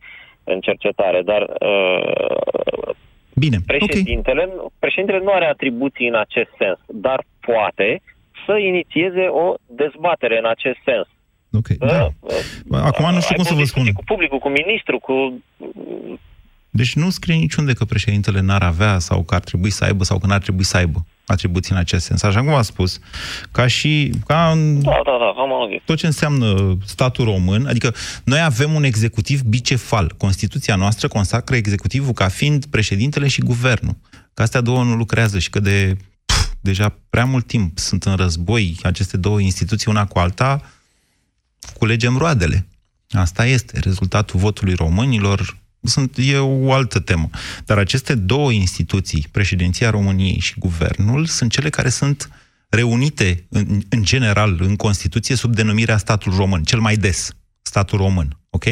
în 0.44 0.60
cercetare, 0.60 1.22
dar 1.22 1.42
uh, 1.42 2.94
Bine, 3.34 3.58
președintele, 3.66 4.42
okay. 4.42 4.72
președintele 4.78 5.20
nu 5.24 5.32
are 5.32 5.46
atribuții 5.46 6.08
în 6.08 6.14
acest 6.14 6.50
sens, 6.58 6.78
dar 6.86 7.24
poate 7.40 8.00
să 8.46 8.56
inițieze 8.56 9.26
o 9.42 9.54
dezbatere 9.66 10.38
în 10.38 10.46
acest 10.46 10.78
sens. 10.84 11.06
Ok, 11.52 11.66
să, 11.66 11.86
da. 11.86 12.08
Uh, 12.20 12.80
Acum 12.90 13.14
nu 13.14 13.20
știu 13.20 13.34
cum 13.34 13.44
să 13.44 13.54
vă 13.54 13.64
spun. 13.64 13.92
Cu 13.92 14.04
publicul, 14.04 14.38
cu 14.38 14.48
ministru, 14.48 14.98
cu... 14.98 15.42
Deci 16.70 16.94
nu 16.94 17.10
scrie 17.10 17.34
niciunde 17.34 17.72
că 17.72 17.84
președintele 17.84 18.40
n-ar 18.40 18.62
avea 18.62 18.98
sau 18.98 19.22
că 19.22 19.34
ar 19.34 19.40
trebui 19.40 19.70
să 19.70 19.84
aibă 19.84 20.04
sau 20.04 20.18
că 20.18 20.26
n-ar 20.26 20.40
trebui 20.40 20.64
să 20.64 20.76
aibă 20.76 20.98
atribuții 21.26 21.72
în 21.72 21.78
acest 21.78 22.04
sens. 22.04 22.22
Așa 22.22 22.40
cum 22.40 22.54
a 22.54 22.62
spus, 22.62 22.98
ca 23.52 23.66
și 23.66 24.12
ca 24.26 24.50
în 24.50 24.82
da, 24.82 25.00
da, 25.04 25.16
da, 25.18 25.42
am 25.42 25.52
auzit. 25.52 25.82
tot 25.84 25.96
ce 25.96 26.06
înseamnă 26.06 26.78
statul 26.86 27.24
român, 27.24 27.66
adică 27.66 27.94
noi 28.24 28.40
avem 28.40 28.74
un 28.74 28.84
executiv 28.84 29.42
bicefal. 29.42 30.14
Constituția 30.16 30.76
noastră 30.76 31.08
consacră 31.08 31.56
executivul 31.56 32.12
ca 32.12 32.28
fiind 32.28 32.64
președintele 32.66 33.28
și 33.28 33.40
guvernul. 33.40 33.96
Că 34.34 34.42
astea 34.42 34.60
două 34.60 34.82
nu 34.82 34.94
lucrează 34.94 35.38
și 35.38 35.50
că 35.50 35.60
de 35.60 35.96
pf, 36.24 36.50
deja 36.60 36.98
prea 37.10 37.24
mult 37.24 37.46
timp 37.46 37.78
sunt 37.78 38.04
în 38.04 38.16
război 38.16 38.76
aceste 38.82 39.16
două 39.16 39.40
instituții 39.40 39.90
una 39.90 40.06
cu 40.06 40.18
alta, 40.18 40.60
culegem 41.78 42.16
roadele. 42.16 42.66
Asta 43.10 43.46
este 43.46 43.78
rezultatul 43.78 44.40
votului 44.40 44.74
românilor, 44.74 45.58
sunt, 45.84 46.16
e 46.16 46.38
o 46.38 46.72
altă 46.72 47.00
temă. 47.00 47.28
Dar 47.64 47.78
aceste 47.78 48.14
două 48.14 48.52
instituții, 48.52 49.26
președinția 49.32 49.90
României 49.90 50.38
și 50.38 50.58
guvernul, 50.58 51.24
sunt 51.24 51.50
cele 51.50 51.68
care 51.68 51.88
sunt 51.88 52.30
reunite 52.68 53.46
în, 53.50 53.64
în 53.88 54.02
general 54.02 54.56
în 54.60 54.76
Constituție 54.76 55.34
sub 55.34 55.54
denumirea 55.54 55.96
statul 55.96 56.32
român, 56.36 56.62
cel 56.62 56.80
mai 56.80 56.94
des, 56.94 57.36
statul 57.62 57.98
român, 57.98 58.28
ok? 58.50 58.64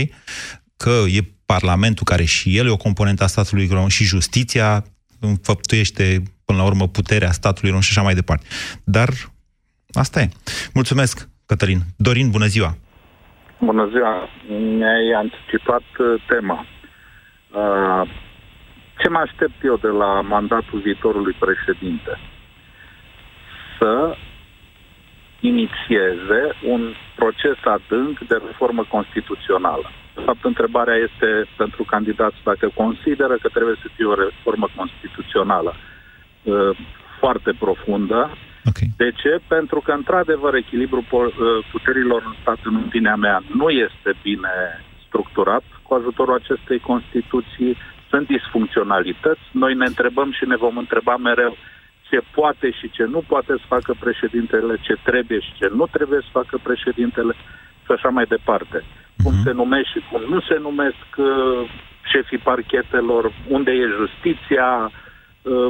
Că 0.76 1.04
e 1.12 1.20
Parlamentul 1.46 2.04
care 2.04 2.24
și 2.24 2.56
el 2.56 2.66
e 2.66 2.70
o 2.70 2.76
componentă 2.76 3.24
a 3.24 3.26
statului 3.26 3.68
român 3.70 3.88
și 3.88 4.04
justiția 4.04 4.84
înfăptuiește 5.20 6.22
până 6.44 6.58
la 6.58 6.64
urmă 6.64 6.88
puterea 6.88 7.30
statului 7.30 7.68
român 7.68 7.82
și 7.82 7.90
așa 7.90 8.02
mai 8.02 8.14
departe. 8.14 8.46
Dar 8.84 9.08
asta 9.92 10.20
e. 10.20 10.28
Mulțumesc, 10.74 11.28
Cătălin. 11.46 11.80
Dorin, 11.96 12.30
bună 12.30 12.46
ziua! 12.46 12.76
Bună 13.60 13.88
ziua! 13.92 14.28
Mi-ai 14.48 15.12
anticipat 15.16 15.86
uh, 15.98 16.22
tema. 16.28 16.66
Uh, 17.52 18.02
ce 18.98 19.08
mă 19.08 19.18
aștept 19.18 19.64
eu 19.64 19.76
de 19.76 19.88
la 19.88 20.20
mandatul 20.20 20.78
viitorului 20.78 21.36
președinte? 21.38 22.18
Să 23.78 24.16
inițieze 25.40 26.42
un 26.66 26.92
proces 27.16 27.56
adânc 27.64 28.18
de 28.18 28.40
reformă 28.46 28.84
constituțională. 28.88 29.90
De 30.14 30.22
fapt, 30.24 30.44
întrebarea 30.44 30.94
este 30.94 31.48
pentru 31.56 31.82
candidați 31.84 32.36
dacă 32.44 32.70
consideră 32.74 33.34
că 33.42 33.48
trebuie 33.48 33.74
să 33.82 33.88
fie 33.94 34.04
o 34.04 34.14
reformă 34.14 34.68
constituțională 34.76 35.74
uh, 36.42 36.76
foarte 37.18 37.52
profundă. 37.58 38.30
Okay. 38.64 38.88
De 38.96 39.10
ce? 39.10 39.40
Pentru 39.48 39.80
că, 39.80 39.92
într-adevăr, 39.92 40.54
echilibrul 40.54 41.04
uh, 41.10 41.32
puterilor 41.70 42.22
în 42.26 42.34
stat, 42.40 42.58
în 42.62 42.76
opinia 42.86 43.16
mea, 43.16 43.42
nu 43.54 43.68
este 43.68 44.10
bine 44.22 44.54
structurat 45.06 45.62
cu 45.92 45.98
ajutorul 46.00 46.40
acestei 46.42 46.80
Constituții. 46.90 47.76
Sunt 48.10 48.26
disfuncționalități. 48.26 49.44
Noi 49.62 49.74
ne 49.74 49.86
întrebăm 49.92 50.32
și 50.38 50.44
ne 50.52 50.56
vom 50.64 50.76
întreba 50.76 51.16
mereu 51.16 51.56
ce 52.08 52.18
poate 52.38 52.70
și 52.78 52.90
ce 52.96 53.04
nu 53.14 53.20
poate 53.32 53.52
să 53.60 53.72
facă 53.74 53.92
președintele, 54.04 54.74
ce 54.86 54.94
trebuie 55.08 55.40
și 55.46 55.52
ce 55.58 55.66
nu 55.78 55.86
trebuie 55.96 56.20
să 56.20 56.36
facă 56.38 56.54
președintele 56.62 57.32
și 57.84 57.90
așa 57.96 58.08
mai 58.08 58.26
departe. 58.34 58.78
Uh-huh. 58.80 59.22
Cum 59.24 59.34
se 59.44 59.52
numesc 59.60 59.88
și 59.94 60.00
cum 60.10 60.20
nu 60.34 60.40
se 60.40 60.56
numesc 60.68 61.08
uh, 61.16 61.60
șefii 62.12 62.46
parchetelor, 62.50 63.32
unde 63.48 63.70
e 63.70 63.96
justiția, 64.00 64.68
uh, 65.42 65.68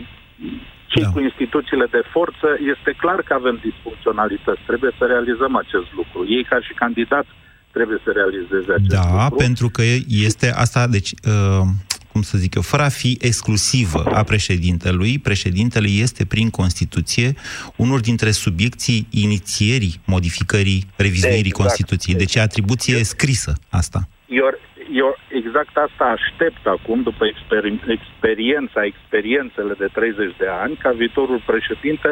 cei 0.92 1.06
da. 1.06 1.10
cu 1.12 1.20
instituțiile 1.20 1.86
de 1.96 2.02
forță, 2.14 2.48
este 2.74 2.90
clar 3.02 3.20
că 3.22 3.32
avem 3.34 3.56
disfuncționalități. 3.68 4.66
Trebuie 4.66 4.92
să 4.98 5.04
realizăm 5.04 5.56
acest 5.56 5.88
lucru. 5.98 6.20
Ei, 6.36 6.44
ca 6.44 6.58
și 6.60 6.72
candidați, 6.82 7.32
trebuie 7.72 7.98
să 8.04 8.10
realizeze 8.10 8.72
acest 8.72 8.94
da, 8.96 9.02
lucru. 9.02 9.16
Da, 9.16 9.28
pentru 9.44 9.68
că 9.68 9.82
este 10.08 10.52
asta, 10.64 10.86
deci, 10.86 11.10
uh, 11.10 11.66
cum 12.12 12.22
să 12.22 12.38
zic 12.38 12.54
eu, 12.54 12.62
fără 12.62 12.82
a 12.82 12.88
fi 12.88 13.18
exclusivă 13.20 14.02
a 14.14 14.22
președintelui, 14.22 15.18
președintele 15.18 15.88
este 15.88 16.26
prin 16.26 16.50
Constituție 16.50 17.28
unul 17.76 18.00
dintre 18.00 18.30
subiecții 18.30 19.06
inițierii 19.10 19.94
modificării, 20.06 20.80
revizuirii 20.96 21.38
exact. 21.38 21.62
Constituției. 21.62 22.16
Deci 22.16 22.34
e 22.34 22.40
atribuție 22.40 22.96
eu, 22.96 23.02
scrisă 23.02 23.52
asta. 23.70 24.00
Eu, 24.28 24.46
eu 24.92 25.16
exact 25.40 25.74
asta 25.86 26.04
aștept 26.04 26.66
acum, 26.66 27.02
după 27.02 27.24
exper- 27.32 27.90
experiența, 27.98 28.84
experiențele 28.84 29.74
de 29.78 29.88
30 29.92 30.34
de 30.38 30.48
ani, 30.62 30.74
ca 30.82 30.90
viitorul 30.90 31.42
președinte 31.46 32.10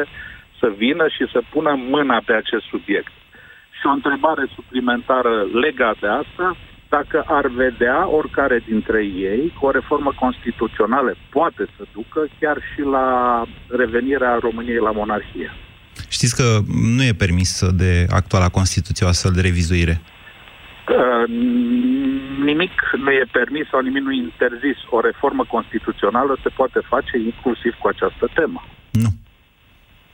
să 0.59 0.67
vină 0.77 1.05
și 1.15 1.23
să 1.33 1.39
pună 1.53 1.71
mâna 1.93 2.21
pe 2.25 2.33
acest 2.33 2.65
subiect. 2.73 3.11
Și 3.81 3.87
o 3.87 3.97
întrebare 3.99 4.45
suplimentară 4.55 5.33
legată 5.65 5.97
de 6.01 6.07
asta, 6.07 6.57
dacă 6.89 7.23
ar 7.27 7.47
vedea 7.47 8.07
oricare 8.09 8.63
dintre 8.67 8.99
ei 9.05 9.53
că 9.59 9.65
o 9.65 9.71
reformă 9.71 10.11
constituțională 10.19 11.15
poate 11.29 11.63
să 11.75 11.83
ducă 11.93 12.21
chiar 12.39 12.57
și 12.69 12.81
la 12.81 13.07
revenirea 13.67 14.37
României 14.41 14.85
la 14.87 14.91
monarhie. 14.91 15.49
Știți 16.09 16.35
că 16.35 16.47
nu 16.95 17.03
e 17.03 17.23
permis 17.25 17.69
de 17.83 18.05
actuala 18.09 18.49
Constituție 18.49 19.05
o 19.05 19.09
astfel 19.09 19.31
de 19.31 19.41
revizuire. 19.41 20.01
Uh, 20.97 21.25
nimic 22.43 22.73
nu 23.05 23.11
e 23.11 23.23
permis 23.31 23.65
sau 23.71 23.79
nimic 23.81 24.03
nu 24.03 24.11
e 24.11 24.27
interzis. 24.29 24.77
O 24.89 24.99
reformă 24.99 25.43
constituțională 25.55 26.37
se 26.43 26.49
poate 26.49 26.79
face 26.93 27.17
inclusiv 27.17 27.73
cu 27.81 27.87
această 27.87 28.25
temă. 28.33 28.61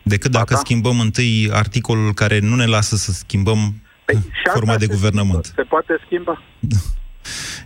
Nu. 0.07 0.13
Decât 0.13 0.31
dacă 0.31 0.53
da? 0.53 0.59
schimbăm 0.59 0.99
întâi 0.99 1.49
articolul 1.51 2.13
care 2.13 2.39
nu 2.39 2.55
ne 2.55 2.65
lasă 2.65 2.95
să 2.95 3.11
schimbăm 3.11 3.81
păi, 4.05 4.17
forma 4.53 4.77
de 4.77 4.87
guvernământ. 4.87 5.45
Se 5.55 5.61
poate 5.61 6.01
schimba. 6.05 6.41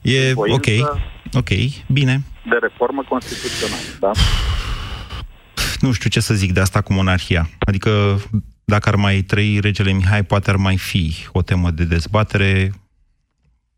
E 0.01 0.33
ok. 0.35 0.65
Ok, 1.33 1.49
bine. 1.87 2.23
De 2.49 2.57
reformă 2.61 3.03
constituțională, 3.09 3.81
da? 3.99 4.11
Nu 5.79 5.91
știu 5.91 6.09
ce 6.09 6.19
să 6.19 6.33
zic 6.33 6.53
de 6.53 6.59
asta 6.59 6.81
cu 6.81 6.93
monarhia. 6.93 7.49
Adică, 7.59 8.21
dacă 8.63 8.89
ar 8.89 8.95
mai 8.95 9.21
trăi 9.21 9.59
regele 9.59 9.91
Mihai, 9.91 10.23
poate 10.23 10.49
ar 10.49 10.55
mai 10.55 10.77
fi 10.77 11.15
o 11.31 11.41
temă 11.41 11.71
de 11.71 11.83
dezbatere. 11.83 12.71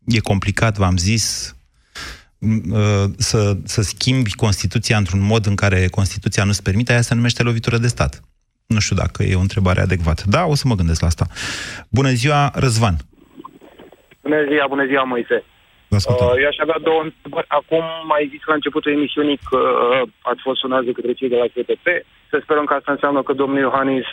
E 0.06 0.20
complicat, 0.20 0.76
v-am 0.76 0.96
zis, 0.96 1.56
uh, 2.70 3.04
să, 3.16 3.56
să 3.64 3.82
schimbi 3.82 4.34
Constituția 4.34 4.96
într-un 4.96 5.20
mod 5.20 5.46
în 5.46 5.54
care 5.54 5.88
Constituția 5.88 6.44
nu-ți 6.44 6.62
permite, 6.62 6.92
aia 6.92 7.00
se 7.00 7.14
numește 7.14 7.42
lovitură 7.42 7.78
de 7.78 7.88
stat. 7.88 8.22
Nu 8.66 8.80
știu 8.80 8.96
dacă 8.96 9.22
e 9.22 9.34
o 9.34 9.46
întrebare 9.48 9.80
adecvată. 9.80 10.22
Da, 10.26 10.44
o 10.44 10.54
să 10.54 10.64
mă 10.68 10.74
gândesc 10.74 11.00
la 11.00 11.06
asta. 11.06 11.26
Bună 11.90 12.08
ziua, 12.08 12.50
Răzvan! 12.54 12.96
Bună 14.22 14.44
ziua, 14.48 14.66
bună 14.66 14.86
ziua, 14.86 15.02
Moise! 15.02 15.44
Uh, 15.88 16.34
eu 16.42 16.48
aș 16.48 16.58
avea 16.58 16.78
două 16.82 17.00
întrebări. 17.02 17.46
Acum 17.48 17.84
mai 18.06 18.28
zis 18.30 18.42
la 18.46 18.54
începutul 18.54 18.92
emisiunii 18.92 19.38
că 19.50 19.56
uh, 19.56 20.08
ați 20.20 20.40
fost 20.42 20.58
sunați 20.60 20.84
de 20.84 20.92
către 20.92 21.12
cei 21.12 21.28
de 21.28 21.36
la 21.36 21.52
CTP. 21.54 21.86
Să 22.30 22.40
sperăm 22.42 22.64
că 22.64 22.74
asta 22.74 22.92
înseamnă 22.92 23.22
că 23.22 23.32
domnul 23.32 23.58
Iohannis 23.58 24.06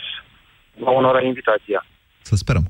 va 0.78 0.90
onora 0.90 1.22
invitația. 1.22 1.86
Să 2.20 2.34
sperăm. 2.36 2.64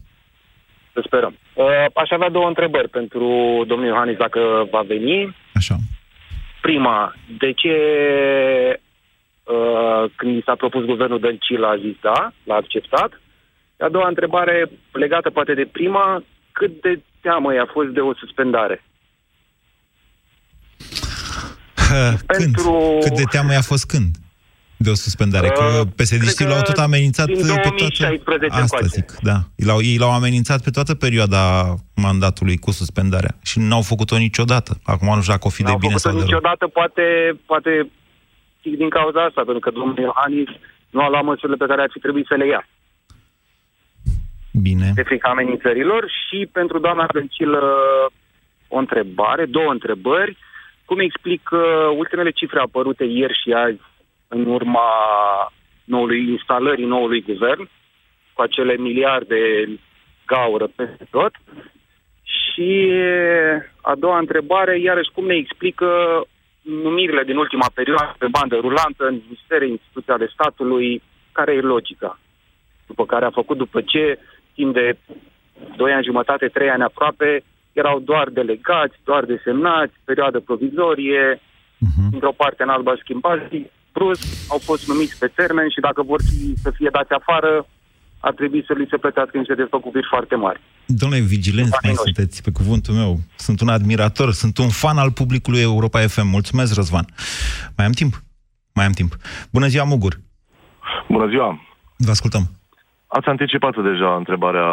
Să 0.92 1.00
sperăm. 1.04 1.34
Uh, 1.54 1.84
aș 1.94 2.10
avea 2.10 2.28
două 2.28 2.46
întrebări 2.46 2.88
pentru 2.88 3.26
domnul 3.66 3.88
Iohannis 3.88 4.16
dacă 4.16 4.68
va 4.70 4.80
veni. 4.80 5.36
Așa. 5.54 5.76
Prima, 6.60 7.14
de 7.38 7.52
ce 7.52 7.74
uh, 9.44 10.10
când 10.16 10.44
s-a 10.44 10.54
propus 10.54 10.84
guvernul 10.84 11.20
Dăncilă 11.20 11.66
a 11.66 11.76
zis 11.76 11.96
da, 12.00 12.32
l-a 12.44 12.54
acceptat? 12.54 13.20
A 13.78 13.88
doua 13.88 14.08
întrebare, 14.08 14.70
legată 14.92 15.30
poate 15.30 15.54
de 15.54 15.68
prima, 15.72 16.24
cât 16.52 16.80
de 16.80 17.00
teamă 17.20 17.54
i-a 17.54 17.68
fost 17.72 17.88
de 17.88 18.00
o 18.00 18.14
suspendare? 18.14 18.84
Când? 22.26 22.52
Pentru... 22.54 22.98
Cât 23.00 23.16
de 23.16 23.24
teamă 23.30 23.52
i-a 23.52 23.60
fost 23.60 23.86
când? 23.86 24.16
De 24.76 24.90
o 24.90 24.94
suspendare? 24.94 25.48
Că 25.48 25.64
uh, 25.64 25.86
psd 25.96 26.40
l-au 26.40 26.62
tot 26.62 26.76
amenințat 26.76 27.26
din 27.26 27.36
pe 27.36 27.68
toată... 27.76 28.46
Asta 28.50 28.78
zic, 28.80 29.12
da. 29.20 29.38
Ei 29.54 29.66
l-au, 29.66 29.82
ei 29.82 29.96
l-au 29.96 30.12
amenințat 30.12 30.62
pe 30.62 30.70
toată 30.70 30.94
perioada 30.94 31.74
mandatului 31.94 32.56
cu 32.56 32.70
suspendarea 32.70 33.38
și 33.42 33.58
nu 33.58 33.74
au 33.74 33.82
făcut-o 33.82 34.16
niciodată. 34.16 34.80
Acum 34.82 35.14
nu 35.14 35.20
știu 35.20 35.32
dacă 35.32 35.46
o 35.46 35.50
fi 35.50 35.62
de 35.62 35.74
bine 35.78 35.96
sau 35.96 36.16
de 36.16 36.22
niciodată, 36.22 36.66
poate, 36.66 37.02
poate 37.46 37.90
din 38.70 38.88
cauza 38.88 39.24
asta, 39.24 39.42
pentru 39.42 39.58
că 39.58 39.70
domnul 39.70 39.98
Iohannis 39.98 40.48
nu 40.90 41.00
a 41.00 41.08
luat 41.08 41.24
măsurile 41.24 41.56
pe 41.56 41.66
care 41.66 41.82
ar 41.82 41.90
fi 41.92 41.98
trebuit 41.98 42.26
să 42.26 42.34
le 42.34 42.46
ia. 42.46 42.66
Bine. 44.62 44.92
De 44.94 45.02
frica 45.02 45.28
amenințărilor 45.28 46.10
și 46.10 46.48
pentru 46.52 46.78
doamna 46.78 47.06
Dăncilă 47.12 47.60
o 48.68 48.78
întrebare, 48.78 49.44
două 49.44 49.70
întrebări. 49.70 50.36
Cum 50.84 50.98
explic 50.98 51.50
uh, 51.52 51.60
ultimele 51.96 52.30
cifre 52.30 52.60
apărute 52.60 53.04
ieri 53.04 53.40
și 53.42 53.52
azi 53.52 53.80
în 54.28 54.46
urma 54.46 54.88
noului 55.84 56.30
instalării 56.30 56.84
noului 56.84 57.22
guvern, 57.22 57.68
cu 58.32 58.42
acele 58.42 58.76
miliarde 58.76 59.68
gaură 60.26 60.66
peste 60.76 61.06
tot? 61.10 61.32
Și 62.22 62.92
a 63.80 63.94
doua 63.94 64.18
întrebare, 64.18 64.80
iarăși, 64.80 65.10
cum 65.14 65.26
ne 65.26 65.34
explică 65.34 65.86
numirile 66.62 67.22
din 67.24 67.36
ultima 67.36 67.66
perioadă 67.74 68.14
pe 68.18 68.26
bandă 68.30 68.56
rulantă 68.56 69.04
în 69.06 69.20
ministere, 69.24 69.68
instituții 69.68 70.12
ale 70.12 70.30
statului, 70.32 71.02
care 71.32 71.52
e 71.52 71.60
logica? 71.60 72.18
După 72.86 73.06
care 73.06 73.24
a 73.24 73.30
făcut 73.30 73.56
după 73.56 73.80
ce, 73.80 74.18
timp 74.54 74.74
de 74.74 74.98
2 75.76 75.92
ani 75.92 76.04
jumătate, 76.04 76.48
3 76.48 76.70
ani 76.70 76.82
aproape, 76.82 77.44
erau 77.72 77.98
doar 78.00 78.28
delegați, 78.28 78.96
doar 79.04 79.24
desemnați, 79.24 79.92
perioadă 80.04 80.40
provizorie, 80.40 81.34
uh-huh. 81.36 82.08
într-o 82.12 82.32
parte 82.32 82.62
în 82.62 82.68
alba 82.68 82.94
schimbați, 82.98 83.70
brusc, 83.92 84.50
au 84.50 84.58
fost 84.58 84.88
numiți 84.88 85.18
pe 85.18 85.26
termen 85.26 85.68
și 85.68 85.80
dacă 85.80 86.02
vor 86.02 86.20
fi, 86.28 86.54
să 86.56 86.70
fie 86.70 86.88
dați 86.92 87.12
afară, 87.12 87.66
ar 88.26 88.32
trebui 88.32 88.64
să 88.66 88.72
li 88.72 88.86
se 88.90 88.96
plătească 88.96 89.38
niște 89.38 89.54
despăgubiri 89.54 90.06
foarte 90.10 90.34
mari. 90.34 90.60
Domnule, 90.86 91.22
vigilenți 91.22 91.78
mai 91.82 91.94
sunteți, 91.94 92.42
pe 92.42 92.50
cuvântul 92.50 92.94
meu. 92.94 93.18
Sunt 93.36 93.60
un 93.60 93.68
admirator, 93.68 94.30
sunt 94.32 94.58
un 94.58 94.68
fan 94.68 94.98
al 94.98 95.12
publicului 95.12 95.60
Europa 95.60 95.98
FM. 95.98 96.26
Mulțumesc, 96.26 96.74
Răzvan. 96.74 97.06
Mai 97.76 97.86
am 97.86 97.92
timp? 97.92 98.12
Mai 98.74 98.84
am 98.84 98.92
timp. 98.92 99.12
Bună 99.52 99.66
ziua, 99.66 99.84
Mugur! 99.84 100.14
Bună 101.08 101.26
ziua! 101.28 101.60
Vă 101.96 102.10
ascultăm. 102.10 102.44
Ați 103.06 103.28
anticipat 103.28 103.82
deja 103.90 104.10
întrebarea 104.14 104.70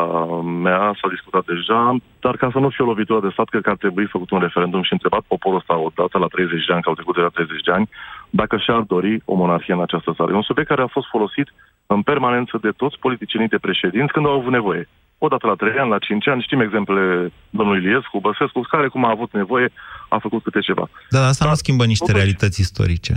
mea, 0.65 0.95
s-a 0.99 1.09
discutat 1.15 1.45
deja, 1.45 1.95
dar 2.19 2.35
ca 2.37 2.49
să 2.51 2.59
nu 2.59 2.69
fie 2.69 2.85
o 2.85 2.87
lovitură 2.87 3.19
de 3.19 3.33
stat, 3.33 3.49
cred 3.49 3.61
că 3.61 3.69
ar 3.69 3.81
trebui 3.83 4.05
făcut 4.15 4.29
un 4.31 4.39
referendum 4.39 4.83
și 4.83 4.93
întrebat 4.93 5.23
poporul 5.27 5.59
ăsta 5.59 5.77
odată 5.77 6.17
la 6.17 6.27
30 6.27 6.65
de 6.65 6.73
ani, 6.73 6.81
că 6.81 6.89
au 6.89 6.95
trecut 6.95 7.15
deja 7.15 7.27
30 7.27 7.61
de 7.61 7.71
ani, 7.71 7.89
dacă 8.29 8.57
și-ar 8.57 8.81
dori 8.93 9.21
o 9.25 9.35
monarhie 9.35 9.73
în 9.73 9.81
această 9.81 10.13
țară. 10.15 10.31
E 10.31 10.41
un 10.43 10.49
subiect 10.49 10.69
care 10.69 10.81
a 10.81 10.95
fost 10.97 11.07
folosit 11.15 11.47
în 11.95 12.01
permanență 12.11 12.55
de 12.61 12.71
toți 12.81 12.97
politicienii 13.05 13.53
de 13.53 13.63
președinți 13.67 14.13
când 14.13 14.25
au 14.25 14.35
avut 14.39 14.53
nevoie. 14.59 14.83
Odată 15.25 15.45
la 15.47 15.55
3 15.55 15.77
ani, 15.81 15.89
la 15.95 15.97
5 15.97 16.27
ani, 16.27 16.45
știm 16.47 16.61
exemplele 16.67 17.31
domnului 17.57 17.81
Iliescu, 17.81 18.19
Băsescu, 18.25 18.59
care 18.73 18.87
cum 18.87 19.05
a 19.05 19.15
avut 19.15 19.31
nevoie 19.41 19.67
a 20.09 20.17
făcut 20.25 20.41
câte 20.43 20.59
ceva. 20.59 20.85
Dar 21.15 21.23
asta 21.23 21.43
dar, 21.43 21.49
nu 21.53 21.61
schimbă 21.63 21.85
niște 21.85 22.05
totuși, 22.05 22.23
realități 22.23 22.61
istorice. 22.65 23.13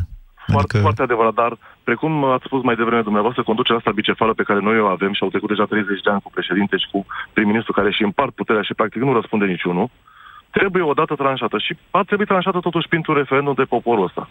Foarte, 0.46 0.76
adică... 0.76 0.78
foarte 0.86 1.02
adevărat, 1.02 1.34
dar 1.42 1.52
precum 1.88 2.12
ați 2.24 2.46
spus 2.48 2.62
mai 2.62 2.76
devreme 2.80 3.02
dumneavoastră, 3.08 3.42
conducerea 3.42 3.80
asta 3.80 3.98
bicefală 4.00 4.32
pe 4.34 4.48
care 4.48 4.60
noi 4.68 4.78
o 4.80 4.86
avem 4.96 5.12
și 5.12 5.22
au 5.22 5.32
trecut 5.34 5.48
deja 5.48 5.64
30 5.64 6.00
de 6.06 6.10
ani 6.10 6.24
cu 6.24 6.30
președinte 6.36 6.76
și 6.82 6.88
cu 6.92 7.06
prim-ministru 7.32 7.72
care 7.72 7.90
și 7.90 8.02
împart 8.02 8.32
puterea 8.40 8.62
și 8.62 8.74
practic 8.74 9.00
nu 9.02 9.18
răspunde 9.18 9.44
niciunul, 9.44 9.90
trebuie 10.50 10.82
odată 10.82 11.14
tranșată 11.14 11.56
și 11.58 11.72
ar 11.90 12.04
trebui 12.04 12.30
tranșată 12.30 12.58
totuși 12.58 12.88
printr-un 12.88 13.14
referendum 13.22 13.54
de 13.56 13.72
poporul 13.74 14.04
ăsta. 14.08 14.28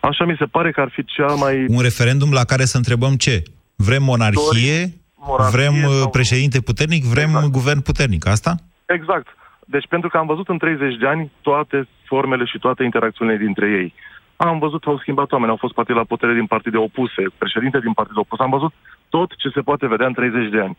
Așa 0.00 0.24
mi 0.24 0.36
se 0.38 0.44
pare 0.44 0.70
că 0.70 0.80
ar 0.80 0.90
fi 0.96 1.04
cea 1.04 1.32
mai... 1.44 1.54
Un 1.68 1.82
referendum 1.82 2.30
la 2.32 2.44
care 2.44 2.64
să 2.64 2.76
întrebăm 2.76 3.14
ce? 3.26 3.42
Vrem 3.86 4.02
monarhie? 4.02 4.80
monarhie 5.14 5.50
vrem 5.54 5.74
uh, 5.74 5.98
sau... 6.00 6.10
președinte 6.10 6.60
puternic? 6.60 7.04
Vrem 7.04 7.28
exact. 7.28 7.56
guvern 7.58 7.80
puternic? 7.80 8.26
Asta? 8.26 8.52
Exact. 8.86 9.28
Deci 9.74 9.86
pentru 9.88 10.08
că 10.08 10.16
am 10.18 10.26
văzut 10.26 10.48
în 10.48 10.58
30 10.58 10.96
de 10.96 11.06
ani 11.06 11.30
toate 11.40 11.88
formele 12.04 12.44
și 12.44 12.58
toate 12.58 12.84
interacțiunile 12.84 13.36
dintre 13.36 13.66
ei. 13.80 13.94
Am 14.36 14.58
văzut 14.58 14.80
că 14.82 14.88
au 14.88 14.98
schimbat 14.98 15.32
oameni, 15.32 15.50
au 15.50 15.56
fost 15.64 15.74
partide 15.74 15.98
la 15.98 16.10
putere 16.12 16.34
din 16.34 16.46
partide 16.46 16.76
opuse, 16.76 17.22
președinte 17.38 17.78
din 17.80 17.92
partide 17.92 18.18
opuse. 18.18 18.42
Am 18.42 18.50
văzut 18.50 18.72
tot 19.08 19.30
ce 19.36 19.48
se 19.54 19.60
poate 19.60 19.86
vedea 19.86 20.06
în 20.06 20.12
30 20.12 20.50
de 20.50 20.60
ani. 20.60 20.76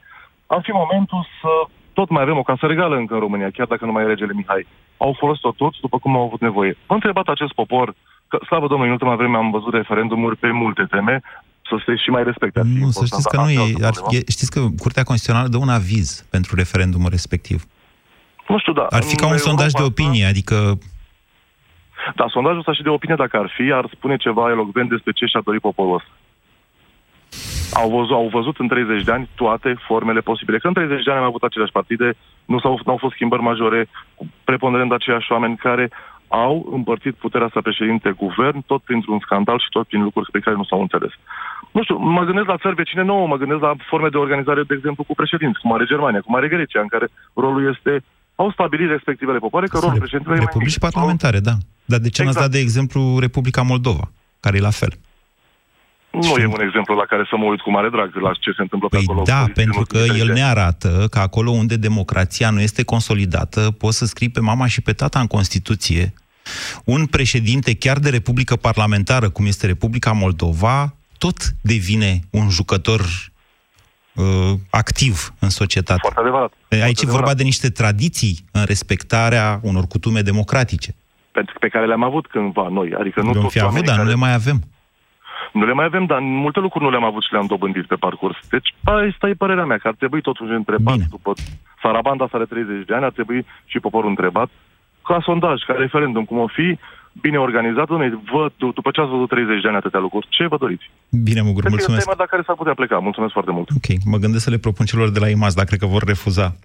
Am 0.48 0.62
fi 0.62 0.72
momentul 0.72 1.28
să 1.42 1.52
tot 1.94 2.10
mai 2.10 2.22
avem 2.22 2.38
o 2.38 2.48
casă 2.50 2.66
regală 2.66 2.96
încă 2.96 3.14
în 3.14 3.20
România, 3.20 3.50
chiar 3.52 3.68
dacă 3.68 3.86
nu 3.86 3.92
mai 3.92 4.04
e 4.04 4.14
regele 4.14 4.34
Mihai. 4.34 4.68
Au 4.98 5.16
folosit-o 5.20 5.52
toți 5.52 5.80
după 5.80 5.98
cum 6.00 6.16
au 6.16 6.26
avut 6.26 6.42
nevoie. 6.42 6.78
V-a 6.88 6.96
întrebat 6.96 7.28
acest 7.28 7.54
popor, 7.54 7.94
că, 8.28 8.38
slavă 8.46 8.68
Domnului, 8.68 8.92
în 8.92 8.98
ultima 8.98 9.16
vreme 9.16 9.38
am 9.38 9.52
văzut 9.52 9.74
referendumuri 9.74 10.36
pe 10.36 10.52
multe 10.52 10.84
teme, 10.90 11.22
să 11.70 11.76
se 11.86 11.96
și 11.96 12.10
mai 12.10 12.24
respecte. 12.24 12.62
Nu, 12.80 12.90
să 12.90 13.06
știți 13.06 13.30
că 13.30 13.38
nu 13.38 13.50
e, 13.50 13.74
ar, 13.84 13.94
e. 14.10 14.18
Știți 14.18 14.52
că 14.52 14.60
Curtea 14.78 15.04
Constituțională 15.04 15.48
dă 15.48 15.58
un 15.58 15.70
aviz 15.70 16.26
pentru 16.30 16.56
referendumul 16.56 17.10
respectiv. 17.10 17.64
Nu 18.48 18.60
știu, 18.60 18.74
da. 18.74 18.86
Ar 18.90 19.04
fi 19.04 19.16
ca 19.16 19.28
un 19.28 19.38
sondaj 19.38 19.72
de 19.72 19.82
opinie, 19.82 20.26
adică 20.26 20.78
dar 22.16 22.30
sondajul 22.30 22.60
ăsta 22.60 22.74
și 22.74 22.82
de 22.82 22.90
opinie, 22.90 23.16
dacă 23.16 23.38
ar 23.38 23.52
fi, 23.56 23.72
ar 23.72 23.86
spune 23.94 24.18
ceva 24.18 24.50
elocvent 24.50 24.90
despre 24.90 25.12
ce 25.12 25.26
și-a 25.26 25.42
dorit 25.44 25.62
poporul 25.62 25.96
ăsta. 25.96 26.10
Au 27.74 27.90
văzut, 27.90 28.16
au 28.16 28.28
văzut 28.28 28.58
în 28.58 28.68
30 28.68 29.04
de 29.04 29.12
ani 29.12 29.30
toate 29.36 29.76
formele 29.88 30.20
posibile. 30.20 30.58
Că 30.58 30.68
în 30.68 30.74
30 30.74 31.04
de 31.04 31.12
ani 31.12 31.20
am 31.20 31.26
avut 31.26 31.44
aceleași 31.44 31.72
partide, 31.72 32.14
nu 32.46 32.60
s-au, 32.60 32.80
nu 32.86 32.92
au 32.92 32.98
fost 32.98 33.14
schimbări 33.14 33.42
majore, 33.42 33.90
preponderând 34.44 34.94
aceiași 34.94 35.32
oameni 35.32 35.58
care 35.58 35.90
au 36.30 36.70
împărțit 36.72 37.16
puterea 37.16 37.48
asta 37.48 37.62
președinte 37.62 38.10
guvern, 38.24 38.64
tot 38.66 38.82
printr-un 38.82 39.20
scandal 39.20 39.60
și 39.60 39.70
tot 39.70 39.88
prin 39.88 40.02
lucruri 40.04 40.32
pe 40.32 40.40
care 40.40 40.56
nu 40.56 40.64
s-au 40.64 40.82
înțeles. 40.82 41.12
Nu 41.72 41.84
știu, 41.84 41.98
mă 41.98 42.24
gândesc 42.24 42.48
la 42.48 42.62
țări 42.64 42.76
vecine 42.76 43.04
nouă, 43.04 43.28
mă 43.28 43.38
gândesc 43.38 43.62
la 43.62 43.74
forme 43.90 44.10
de 44.10 44.18
organizare, 44.18 44.64
de 44.64 44.74
exemplu, 44.74 45.04
cu 45.04 45.14
președinți, 45.16 45.60
cum 45.60 45.74
are 45.74 45.86
Germania, 45.86 46.22
cum 46.22 46.36
are 46.36 46.48
Grecia, 46.48 46.82
în 46.82 46.88
care 46.88 47.08
rolul 47.34 47.64
este 47.74 48.04
au 48.36 48.52
stabilit 48.52 48.90
respectivele 48.90 49.38
popoare 49.38 49.68
că 49.68 49.78
rolul 49.80 49.98
președintelui... 49.98 50.40
Republici 50.40 50.80
parlamentare, 50.80 51.40
da. 51.40 51.56
Dar 51.86 52.00
de 52.00 52.10
ce 52.10 52.22
exact. 52.22 52.26
n-ați 52.26 52.40
dat, 52.40 52.52
de 52.52 52.60
exemplu, 52.66 53.20
Republica 53.20 53.62
Moldova, 53.62 54.12
care 54.40 54.58
e 54.58 54.70
la 54.70 54.70
fel? 54.70 54.92
Nu 56.12 56.22
și... 56.22 56.42
e 56.42 56.46
un 56.46 56.62
exemplu 56.62 56.96
la 56.96 57.06
care 57.06 57.26
să 57.30 57.36
mă 57.38 57.46
uit 57.46 57.60
cu 57.60 57.72
mare 57.72 57.90
drag 57.90 58.16
la 58.16 58.32
ce 58.40 58.52
se 58.52 58.62
întâmplă 58.62 58.88
păi 58.88 59.00
pe 59.00 59.06
acolo. 59.12 59.24
da, 59.26 59.46
pentru 59.54 59.82
că 59.88 59.98
el 60.18 60.32
ne 60.34 60.44
arată 60.44 61.08
că 61.12 61.20
acolo 61.20 61.52
unde 61.52 61.76
democrația 61.76 62.50
nu 62.50 62.62
este 62.62 62.84
consolidată, 62.84 63.72
poți 63.78 63.98
să 63.98 64.06
scrii 64.06 64.30
pe 64.30 64.40
mama 64.40 64.68
și 64.68 64.82
pe 64.82 64.94
tata 64.94 65.20
în 65.20 65.28
Constituție 65.28 66.14
un 66.86 67.06
președinte 67.06 67.76
chiar 67.76 67.98
de 67.98 68.10
Republică 68.10 68.56
Parlamentară, 68.56 69.30
cum 69.30 69.46
este 69.46 69.66
Republica 69.66 70.12
Moldova, 70.12 70.96
tot 71.18 71.38
devine 71.62 72.20
un 72.30 72.50
jucător 72.50 73.00
uh, 74.16 74.26
activ 74.70 75.34
în 75.40 75.50
societate. 75.50 76.00
Foarte 76.02 76.20
adevărat. 76.20 76.52
Aici 76.70 76.80
Foarte 76.80 77.02
e 77.02 77.06
vorba 77.06 77.16
adevărat. 77.16 77.38
de 77.38 77.44
niște 77.44 77.70
tradiții 77.70 78.46
în 78.52 78.64
respectarea 78.66 79.60
unor 79.62 79.86
cutume 79.88 80.22
democratice. 80.22 80.96
Pentru 81.32 81.56
pe 81.60 81.68
care 81.68 81.86
le-am 81.86 82.04
avut 82.04 82.28
cândva 82.28 82.68
noi. 82.72 82.94
Adică 83.00 83.22
nu 83.22 83.32
Vom 83.32 83.42
toți 83.42 83.54
fi 83.54 83.60
avut, 83.60 83.72
oamenii 83.72 83.88
dar 83.88 83.98
nu 83.98 84.04
care... 84.04 84.16
le 84.16 84.22
mai 84.26 84.34
avem. 84.34 84.64
Nu 85.54 85.66
le 85.66 85.74
mai 85.74 85.86
avem, 85.86 86.06
dar 86.06 86.20
multe 86.20 86.60
lucruri 86.60 86.84
nu 86.84 86.90
le-am 86.90 87.04
avut 87.04 87.24
și 87.24 87.32
le-am 87.32 87.46
dobândit 87.46 87.86
pe 87.86 87.96
parcurs. 87.96 88.38
Deci, 88.50 88.74
asta 88.84 89.30
e 89.30 89.34
părerea 89.44 89.66
mea, 89.66 89.78
că 89.78 89.88
ar 89.88 89.96
trebui 89.98 90.22
totuși 90.22 90.52
întrebat 90.52 90.94
Bine. 90.94 91.08
după 91.10 91.34
Sarabanda 91.82 92.24
asta 92.24 92.38
are 92.38 92.46
30 92.46 92.86
de 92.86 92.94
ani, 92.94 93.04
ar 93.04 93.12
trebui 93.12 93.46
și 93.66 93.80
poporul 93.80 94.10
întrebat, 94.10 94.50
ca 95.04 95.20
sondaj, 95.24 95.62
ca 95.68 95.74
referendum, 95.74 96.24
cum 96.26 96.38
o 96.38 96.48
fi, 96.48 96.78
bine 97.22 97.38
organizat, 97.38 97.88
domnule, 97.88 98.20
văd, 98.32 98.52
după 98.74 98.90
ce 98.92 99.02
ați 99.02 99.10
văzut 99.10 99.30
30 99.30 99.62
de 99.62 99.68
ani 99.68 99.78
atâtea 99.78 100.00
lucruri, 100.00 100.28
ce 100.30 100.48
vă 100.48 100.58
doriți? 100.58 100.86
Bine, 101.24 101.42
Mugur, 101.42 101.62
Cred 101.64 101.64
că 101.64 101.68
e 101.68 101.78
mulțumesc. 101.78 102.04
tema 102.06 102.16
la 102.24 102.26
care 102.26 102.44
s-ar 102.46 102.56
putea 102.56 102.74
pleca. 102.74 102.98
Mulțumesc 103.00 103.34
foarte 103.34 103.52
mult. 103.52 103.70
Ok, 103.70 103.88
mă 104.06 104.18
gândesc 104.18 104.44
să 104.44 104.50
le 104.50 104.58
propun 104.58 104.86
celor 104.86 105.10
de 105.10 105.20
la 105.20 105.30
IMAS, 105.30 105.54
dar 105.56 105.66
cred 105.66 105.80
că 105.80 105.86
vor 105.86 106.04
refuza. 106.04 106.56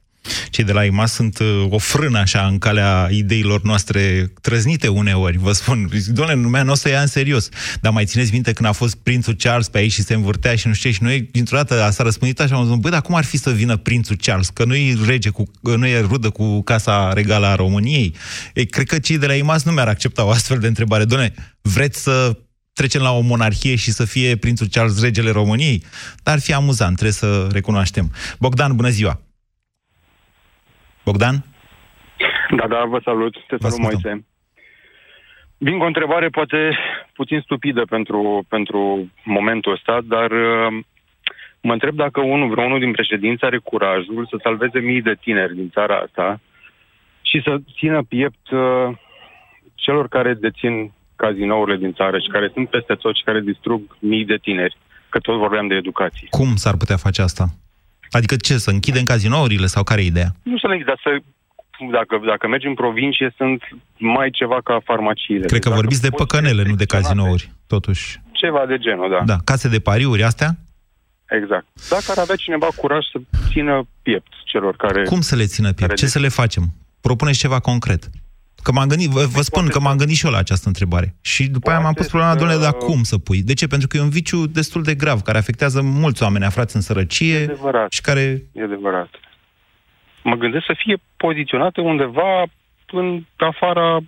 Cei 0.51 0.64
de 0.64 0.72
la 0.72 0.85
IMAS 0.85 1.12
sunt 1.12 1.39
uh, 1.39 1.66
o 1.68 1.79
frână 1.79 2.18
așa 2.18 2.47
în 2.47 2.59
calea 2.59 3.09
ideilor 3.11 3.62
noastre 3.62 4.33
trăznite 4.41 4.89
uneori, 4.89 5.39
vă 5.39 5.53
spun. 5.53 5.91
Doamne, 6.07 6.35
lumea 6.35 6.62
nu 6.62 6.72
o 6.72 6.75
să 6.75 6.89
ia 6.89 7.01
în 7.01 7.07
serios. 7.07 7.49
Dar 7.81 7.93
mai 7.93 8.05
țineți 8.05 8.33
minte 8.33 8.53
când 8.53 8.68
a 8.68 8.72
fost 8.72 8.95
prințul 8.95 9.35
Charles 9.35 9.68
pe 9.68 9.79
aici 9.79 9.93
și 9.93 10.03
se 10.03 10.14
învârtea 10.14 10.55
și 10.57 10.66
nu 10.68 10.75
știu 10.75 10.91
ce, 10.91 10.97
și 10.97 11.03
noi 11.03 11.29
dintr-o 11.33 11.57
dată 11.57 11.89
s-a 11.93 12.03
răspândit 12.03 12.41
așa, 12.41 12.57
am 12.57 12.66
zis, 12.66 12.75
băi, 12.75 12.91
dar 12.91 13.01
cum 13.01 13.14
ar 13.14 13.25
fi 13.25 13.37
să 13.37 13.51
vină 13.51 13.77
prințul 13.77 14.16
Charles? 14.22 14.49
Că 14.49 14.64
nu 14.64 14.75
e 14.75 14.97
rege 15.07 15.29
cu, 15.29 15.45
nu 15.61 15.87
e 15.87 16.01
rudă 16.01 16.31
cu 16.31 16.62
Casa 16.62 17.12
Regală 17.12 17.47
a 17.47 17.55
României? 17.55 18.14
Ei, 18.55 18.66
cred 18.66 18.87
că 18.87 18.99
cei 18.99 19.18
de 19.18 19.27
la 19.27 19.35
IMAS 19.35 19.62
nu 19.62 19.72
mi-ar 19.72 19.89
accepta 19.89 20.25
o 20.25 20.31
astfel 20.31 20.59
de 20.59 20.66
întrebare. 20.66 21.05
Doamne, 21.05 21.35
vreți 21.62 22.03
să 22.03 22.39
trecem 22.72 23.03
la 23.03 23.12
o 23.12 23.20
monarhie 23.20 23.75
și 23.75 23.93
să 23.93 24.05
fie 24.05 24.37
prințul 24.37 24.66
Charles 24.70 25.01
regele 25.01 25.31
României? 25.31 25.83
Dar 26.22 26.35
ar 26.35 26.41
fi 26.41 26.53
amuzant, 26.53 26.93
trebuie 26.93 27.12
să 27.12 27.49
recunoaștem. 27.53 28.12
Bogdan, 28.39 28.77
bună 28.77 28.89
ziua! 28.89 29.20
Bogdan? 31.05 31.44
Da, 32.57 32.66
da, 32.68 32.84
vă 32.84 33.00
salut. 33.05 33.34
Te 33.46 33.57
salut, 33.59 33.78
Moise. 33.78 34.24
Vin 35.59 35.78
cu 35.78 35.84
o 35.84 35.86
întrebare 35.86 36.28
poate 36.28 36.78
puțin 37.14 37.40
stupidă 37.40 37.82
pentru, 37.88 38.44
pentru 38.48 39.11
momentul 39.24 39.72
ăsta, 39.72 40.00
dar 40.05 40.30
uh, 40.30 40.84
mă 41.61 41.72
întreb 41.72 41.94
dacă 41.94 42.20
unul, 42.20 42.48
vreunul 42.48 42.78
din 42.78 42.92
președinți 42.92 43.44
are 43.44 43.59
curajul 43.59 44.26
să 44.30 44.36
salveze 44.42 44.78
mii 44.78 45.02
de 45.02 45.14
tineri 45.20 45.55
din 45.55 45.70
țara 45.70 45.96
asta 45.96 46.40
și 47.22 47.42
să 47.44 47.57
țină 47.78 48.02
piept 48.02 48.50
uh, 48.50 48.96
celor 49.74 50.09
care 50.09 50.34
dețin 50.34 50.92
cazinourile 51.16 51.76
din 51.76 51.92
țară 51.92 52.18
și 52.18 52.28
care 52.28 52.50
sunt 52.52 52.68
peste 52.68 52.94
tot 52.94 53.16
și 53.16 53.22
care 53.24 53.40
distrug 53.40 53.96
mii 53.98 54.24
de 54.24 54.36
tineri, 54.36 54.76
că 55.09 55.18
tot 55.18 55.38
vorbeam 55.38 55.66
de 55.66 55.74
educație. 55.74 56.26
Cum 56.30 56.57
s-ar 56.57 56.76
putea 56.76 56.96
face 56.96 57.22
asta? 57.22 57.44
Adică 58.16 58.36
ce, 58.36 58.58
să 58.58 58.70
închidem 58.70 59.04
cazinourile 59.04 59.66
sau 59.66 59.82
care 59.82 60.00
e 60.02 60.04
ideea? 60.04 60.30
Nu 60.42 60.58
să 60.58 60.66
le 60.66 60.82
dar 60.86 61.00
să 61.02 61.10
dacă, 61.90 62.20
dacă 62.26 62.48
mergi 62.48 62.66
în 62.66 62.74
provincie, 62.74 63.34
sunt 63.36 63.62
mai 63.98 64.30
ceva 64.30 64.58
ca 64.64 64.80
farmaciile. 64.84 65.46
Cred 65.46 65.60
că 65.60 65.68
Dacă 65.68 65.80
vorbiți 65.80 66.02
de 66.02 66.08
poți 66.08 66.22
păcănele, 66.22 66.62
nu 66.62 66.62
de 66.62 66.68
restricționate, 66.68 67.06
cazinouri, 67.06 67.52
totuși. 67.66 68.20
Ceva 68.32 68.62
de 68.66 68.78
genul, 68.78 69.10
da. 69.10 69.24
Da, 69.24 69.36
case 69.44 69.68
de 69.68 69.80
pariuri, 69.80 70.22
astea? 70.22 70.50
Exact. 71.28 71.66
Dacă 71.88 72.04
ar 72.08 72.18
avea 72.18 72.36
cineva 72.36 72.68
curaj 72.76 73.04
să 73.12 73.18
țină 73.50 73.86
piept 74.02 74.32
celor 74.44 74.76
care... 74.76 75.02
Cum 75.02 75.20
să 75.20 75.36
le 75.36 75.46
țină 75.46 75.72
piept? 75.72 75.94
Ce 75.94 76.06
să 76.06 76.18
le 76.18 76.28
facem? 76.28 76.62
Propuneți 77.00 77.38
ceva 77.38 77.60
concret. 77.60 78.10
Că 78.64 78.72
m-am 78.72 78.88
gândit, 78.88 79.10
vă, 79.16 79.24
vă 79.36 79.42
spun 79.50 79.66
că 79.68 79.80
m-am 79.80 79.96
gândit 79.96 80.16
și 80.16 80.26
eu 80.26 80.32
la 80.32 80.38
această 80.38 80.68
întrebare. 80.68 81.14
Și 81.22 81.42
după 81.56 81.70
aia 81.70 81.80
m-am 81.80 81.92
pus 81.92 82.08
problema, 82.08 82.34
domnule, 82.34 82.60
dar 82.66 82.72
cum 82.72 83.02
să 83.02 83.18
pui? 83.18 83.42
De 83.42 83.54
ce? 83.54 83.66
Pentru 83.66 83.88
că 83.88 83.96
e 83.96 84.00
un 84.00 84.16
viciu 84.20 84.46
destul 84.46 84.82
de 84.82 84.94
grav, 84.94 85.20
care 85.20 85.38
afectează 85.38 85.82
mulți 85.82 86.22
oameni 86.22 86.44
aflați 86.44 86.76
în 86.76 86.82
sărăcie 86.82 87.42
adevărat. 87.42 87.92
și 87.92 88.00
care... 88.00 88.42
E 88.52 88.62
adevărat. 88.62 89.10
Mă 90.22 90.36
gândesc 90.36 90.64
să 90.64 90.74
fie 90.84 90.96
poziționate 91.16 91.80
undeva 91.80 92.42
în 92.90 93.24
afara 93.36 94.00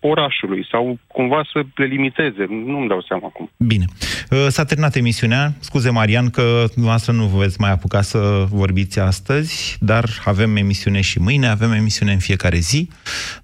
orașului 0.00 0.66
sau 0.70 0.98
cumva 1.16 1.40
să 1.52 1.64
le 1.74 1.84
limiteze. 1.84 2.46
Nu-mi 2.48 2.88
dau 2.88 3.02
seama 3.08 3.26
acum. 3.26 3.50
Bine. 3.56 3.84
Uh, 4.30 4.46
S-a 4.48 4.64
terminat 4.64 4.96
emisiunea. 4.96 5.52
Scuze, 5.58 5.90
Marian, 5.90 6.30
că 6.30 6.64
dumneavoastră 6.72 7.12
nu 7.12 7.24
vă 7.24 7.38
veți 7.38 7.60
mai 7.60 7.70
apuca 7.70 8.02
să 8.02 8.46
vorbiți 8.50 8.98
astăzi, 8.98 9.76
dar 9.80 10.04
avem 10.24 10.56
emisiune 10.56 11.00
și 11.00 11.18
mâine, 11.18 11.46
avem 11.46 11.72
emisiune 11.72 12.12
în 12.12 12.18
fiecare 12.18 12.58
zi. 12.58 12.88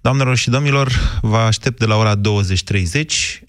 Doamnelor 0.01 0.37
și 0.37 0.51
domnilor, 0.51 0.89
vă 1.21 1.37
aștept 1.37 1.79
de 1.79 1.85
la 1.85 1.97
ora 1.97 2.15
20.30. 2.17 2.21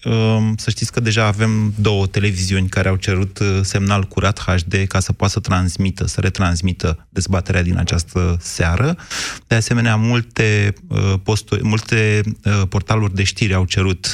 Um, 0.04 0.54
Să 0.56 0.70
știți 0.70 0.92
că 0.92 1.00
deja 1.00 1.26
avem 1.26 1.72
două 1.80 2.06
televiziuni 2.06 2.68
care 2.68 2.88
au 2.88 2.96
cerut 2.96 3.38
uh, 3.38 3.46
semnal 3.62 4.02
curat 4.02 4.38
HD 4.38 4.74
ca 4.88 5.00
să 5.00 5.12
poată 5.12 5.32
să 5.32 5.40
transmită, 5.40 6.06
să 6.06 6.20
retransmită 6.20 7.06
dezbaterea 7.08 7.62
din 7.62 7.78
această 7.78 8.36
seară. 8.40 8.96
De 9.46 9.54
asemenea, 9.54 9.96
multe, 9.96 10.74
uh, 10.88 11.14
posturi, 11.22 11.64
multe 11.64 12.20
uh, 12.44 12.62
portaluri 12.68 13.14
de 13.14 13.22
știri 13.22 13.54
au 13.54 13.64
cerut 13.64 14.13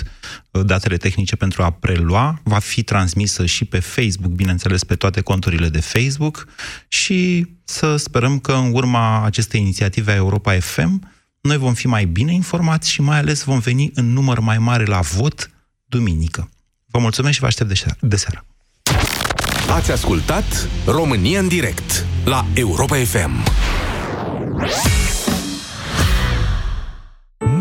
uh, 0.51 0.65
datele 0.65 0.97
tehnice 0.97 1.37
pentru 1.37 1.63
a 1.63 1.71
prelua. 1.71 2.41
Va 2.43 2.59
fi 2.59 2.83
transmisă 2.83 3.47
și 3.47 3.65
pe 3.65 3.79
Facebook, 3.79 4.33
bineînțeles, 4.33 4.85
pe 4.85 4.95
toate 4.95 5.21
conturile 5.21 5.69
de 5.69 5.81
Facebook 5.81 6.47
și 6.89 7.47
să 7.65 7.97
sperăm 7.97 8.39
că 8.39 8.53
în 8.53 8.73
urma 8.73 9.25
acestei 9.25 9.61
inițiative 9.61 10.13
a 10.13 10.15
Europa 10.15 10.59
FM 10.61 11.11
noi 11.41 11.57
vom 11.57 11.75
fi 11.75 11.87
mai 11.87 12.05
bine 12.05 12.33
informați 12.33 12.91
și 12.91 13.01
mai 13.01 13.19
ales 13.19 13.43
vom 13.43 13.59
veni 13.59 13.91
în 13.95 14.13
număr 14.13 14.39
mai 14.39 14.59
mare 14.59 14.85
la 14.85 15.01
vot 15.01 15.51
duminică. 15.85 16.51
Vă 16.87 16.99
mulțumesc 16.99 17.35
și 17.35 17.41
vă 17.41 17.47
aștept 17.47 17.69
de 17.69 17.75
seară. 17.75 17.97
De 18.01 18.17
seară. 18.17 18.45
Ați 19.71 19.91
ascultat 19.91 20.69
România 20.87 21.39
în 21.39 21.49
direct 21.49 22.07
la 22.25 22.47
Europa 22.55 22.97
FM. 22.97 23.45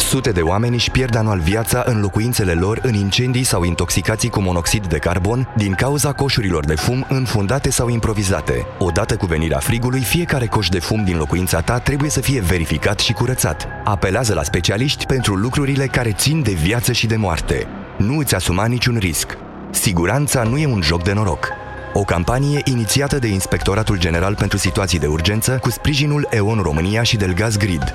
Sute 0.00 0.30
de 0.30 0.40
oameni 0.40 0.74
își 0.74 0.90
pierd 0.90 1.16
anual 1.16 1.38
viața 1.38 1.82
în 1.86 2.00
locuințele 2.00 2.52
lor 2.52 2.78
în 2.82 2.94
incendii 2.94 3.42
sau 3.44 3.62
intoxicații 3.62 4.28
cu 4.28 4.40
monoxid 4.40 4.86
de 4.86 4.98
carbon 4.98 5.48
din 5.56 5.72
cauza 5.72 6.12
coșurilor 6.12 6.64
de 6.64 6.74
fum 6.74 7.06
înfundate 7.08 7.70
sau 7.70 7.88
improvizate. 7.88 8.66
Odată 8.78 9.16
cu 9.16 9.26
venirea 9.26 9.58
frigului, 9.58 10.00
fiecare 10.00 10.46
coș 10.46 10.68
de 10.68 10.78
fum 10.78 11.04
din 11.04 11.16
locuința 11.16 11.60
ta 11.60 11.78
trebuie 11.78 12.10
să 12.10 12.20
fie 12.20 12.40
verificat 12.40 12.98
și 12.98 13.12
curățat. 13.12 13.66
Apelează 13.84 14.34
la 14.34 14.42
specialiști 14.42 15.06
pentru 15.06 15.34
lucrurile 15.34 15.86
care 15.86 16.12
țin 16.12 16.42
de 16.42 16.52
viață 16.52 16.92
și 16.92 17.06
de 17.06 17.16
moarte. 17.16 17.66
Nu 17.96 18.18
îți 18.18 18.34
asuma 18.34 18.66
niciun 18.66 18.96
risc. 18.96 19.36
Siguranța 19.70 20.42
nu 20.42 20.58
e 20.58 20.66
un 20.66 20.82
joc 20.82 21.02
de 21.02 21.12
noroc. 21.12 21.48
O 21.92 22.02
campanie 22.02 22.60
inițiată 22.64 23.18
de 23.18 23.26
Inspectoratul 23.26 23.98
General 23.98 24.34
pentru 24.34 24.58
Situații 24.58 24.98
de 24.98 25.06
Urgență 25.06 25.58
cu 25.60 25.70
sprijinul 25.70 26.28
EON 26.30 26.58
România 26.62 27.02
și 27.02 27.16
Delgaz 27.16 27.56
Grid. 27.56 27.94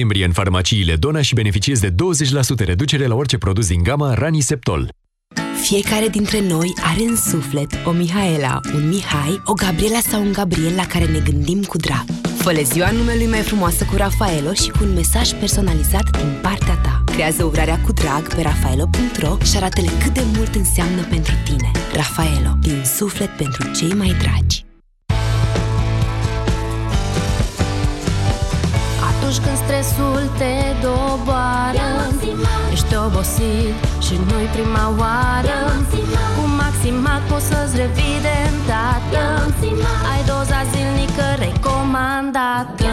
noiembrie 0.00 0.24
în 0.24 0.32
farmaciile 0.32 0.96
Dona 0.96 1.20
și 1.20 1.34
beneficiezi 1.34 1.80
de 1.80 1.90
20% 1.90 1.94
reducere 2.64 3.06
la 3.06 3.14
orice 3.14 3.38
produs 3.38 3.66
din 3.66 3.82
gama 3.82 4.14
Raniseptol. 4.14 4.88
Fiecare 5.62 6.08
dintre 6.08 6.40
noi 6.40 6.72
are 6.82 7.02
în 7.08 7.16
suflet 7.16 7.70
o 7.84 7.90
Mihaela, 7.90 8.60
un 8.74 8.88
Mihai, 8.88 9.42
o 9.44 9.52
Gabriela 9.52 9.98
sau 9.98 10.20
un 10.20 10.32
Gabriel 10.32 10.74
la 10.74 10.86
care 10.86 11.04
ne 11.04 11.18
gândim 11.18 11.62
cu 11.62 11.76
drag. 11.76 12.04
Fă 12.36 12.60
ziua 12.64 12.90
numelui 12.90 13.26
mai 13.26 13.40
frumoasă 13.40 13.84
cu 13.84 13.96
Rafaelo 13.96 14.52
și 14.52 14.70
cu 14.70 14.78
un 14.82 14.92
mesaj 14.92 15.32
personalizat 15.32 16.16
din 16.16 16.38
partea 16.42 16.74
ta. 16.74 17.04
Creează 17.04 17.44
urarea 17.44 17.80
cu 17.80 17.92
drag 17.92 18.34
pe 18.34 18.42
rafaelo.ro 18.42 19.36
și 19.44 19.56
arată-le 19.56 19.90
cât 20.02 20.12
de 20.12 20.22
mult 20.36 20.54
înseamnă 20.54 21.02
pentru 21.02 21.34
tine. 21.44 21.70
Rafaelo, 21.94 22.52
din 22.60 22.82
suflet 22.84 23.30
pentru 23.36 23.70
cei 23.72 23.92
mai 23.92 24.14
dragi. 24.22 24.69
Atunci 29.30 29.48
când 29.48 29.60
stresul 29.66 30.22
te 30.40 30.54
doboară. 30.86 31.88
Ești 32.72 32.94
obosit 33.06 33.74
și 34.06 34.14
nu-i 34.28 34.48
prima 34.54 34.86
oară. 35.02 35.58
Cu 36.36 36.42
Maximac 36.60 37.22
poți 37.30 37.46
să-ți 37.50 37.76
revii 37.80 38.18
de 38.26 38.36
îndată. 38.50 39.24
Ai 40.12 40.20
doza 40.30 40.60
zilnică 40.72 41.26
recomandată. 41.44 42.90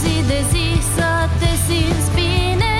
Zi 0.00 0.14
de 0.30 0.40
zi 0.50 0.66
să 0.94 1.08
te 1.38 1.50
simți 1.66 2.10
bine. 2.18 2.74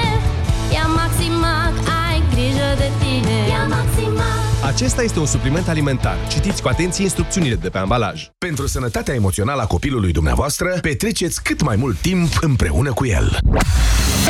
Ia 0.74 0.86
Maximac, 1.00 1.74
ai 2.04 2.18
grijă 2.32 2.70
de 2.82 2.88
tine. 3.00 3.38
Ia 3.54 3.64
Maximac 3.76 4.39
Acesta 4.70 5.02
este 5.02 5.18
un 5.18 5.26
supliment 5.26 5.68
alimentar. 5.68 6.16
Citiți 6.28 6.62
cu 6.62 6.68
atenție 6.68 7.02
instrucțiunile 7.04 7.54
de 7.54 7.68
pe 7.68 7.78
ambalaj. 7.78 8.28
Pentru 8.38 8.66
sănătatea 8.66 9.14
emoțională 9.14 9.62
a 9.62 9.66
copilului 9.66 10.12
dumneavoastră, 10.12 10.78
petreceți 10.80 11.42
cât 11.42 11.62
mai 11.62 11.76
mult 11.76 11.96
timp 11.98 12.38
împreună 12.40 12.92
cu 12.92 13.06
el. 13.06 13.38